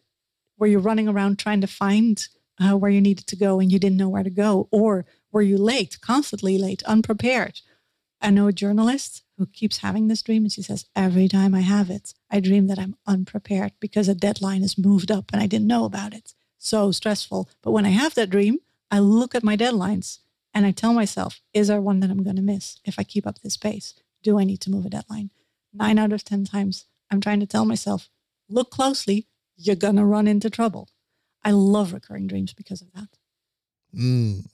[0.58, 2.26] were you running around trying to find
[2.58, 4.68] uh, where you needed to go and you didn't know where to go?
[4.70, 7.60] Or were you late, constantly late, unprepared?
[8.20, 11.60] I know a journalist who keeps having this dream and she says, Every time I
[11.60, 15.46] have it, I dream that I'm unprepared because a deadline is moved up and I
[15.46, 16.34] didn't know about it.
[16.58, 17.48] So stressful.
[17.62, 18.58] But when I have that dream,
[18.90, 20.20] I look at my deadlines
[20.54, 23.26] and I tell myself, Is there one that I'm going to miss if I keep
[23.26, 23.94] up this pace?
[24.22, 25.30] Do I need to move a deadline?
[25.72, 28.08] Nine out of 10 times, I'm trying to tell myself,
[28.48, 29.26] Look closely,
[29.56, 30.90] you're going to run into trouble.
[31.44, 33.08] I love recurring dreams because of that.
[33.96, 34.46] Mm.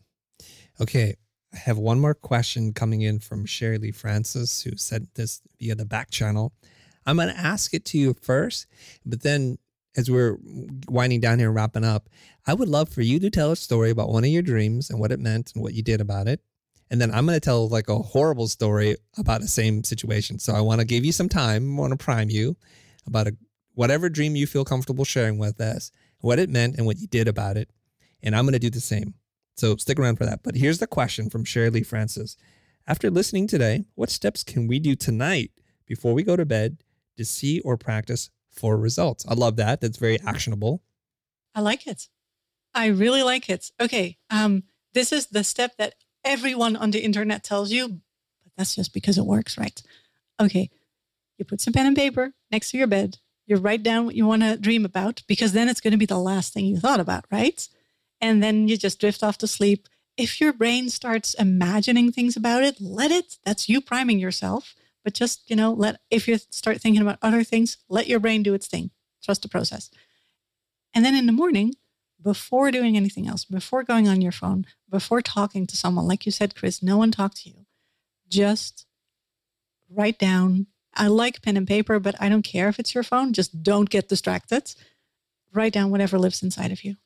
[0.81, 1.17] Okay.
[1.53, 5.75] I have one more question coming in from Sherry Lee Francis, who sent this via
[5.75, 6.53] the back channel.
[7.07, 8.67] I'm going to ask it to you first,
[9.07, 9.57] but then
[9.97, 10.37] as we're
[10.89, 12.09] winding down here and wrapping up,
[12.47, 15.01] I would love for you to tell a story about one of your dreams and
[15.01, 16.41] what it meant and what you did about it.
[16.91, 20.39] And then I'm going to tell like a horrible story about the same situation.
[20.39, 21.77] So I want to give you some time.
[21.77, 22.57] I want to prime you
[23.07, 23.37] about a,
[23.75, 25.91] whatever dream you feel comfortable sharing with us,
[26.21, 27.71] what it meant and what you did about it.
[28.23, 29.15] And I'm going to do the same.
[29.59, 30.43] So stick around for that.
[30.45, 32.37] But here's the question from Sherry Lee Francis.
[32.87, 35.51] After listening today, what steps can we do tonight
[35.85, 36.79] before we go to bed
[37.17, 39.27] to see or practice for results?
[39.29, 39.81] I love that.
[39.81, 40.83] That's very actionable.
[41.55, 42.09] I like it.
[42.73, 43.73] I really like it.
[43.81, 44.17] Okay.
[44.31, 44.63] Um,
[44.95, 45.95] this is the step that
[46.25, 49.83] everyone on the internet tells you, but that's just because it works, right?
[50.41, 50.71] Okay.
[51.37, 53.19] You put some pen and paper next to your bed.
[53.47, 56.07] You write down what you want to dream about because then it's going to be
[56.07, 57.69] the last thing you thought about, right?
[58.21, 59.89] And then you just drift off to sleep.
[60.17, 63.39] If your brain starts imagining things about it, let it.
[63.45, 64.75] That's you priming yourself.
[65.05, 68.43] But just, you know, let if you start thinking about other things, let your brain
[68.43, 68.91] do its thing.
[69.23, 69.91] Trust the process.
[70.93, 71.75] And then in the morning,
[72.23, 76.33] before doing anything else, before going on your phone, before talking to someone, like you
[76.33, 77.67] said, Chris, no one talked to you.
[78.29, 78.87] Just
[79.89, 80.67] write down.
[80.95, 83.33] I like pen and paper, but I don't care if it's your phone.
[83.33, 84.75] Just don't get distracted.
[85.53, 86.97] Write down whatever lives inside of you.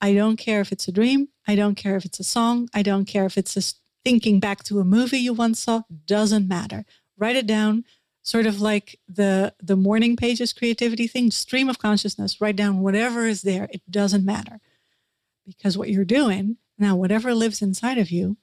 [0.00, 1.28] I don't care if it's a dream.
[1.46, 2.68] I don't care if it's a song.
[2.74, 3.62] I don't care if it's a
[4.04, 5.82] thinking back to a movie you once saw.
[6.06, 6.84] Doesn't matter.
[7.16, 7.84] Write it down,
[8.22, 11.30] sort of like the the morning pages creativity thing.
[11.30, 12.40] Stream of consciousness.
[12.40, 13.68] Write down whatever is there.
[13.72, 14.60] It doesn't matter,
[15.46, 18.36] because what you're doing now, whatever lives inside of you,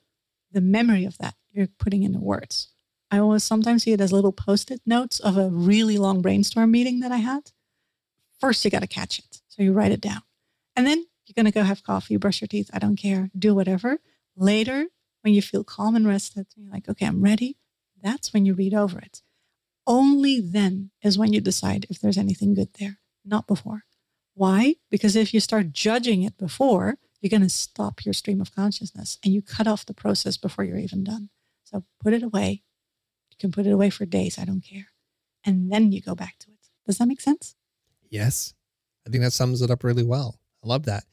[0.51, 2.69] the memory of that you're putting into words.
[3.11, 6.99] I always sometimes see it as little post-it notes of a really long brainstorm meeting
[7.01, 7.51] that I had.
[8.39, 10.23] First, you got to catch it, so you write it down,
[10.75, 11.05] and then
[11.35, 12.69] you're going to go have coffee, brush your teeth.
[12.73, 13.31] I don't care.
[13.38, 13.97] Do whatever.
[14.35, 14.85] Later,
[15.22, 17.57] when you feel calm and rested, you're like, okay, I'm ready.
[18.01, 19.22] That's when you read over it.
[19.88, 23.84] Only then is when you decide if there's anything good there, not before.
[24.35, 24.76] Why?
[24.89, 29.18] Because if you start judging it before, you're going to stop your stream of consciousness
[29.23, 31.30] and you cut off the process before you're even done.
[31.64, 32.64] So put it away.
[33.31, 34.38] You can put it away for days.
[34.38, 34.88] I don't care.
[35.45, 36.69] And then you go back to it.
[36.85, 37.55] Does that make sense?
[38.10, 38.53] Yes.
[39.07, 40.39] I think that sums it up really well.
[40.64, 41.03] I love that.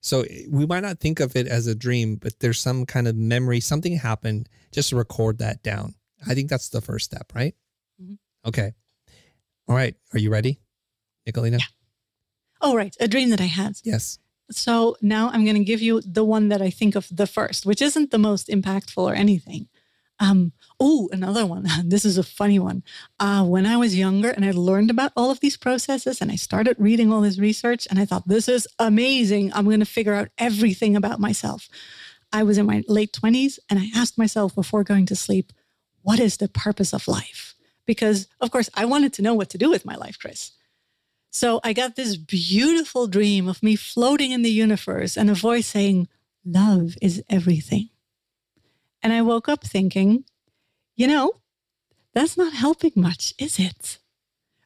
[0.00, 3.06] So eh, we might not think of it as a dream, but there's some kind
[3.06, 5.94] of memory, something happened, just record that down.
[6.26, 7.54] I think that's the first step, right?
[8.02, 8.14] Mm-hmm.
[8.46, 8.74] Okay.
[9.68, 9.94] All right.
[10.12, 10.60] Are you ready,
[11.26, 11.52] Nicoline?
[11.52, 11.64] Yeah.
[12.60, 12.94] Oh, right.
[13.00, 13.74] A dream that I had.
[13.84, 14.18] Yes.
[14.50, 17.64] So now I'm going to give you the one that I think of the first,
[17.64, 19.68] which isn't the most impactful or anything.
[20.20, 21.66] Um, oh, another one.
[21.84, 22.84] this is a funny one.
[23.18, 26.36] Uh, when I was younger and I learned about all of these processes and I
[26.36, 29.52] started reading all this research and I thought, this is amazing.
[29.54, 31.68] I'm going to figure out everything about myself.
[32.32, 35.52] I was in my late 20s and I asked myself before going to sleep,
[36.02, 37.54] what is the purpose of life?
[37.86, 40.52] Because, of course, I wanted to know what to do with my life, Chris.
[41.30, 45.66] So I got this beautiful dream of me floating in the universe and a voice
[45.66, 46.08] saying,
[46.44, 47.90] Love is everything.
[49.02, 50.24] And I woke up thinking,
[50.96, 51.40] you know,
[52.12, 53.98] that's not helping much, is it?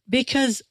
[0.09, 0.63] Because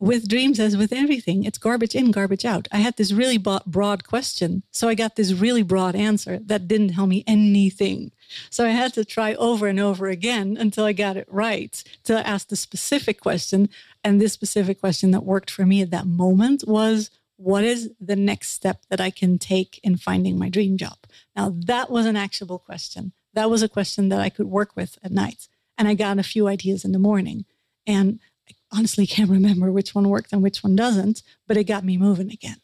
[0.00, 2.68] with dreams, as with everything, it's garbage in, garbage out.
[2.70, 4.62] I had this really broad question.
[4.70, 8.12] So I got this really broad answer that didn't tell me anything.
[8.50, 12.26] So I had to try over and over again until I got it right to
[12.26, 13.70] ask the specific question.
[14.02, 18.16] And this specific question that worked for me at that moment was what is the
[18.16, 20.98] next step that I can take in finding my dream job?
[21.36, 23.12] Now, that was an actionable question.
[23.34, 25.48] That was a question that I could work with at night.
[25.76, 27.44] And I got a few ideas in the morning.
[27.86, 31.84] And I honestly can't remember which one worked and which one doesn't, but it got
[31.84, 32.60] me moving again.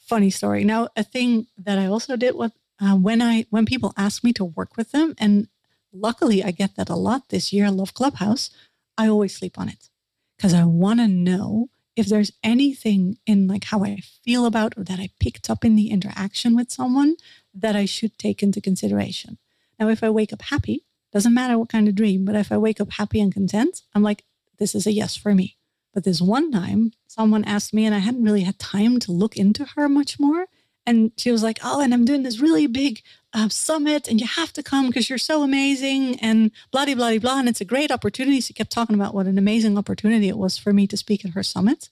[0.00, 0.64] Funny story.
[0.64, 2.50] Now, a thing that I also did was
[2.80, 5.48] uh, when I when people ask me to work with them, and
[5.92, 7.66] luckily I get that a lot this year.
[7.66, 8.50] I love Clubhouse.
[8.98, 9.88] I always sleep on it
[10.36, 14.84] because I want to know if there's anything in like how I feel about or
[14.84, 17.16] that I picked up in the interaction with someone
[17.54, 19.38] that I should take into consideration.
[19.78, 22.58] Now, if I wake up happy, doesn't matter what kind of dream, but if I
[22.58, 24.24] wake up happy and content, I'm like,
[24.58, 25.56] this is a yes for me.
[25.92, 29.36] But this one time, someone asked me, and I hadn't really had time to look
[29.36, 30.46] into her much more.
[30.84, 33.02] And she was like, Oh, and I'm doing this really big
[33.34, 37.18] uh, summit, and you have to come because you're so amazing, and blah, blah, blah,
[37.18, 37.38] blah.
[37.40, 38.40] And it's a great opportunity.
[38.40, 41.32] She kept talking about what an amazing opportunity it was for me to speak at
[41.32, 41.90] her summit.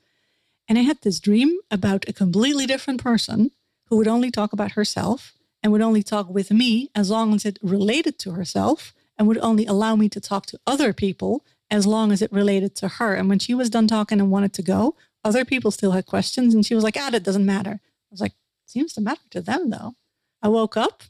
[0.68, 3.50] And I had this dream about a completely different person
[3.86, 7.44] who would only talk about herself and would only talk with me as long as
[7.44, 11.86] it related to herself and would only allow me to talk to other people as
[11.86, 13.14] long as it related to her.
[13.14, 14.94] And when she was done talking and wanted to go,
[15.24, 16.54] other people still had questions.
[16.54, 17.80] And she was like, ah, it doesn't matter.
[17.82, 18.32] I was like,
[18.66, 19.94] seems to matter to them though.
[20.42, 21.02] I woke up.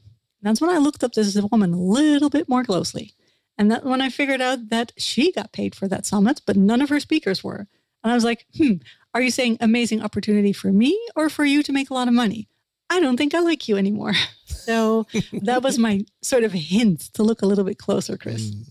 [0.43, 3.15] That's when I looked up this woman a little bit more closely.
[3.59, 6.81] And that when I figured out that she got paid for that summit, but none
[6.81, 7.69] of her speakers were.
[8.03, 8.75] And I was like, hmm,
[9.15, 12.15] are you saying amazing opportunity for me or for you to make a lot of
[12.15, 12.49] money?
[12.91, 14.13] I don't think I like you anymore.
[14.47, 18.51] So that was my sort of hint to look a little bit closer, Chris.
[18.51, 18.71] Mm.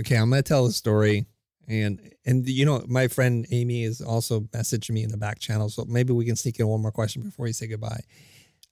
[0.00, 1.26] Okay, I'm going to tell a story.
[1.68, 5.68] And and you know, my friend Amy is also messaging me in the back channel.
[5.68, 8.00] So maybe we can sneak in one more question before you say goodbye.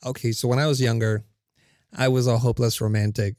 [0.05, 1.25] Okay, so when I was younger,
[1.97, 3.37] I was a hopeless romantic.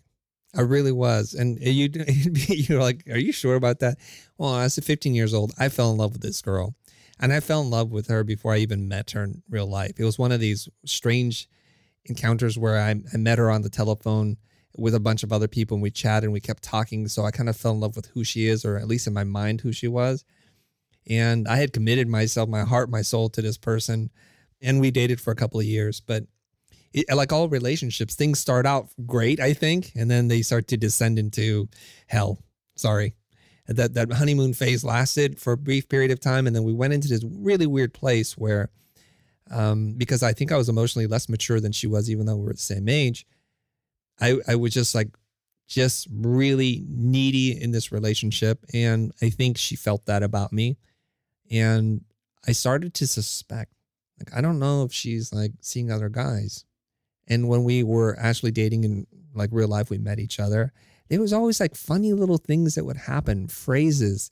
[0.55, 1.33] I really was.
[1.33, 1.89] And you
[2.47, 3.97] you're like, are you sure about that?
[4.37, 5.53] Well, I was 15 years old.
[5.59, 6.75] I fell in love with this girl.
[7.19, 9.99] And I fell in love with her before I even met her in real life.
[9.99, 11.49] It was one of these strange
[12.05, 14.37] encounters where I, I met her on the telephone
[14.77, 17.07] with a bunch of other people and we chatted and we kept talking.
[17.07, 19.13] So I kind of fell in love with who she is, or at least in
[19.13, 20.23] my mind, who she was.
[21.07, 24.11] And I had committed myself, my heart, my soul to this person.
[24.61, 25.99] And we dated for a couple of years.
[25.99, 26.23] But
[26.93, 30.77] it, like all relationships, things start out great, I think, and then they start to
[30.77, 31.69] descend into
[32.07, 32.39] hell.
[32.75, 33.15] Sorry.
[33.67, 36.93] That that honeymoon phase lasted for a brief period of time, and then we went
[36.93, 38.71] into this really weird place where,
[39.51, 42.45] um, because I think I was emotionally less mature than she was, even though we
[42.45, 43.27] were the same age,
[44.19, 45.09] I I was just like
[45.67, 50.77] just really needy in this relationship, and I think she felt that about me,
[51.51, 52.01] and
[52.47, 53.71] I started to suspect,
[54.17, 56.65] like I don't know if she's like seeing other guys,
[57.29, 60.73] and when we were actually dating in like real life, we met each other
[61.09, 64.29] it was always like funny little things that would happen, phrases,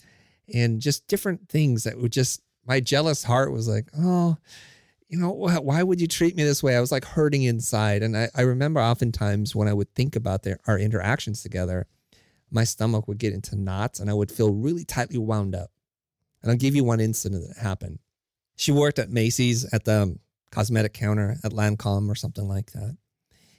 [0.53, 4.37] and just different things that would just, my jealous heart was like, oh,
[5.09, 6.75] you know, why would you treat me this way?
[6.75, 8.03] I was like hurting inside.
[8.03, 11.87] And I, I remember oftentimes when I would think about their, our interactions together,
[12.51, 15.71] my stomach would get into knots and I would feel really tightly wound up.
[16.41, 17.99] And I'll give you one incident that happened.
[18.55, 20.19] She worked at Macy's at the um,
[20.51, 22.97] cosmetic counter at Lancome or something like that.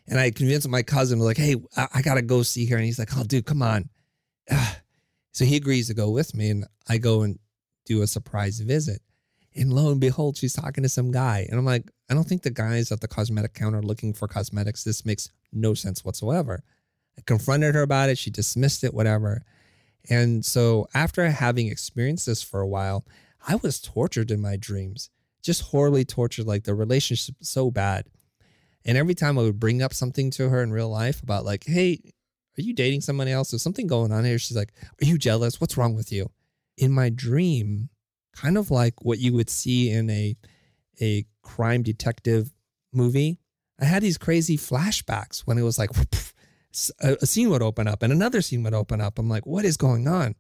[0.07, 2.77] And I convinced my cousin, like, hey, I, I got to go see her.
[2.77, 3.91] And he's like, oh, dude, come on.
[5.33, 6.51] So he agrees to go with me.
[6.51, 7.39] And I go and
[7.85, 9.03] do a surprise visit.
[9.55, 11.47] And lo and behold, she's talking to some guy.
[11.49, 14.85] And I'm like, I don't think the guys at the cosmetic counter looking for cosmetics.
[14.85, 16.63] This makes no sense whatsoever.
[17.19, 18.19] I confronted her about it.
[18.19, 19.43] She dismissed it, whatever.
[20.09, 23.05] And so after having experienced this for a while,
[23.47, 25.11] I was tortured in my dreams,
[25.43, 26.47] just horribly tortured.
[26.47, 28.07] Like the relationship so bad.
[28.85, 31.65] And every time I would bring up something to her in real life about like,
[31.67, 32.01] hey,
[32.59, 33.51] are you dating somebody else?
[33.51, 34.39] There's something going on here.
[34.39, 35.61] She's like, are you jealous?
[35.61, 36.31] What's wrong with you?
[36.77, 37.91] In my dream,
[38.35, 40.37] kind of like what you would see in a
[41.01, 42.53] a crime detective
[42.93, 43.39] movie,
[43.81, 45.91] I had these crazy flashbacks when it was like
[47.01, 49.19] a scene would open up and another scene would open up.
[49.19, 50.35] I'm like, what is going on?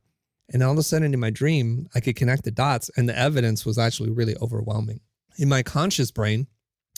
[0.52, 3.18] And all of a sudden in my dream, I could connect the dots and the
[3.18, 5.00] evidence was actually really overwhelming.
[5.36, 6.46] In my conscious brain,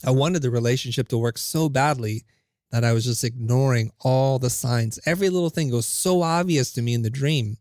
[0.05, 2.25] I wanted the relationship to work so badly
[2.71, 4.99] that I was just ignoring all the signs.
[5.05, 7.59] Every little thing was so obvious to me in the dream.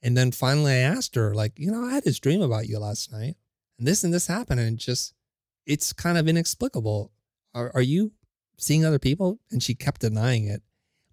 [0.00, 2.78] And then finally I asked her, like, you know, I had this dream about you
[2.78, 3.34] last night
[3.78, 4.60] and this and this happened.
[4.60, 5.12] And just,
[5.66, 7.10] it's kind of inexplicable.
[7.54, 8.12] Are, are you
[8.56, 9.40] seeing other people?
[9.50, 10.62] And she kept denying it.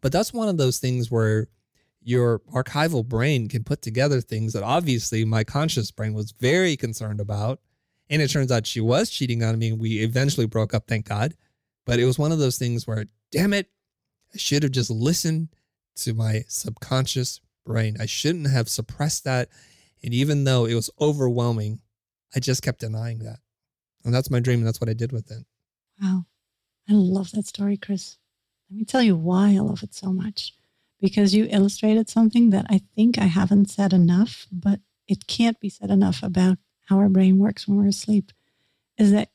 [0.02, 1.48] But that's one of those things where
[2.06, 7.20] your archival brain can put together things that obviously my conscious brain was very concerned
[7.20, 7.60] about.
[8.12, 9.74] And it turns out she was cheating on me.
[9.74, 11.34] We eventually broke up, thank God.
[11.84, 13.72] But it was one of those things where, damn it,
[14.34, 15.50] I should have just listened
[15.98, 17.98] to my subconscious brain.
[18.00, 19.50] I shouldn't have suppressed that.
[20.04, 21.80] And even though it was overwhelming,
[22.36, 23.40] I just kept denying that.
[24.04, 24.60] And that's my dream.
[24.60, 25.44] And that's what I did with it.
[26.00, 26.26] Wow.
[26.88, 28.18] I love that story, Chris.
[28.70, 30.54] Let me tell you why I love it so much.
[31.02, 35.70] Because you illustrated something that I think I haven't said enough, but it can't be
[35.70, 36.58] said enough about
[36.88, 38.32] how our brain works when we're asleep.
[38.98, 39.30] Is that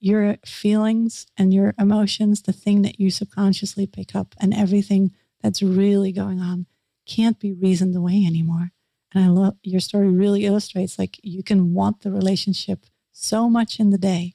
[0.00, 5.12] your feelings and your emotions, the thing that you subconsciously pick up, and everything
[5.42, 6.66] that's really going on
[7.06, 8.70] can't be reasoned away anymore.
[9.12, 13.78] And I love your story really illustrates like you can want the relationship so much
[13.78, 14.34] in the day,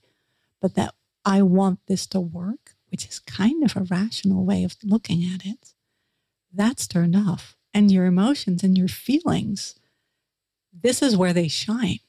[0.62, 0.94] but that
[1.26, 5.46] I want this to work, which is kind of a rational way of looking at
[5.46, 5.74] it,
[6.54, 7.56] that's turned off.
[7.74, 9.76] And your emotions and your feelings,
[10.74, 12.00] this is where they shine.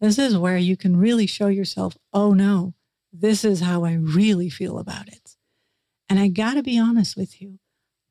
[0.00, 2.74] This is where you can really show yourself, oh no,
[3.12, 5.36] this is how I really feel about it.
[6.08, 7.58] And I got to be honest with you,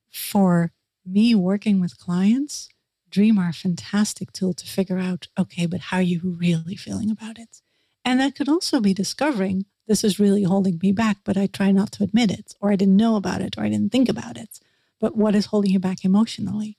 [0.10, 0.72] for
[1.06, 2.70] me working with clients,
[3.14, 7.12] Dream are a fantastic tool to figure out, okay, but how are you really feeling
[7.12, 7.62] about it?
[8.04, 11.72] And that could also be discovering this is really holding me back, but I try
[11.72, 14.36] not to admit it, or I didn't know about it, or I didn't think about
[14.36, 14.60] it.
[15.04, 16.78] But what is holding you back emotionally?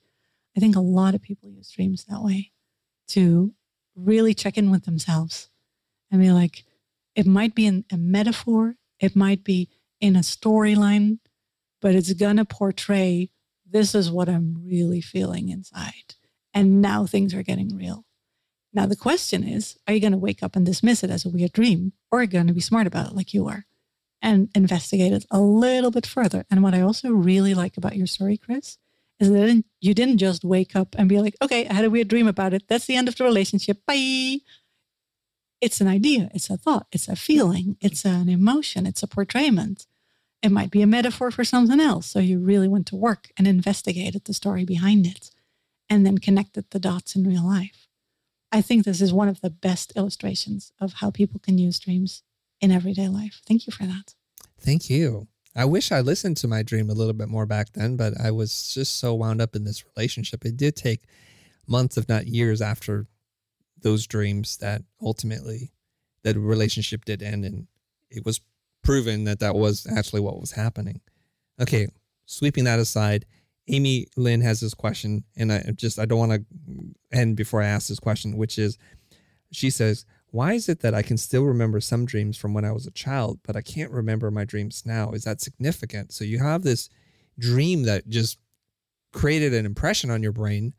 [0.57, 2.53] I think a lot of people use dreams that way
[3.09, 3.53] to
[3.95, 5.49] really check in with themselves
[6.09, 6.63] and be like,
[7.13, 9.69] it might be in a metaphor, it might be
[10.01, 11.19] in a storyline,
[11.83, 13.29] but it's going to portray
[13.63, 16.15] this is what I'm really feeling inside.
[16.51, 18.05] And now things are getting real.
[18.73, 21.29] Now, the question is are you going to wake up and dismiss it as a
[21.29, 23.67] weird dream, or are you going to be smart about it like you are
[24.25, 26.43] and investigate it a little bit further?
[26.51, 28.77] And what I also really like about your story, Chris,
[29.21, 32.09] is that you didn't just wake up and be like, okay, I had a weird
[32.09, 32.67] dream about it.
[32.67, 33.85] That's the end of the relationship.
[33.87, 34.39] Bye
[35.61, 39.87] it's an idea, it's a thought, it's a feeling, it's an emotion, it's a portrayment.
[40.41, 42.05] It might be a metaphor for something else.
[42.05, 45.31] So you really went to work and investigated the story behind it
[45.89, 47.87] and then connected the dots in real life.
[48.51, 52.21] I think this is one of the best illustrations of how people can use dreams
[52.65, 53.41] in everyday life.
[53.47, 54.15] Thank you for that.
[54.59, 55.27] Thank you.
[55.55, 58.31] I wish I listened to my dream a little bit more back then, but I
[58.31, 60.43] was just so wound up in this relationship.
[60.43, 61.05] It did take
[61.67, 63.07] months, if not years, after
[63.81, 65.71] those dreams that ultimately
[66.23, 67.67] that relationship did end and
[68.09, 68.41] it was
[68.83, 71.01] proven that that was actually what was happening.
[71.61, 71.87] Okay,
[72.25, 73.25] sweeping that aside,
[73.67, 76.45] Amy Lynn has this question, and I just I don't want to
[77.11, 78.77] end before I ask this question, which is,
[79.51, 80.05] she says,
[80.35, 82.91] "Why is it that I can still remember some dreams from when I was a
[82.91, 85.11] child, but I can't remember my dreams now?
[85.11, 86.89] Is that significant?" So you have this
[87.39, 88.37] dream that just
[89.13, 90.73] created an impression on your brain,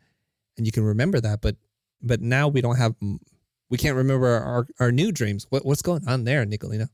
[0.56, 1.56] and you can remember that, but
[2.02, 2.94] but now we don't have
[3.68, 5.46] we can't remember our, our new dreams.
[5.50, 6.88] What, what's going on there, Nicoline?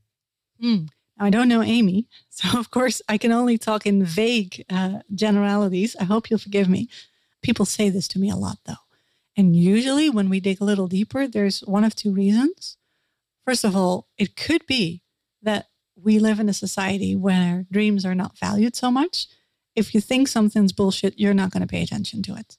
[0.63, 0.89] Mm.
[1.19, 5.95] I don't know Amy, so of course I can only talk in vague uh, generalities.
[5.99, 6.89] I hope you'll forgive me.
[7.41, 8.82] People say this to me a lot, though.
[9.35, 12.77] And usually, when we dig a little deeper, there's one of two reasons.
[13.45, 15.01] First of all, it could be
[15.41, 19.27] that we live in a society where dreams are not valued so much.
[19.75, 22.57] If you think something's bullshit, you're not going to pay attention to it.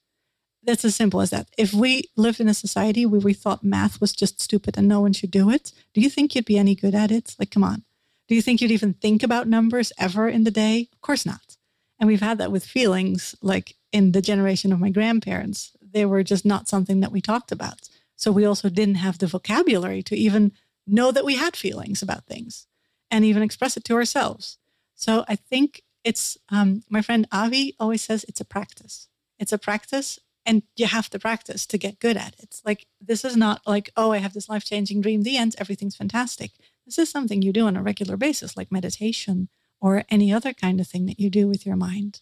[0.62, 1.48] That's as simple as that.
[1.58, 5.00] If we lived in a society where we thought math was just stupid and no
[5.00, 7.36] one should do it, do you think you'd be any good at it?
[7.38, 7.84] Like, come on.
[8.28, 10.88] Do you think you'd even think about numbers ever in the day?
[10.92, 11.56] Of course not.
[12.00, 15.73] And we've had that with feelings, like in the generation of my grandparents.
[15.94, 17.88] They were just not something that we talked about.
[18.16, 20.52] So we also didn't have the vocabulary to even
[20.86, 22.66] know that we had feelings about things
[23.10, 24.58] and even express it to ourselves.
[24.94, 29.08] So I think it's, um, my friend Avi always says it's a practice.
[29.38, 32.40] It's a practice and you have to practice to get good at it.
[32.42, 35.54] It's like this is not like, oh, I have this life changing dream, the end,
[35.58, 36.50] everything's fantastic.
[36.84, 39.48] This is something you do on a regular basis, like meditation
[39.80, 42.20] or any other kind of thing that you do with your mind.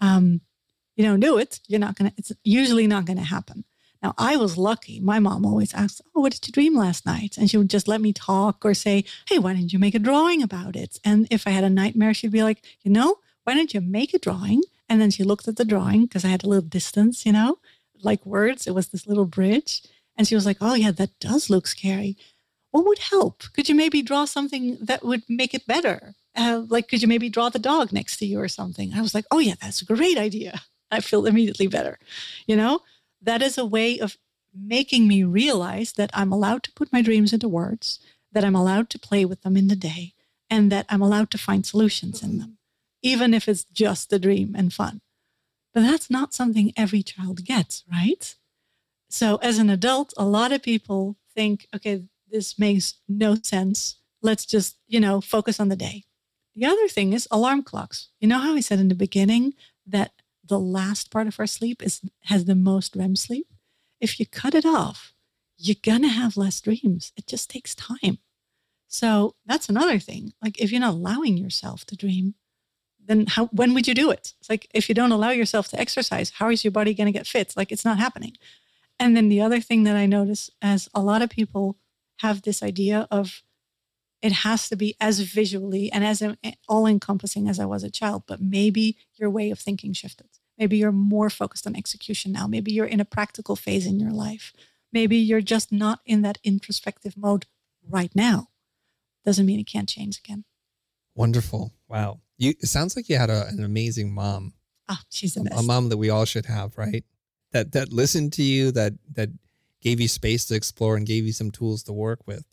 [0.00, 0.42] Um,
[1.00, 2.12] you don't do it, you're not gonna.
[2.18, 3.64] It's usually not gonna happen.
[4.02, 5.00] Now, I was lucky.
[5.00, 7.36] My mom always asked, Oh, what did you dream last night?
[7.36, 9.98] And she would just let me talk or say, Hey, why didn't you make a
[9.98, 10.98] drawing about it?
[11.04, 14.12] And if I had a nightmare, she'd be like, You know, why don't you make
[14.14, 17.24] a drawing and then she looked at the drawing because I had a little distance,
[17.24, 17.58] you know,
[18.02, 18.66] like words.
[18.66, 19.82] It was this little bridge.
[20.16, 22.16] And she was like, Oh, yeah, that does look scary.
[22.72, 23.44] What would help?
[23.54, 26.14] Could you maybe draw something that would make it better?
[26.36, 28.92] uh, like, could you maybe draw the dog next to you or something?
[28.94, 30.60] I was like, oh, yeah, that's a great idea.
[30.90, 31.98] I feel immediately better.
[32.46, 32.80] You know,
[33.22, 34.16] that is a way of
[34.54, 38.00] making me realize that I'm allowed to put my dreams into words,
[38.32, 40.14] that I'm allowed to play with them in the day,
[40.48, 42.58] and that I'm allowed to find solutions in them,
[43.02, 45.00] even if it's just a dream and fun.
[45.72, 48.34] But that's not something every child gets, right?
[49.08, 53.96] So, as an adult, a lot of people think, okay, this makes no sense.
[54.22, 56.04] Let's just, you know, focus on the day.
[56.54, 58.08] The other thing is alarm clocks.
[58.20, 59.54] You know how I said in the beginning
[59.86, 60.12] that
[60.50, 63.46] the last part of our sleep is has the most REM sleep?
[64.00, 65.14] If you cut it off,
[65.56, 67.12] you're to have less dreams.
[67.16, 68.18] It just takes time.
[68.88, 70.32] So that's another thing.
[70.42, 72.34] Like if you're not allowing yourself to dream,
[73.06, 74.34] then how when would you do it?
[74.40, 77.18] It's like if you don't allow yourself to exercise, how is your body going to
[77.18, 77.54] get fit?
[77.56, 78.36] Like it's not happening.
[78.98, 81.78] And then the other thing that I notice as a lot of people
[82.18, 83.42] have this idea of
[84.22, 86.34] it has to be as visually and as eh,
[86.68, 90.28] all encompassing as I was a child, but maybe your way of thinking shifted.
[90.60, 92.46] Maybe you're more focused on execution now.
[92.46, 94.52] Maybe you're in a practical phase in your life.
[94.92, 97.46] Maybe you're just not in that introspective mode
[97.88, 98.48] right now.
[99.24, 100.44] Doesn't mean it can't change again.
[101.14, 101.72] Wonderful.
[101.88, 102.20] Wow.
[102.36, 104.52] You it sounds like you had a, an amazing mom.
[104.86, 105.60] Oh, she's the a, best.
[105.60, 107.04] a mom that we all should have, right?
[107.52, 109.30] That that listened to you, that that
[109.80, 112.44] gave you space to explore and gave you some tools to work with.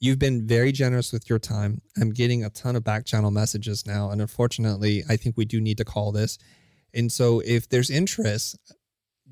[0.00, 1.82] You've been very generous with your time.
[2.00, 4.10] I'm getting a ton of back channel messages now.
[4.10, 6.38] And unfortunately, I think we do need to call this.
[6.94, 8.56] And so if there's interest,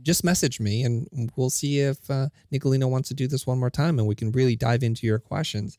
[0.03, 3.71] just message me and we'll see if uh, Nicoline wants to do this one more
[3.71, 5.79] time and we can really dive into your questions.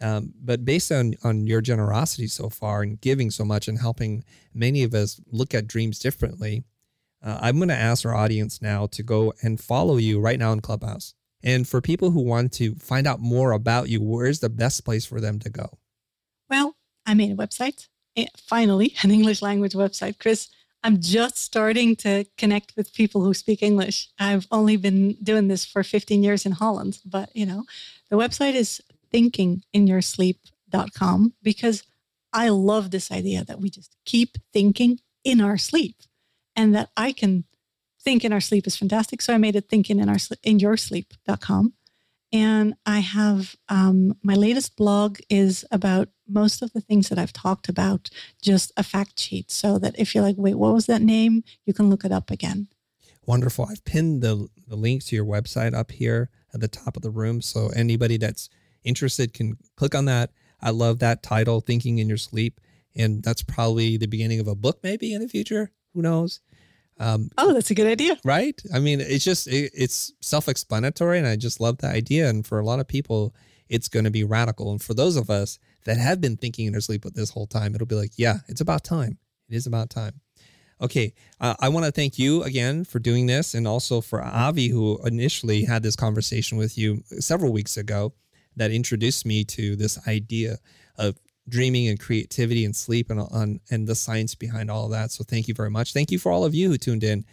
[0.00, 4.24] Um, but based on, on your generosity so far and giving so much and helping
[4.54, 6.64] many of us look at dreams differently,
[7.22, 10.52] uh, I'm going to ask our audience now to go and follow you right now
[10.52, 11.14] in Clubhouse.
[11.42, 15.04] And for people who want to find out more about you, where's the best place
[15.04, 15.78] for them to go?
[16.48, 16.76] Well,
[17.06, 17.88] I made a website,
[18.36, 20.18] finally, an English language website.
[20.18, 20.48] Chris,
[20.82, 24.08] I'm just starting to connect with people who speak English.
[24.18, 27.64] I've only been doing this for 15 years in Holland, but you know,
[28.10, 28.80] the website is
[29.12, 31.82] thinkinginyoursleep.com because
[32.32, 35.96] I love this idea that we just keep thinking in our sleep
[36.54, 37.44] and that I can
[38.02, 39.22] think in our sleep is fantastic.
[39.22, 40.76] So I made it thinking in our in your.
[42.32, 47.32] And I have um, my latest blog is about most of the things that I've
[47.32, 48.10] talked about,
[48.42, 51.42] just a fact sheet, so that if you're like, wait, what was that name?
[51.64, 52.68] You can look it up again.
[53.24, 53.66] Wonderful.
[53.70, 57.10] I've pinned the, the link to your website up here at the top of the
[57.10, 57.40] room.
[57.40, 58.50] So anybody that's
[58.84, 60.30] interested can click on that.
[60.60, 62.60] I love that title, Thinking in Your Sleep.
[62.94, 65.70] And that's probably the beginning of a book, maybe in the future.
[65.94, 66.40] Who knows?
[67.00, 68.18] Um, oh, that's a good idea.
[68.24, 68.60] Right?
[68.74, 71.18] I mean, it's just, it, it's self explanatory.
[71.18, 72.28] And I just love the idea.
[72.28, 73.34] And for a lot of people,
[73.68, 74.70] it's going to be radical.
[74.70, 77.74] And for those of us that have been thinking in our sleep this whole time,
[77.74, 79.18] it'll be like, yeah, it's about time.
[79.48, 80.20] It is about time.
[80.80, 81.12] Okay.
[81.40, 85.00] Uh, I want to thank you again for doing this and also for Avi, who
[85.04, 88.12] initially had this conversation with you several weeks ago
[88.56, 90.58] that introduced me to this idea
[90.96, 91.16] of
[91.48, 95.10] dreaming and creativity and sleep and on and the science behind all of that.
[95.10, 95.92] So thank you very much.
[95.92, 97.24] Thank you for all of you who tuned in.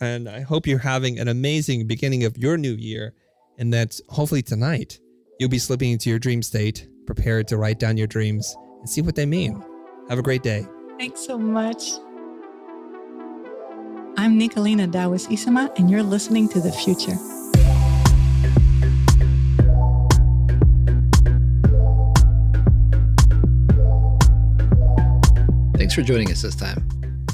[0.00, 3.14] And I hope you're having an amazing beginning of your new year
[3.58, 4.98] and that hopefully tonight
[5.38, 9.02] you'll be slipping into your dream state, prepared to write down your dreams and see
[9.02, 9.62] what they mean.
[10.08, 10.66] Have a great day.
[10.98, 11.92] Thanks so much.
[14.16, 17.16] I'm Nicoline Douwes Isama, and you're listening to The Futur.
[25.90, 26.88] Thanks for joining us this time.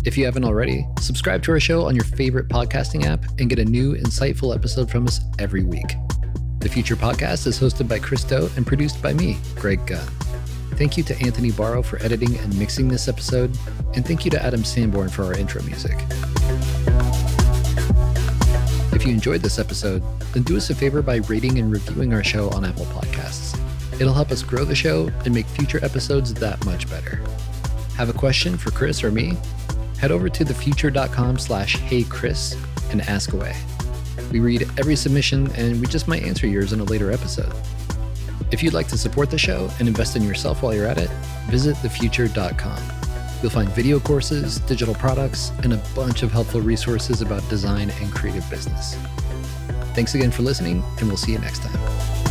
[0.07, 3.59] If you haven't already, subscribe to our show on your favorite podcasting app and get
[3.59, 5.95] a new, insightful episode from us every week.
[6.61, 10.09] The Futur Podcast is hosted by Chris Do and produced by me, Greg Gunn.
[10.77, 13.55] Thank you to Anthony Barrow for editing and mixing this episode,
[13.95, 15.99] and thank you to Adam Sanborn for our intro music.
[18.95, 20.03] If you enjoyed this episode,
[20.33, 23.61] then do us a favor by rating and reviewing our show on Apple Podcasts.
[24.01, 27.21] It'll help us grow the show and make future episodes that much better.
[27.97, 29.37] Have a question for Chris or me?
[29.99, 32.57] Head over to thefutur.com slash heychris
[32.91, 33.57] and ask away.
[34.31, 37.53] We read every submission and we just might answer yours in a later episode.
[38.53, 41.11] If you'd like to support the show and invest in yourself while you're at it,
[41.49, 42.83] visit thefutur.com.
[43.43, 48.13] You'll find video courses, digital products, and a bunch of helpful resources about design and
[48.13, 48.97] creative business.
[49.95, 52.26] Thanks again for listening, and we'll see you next time.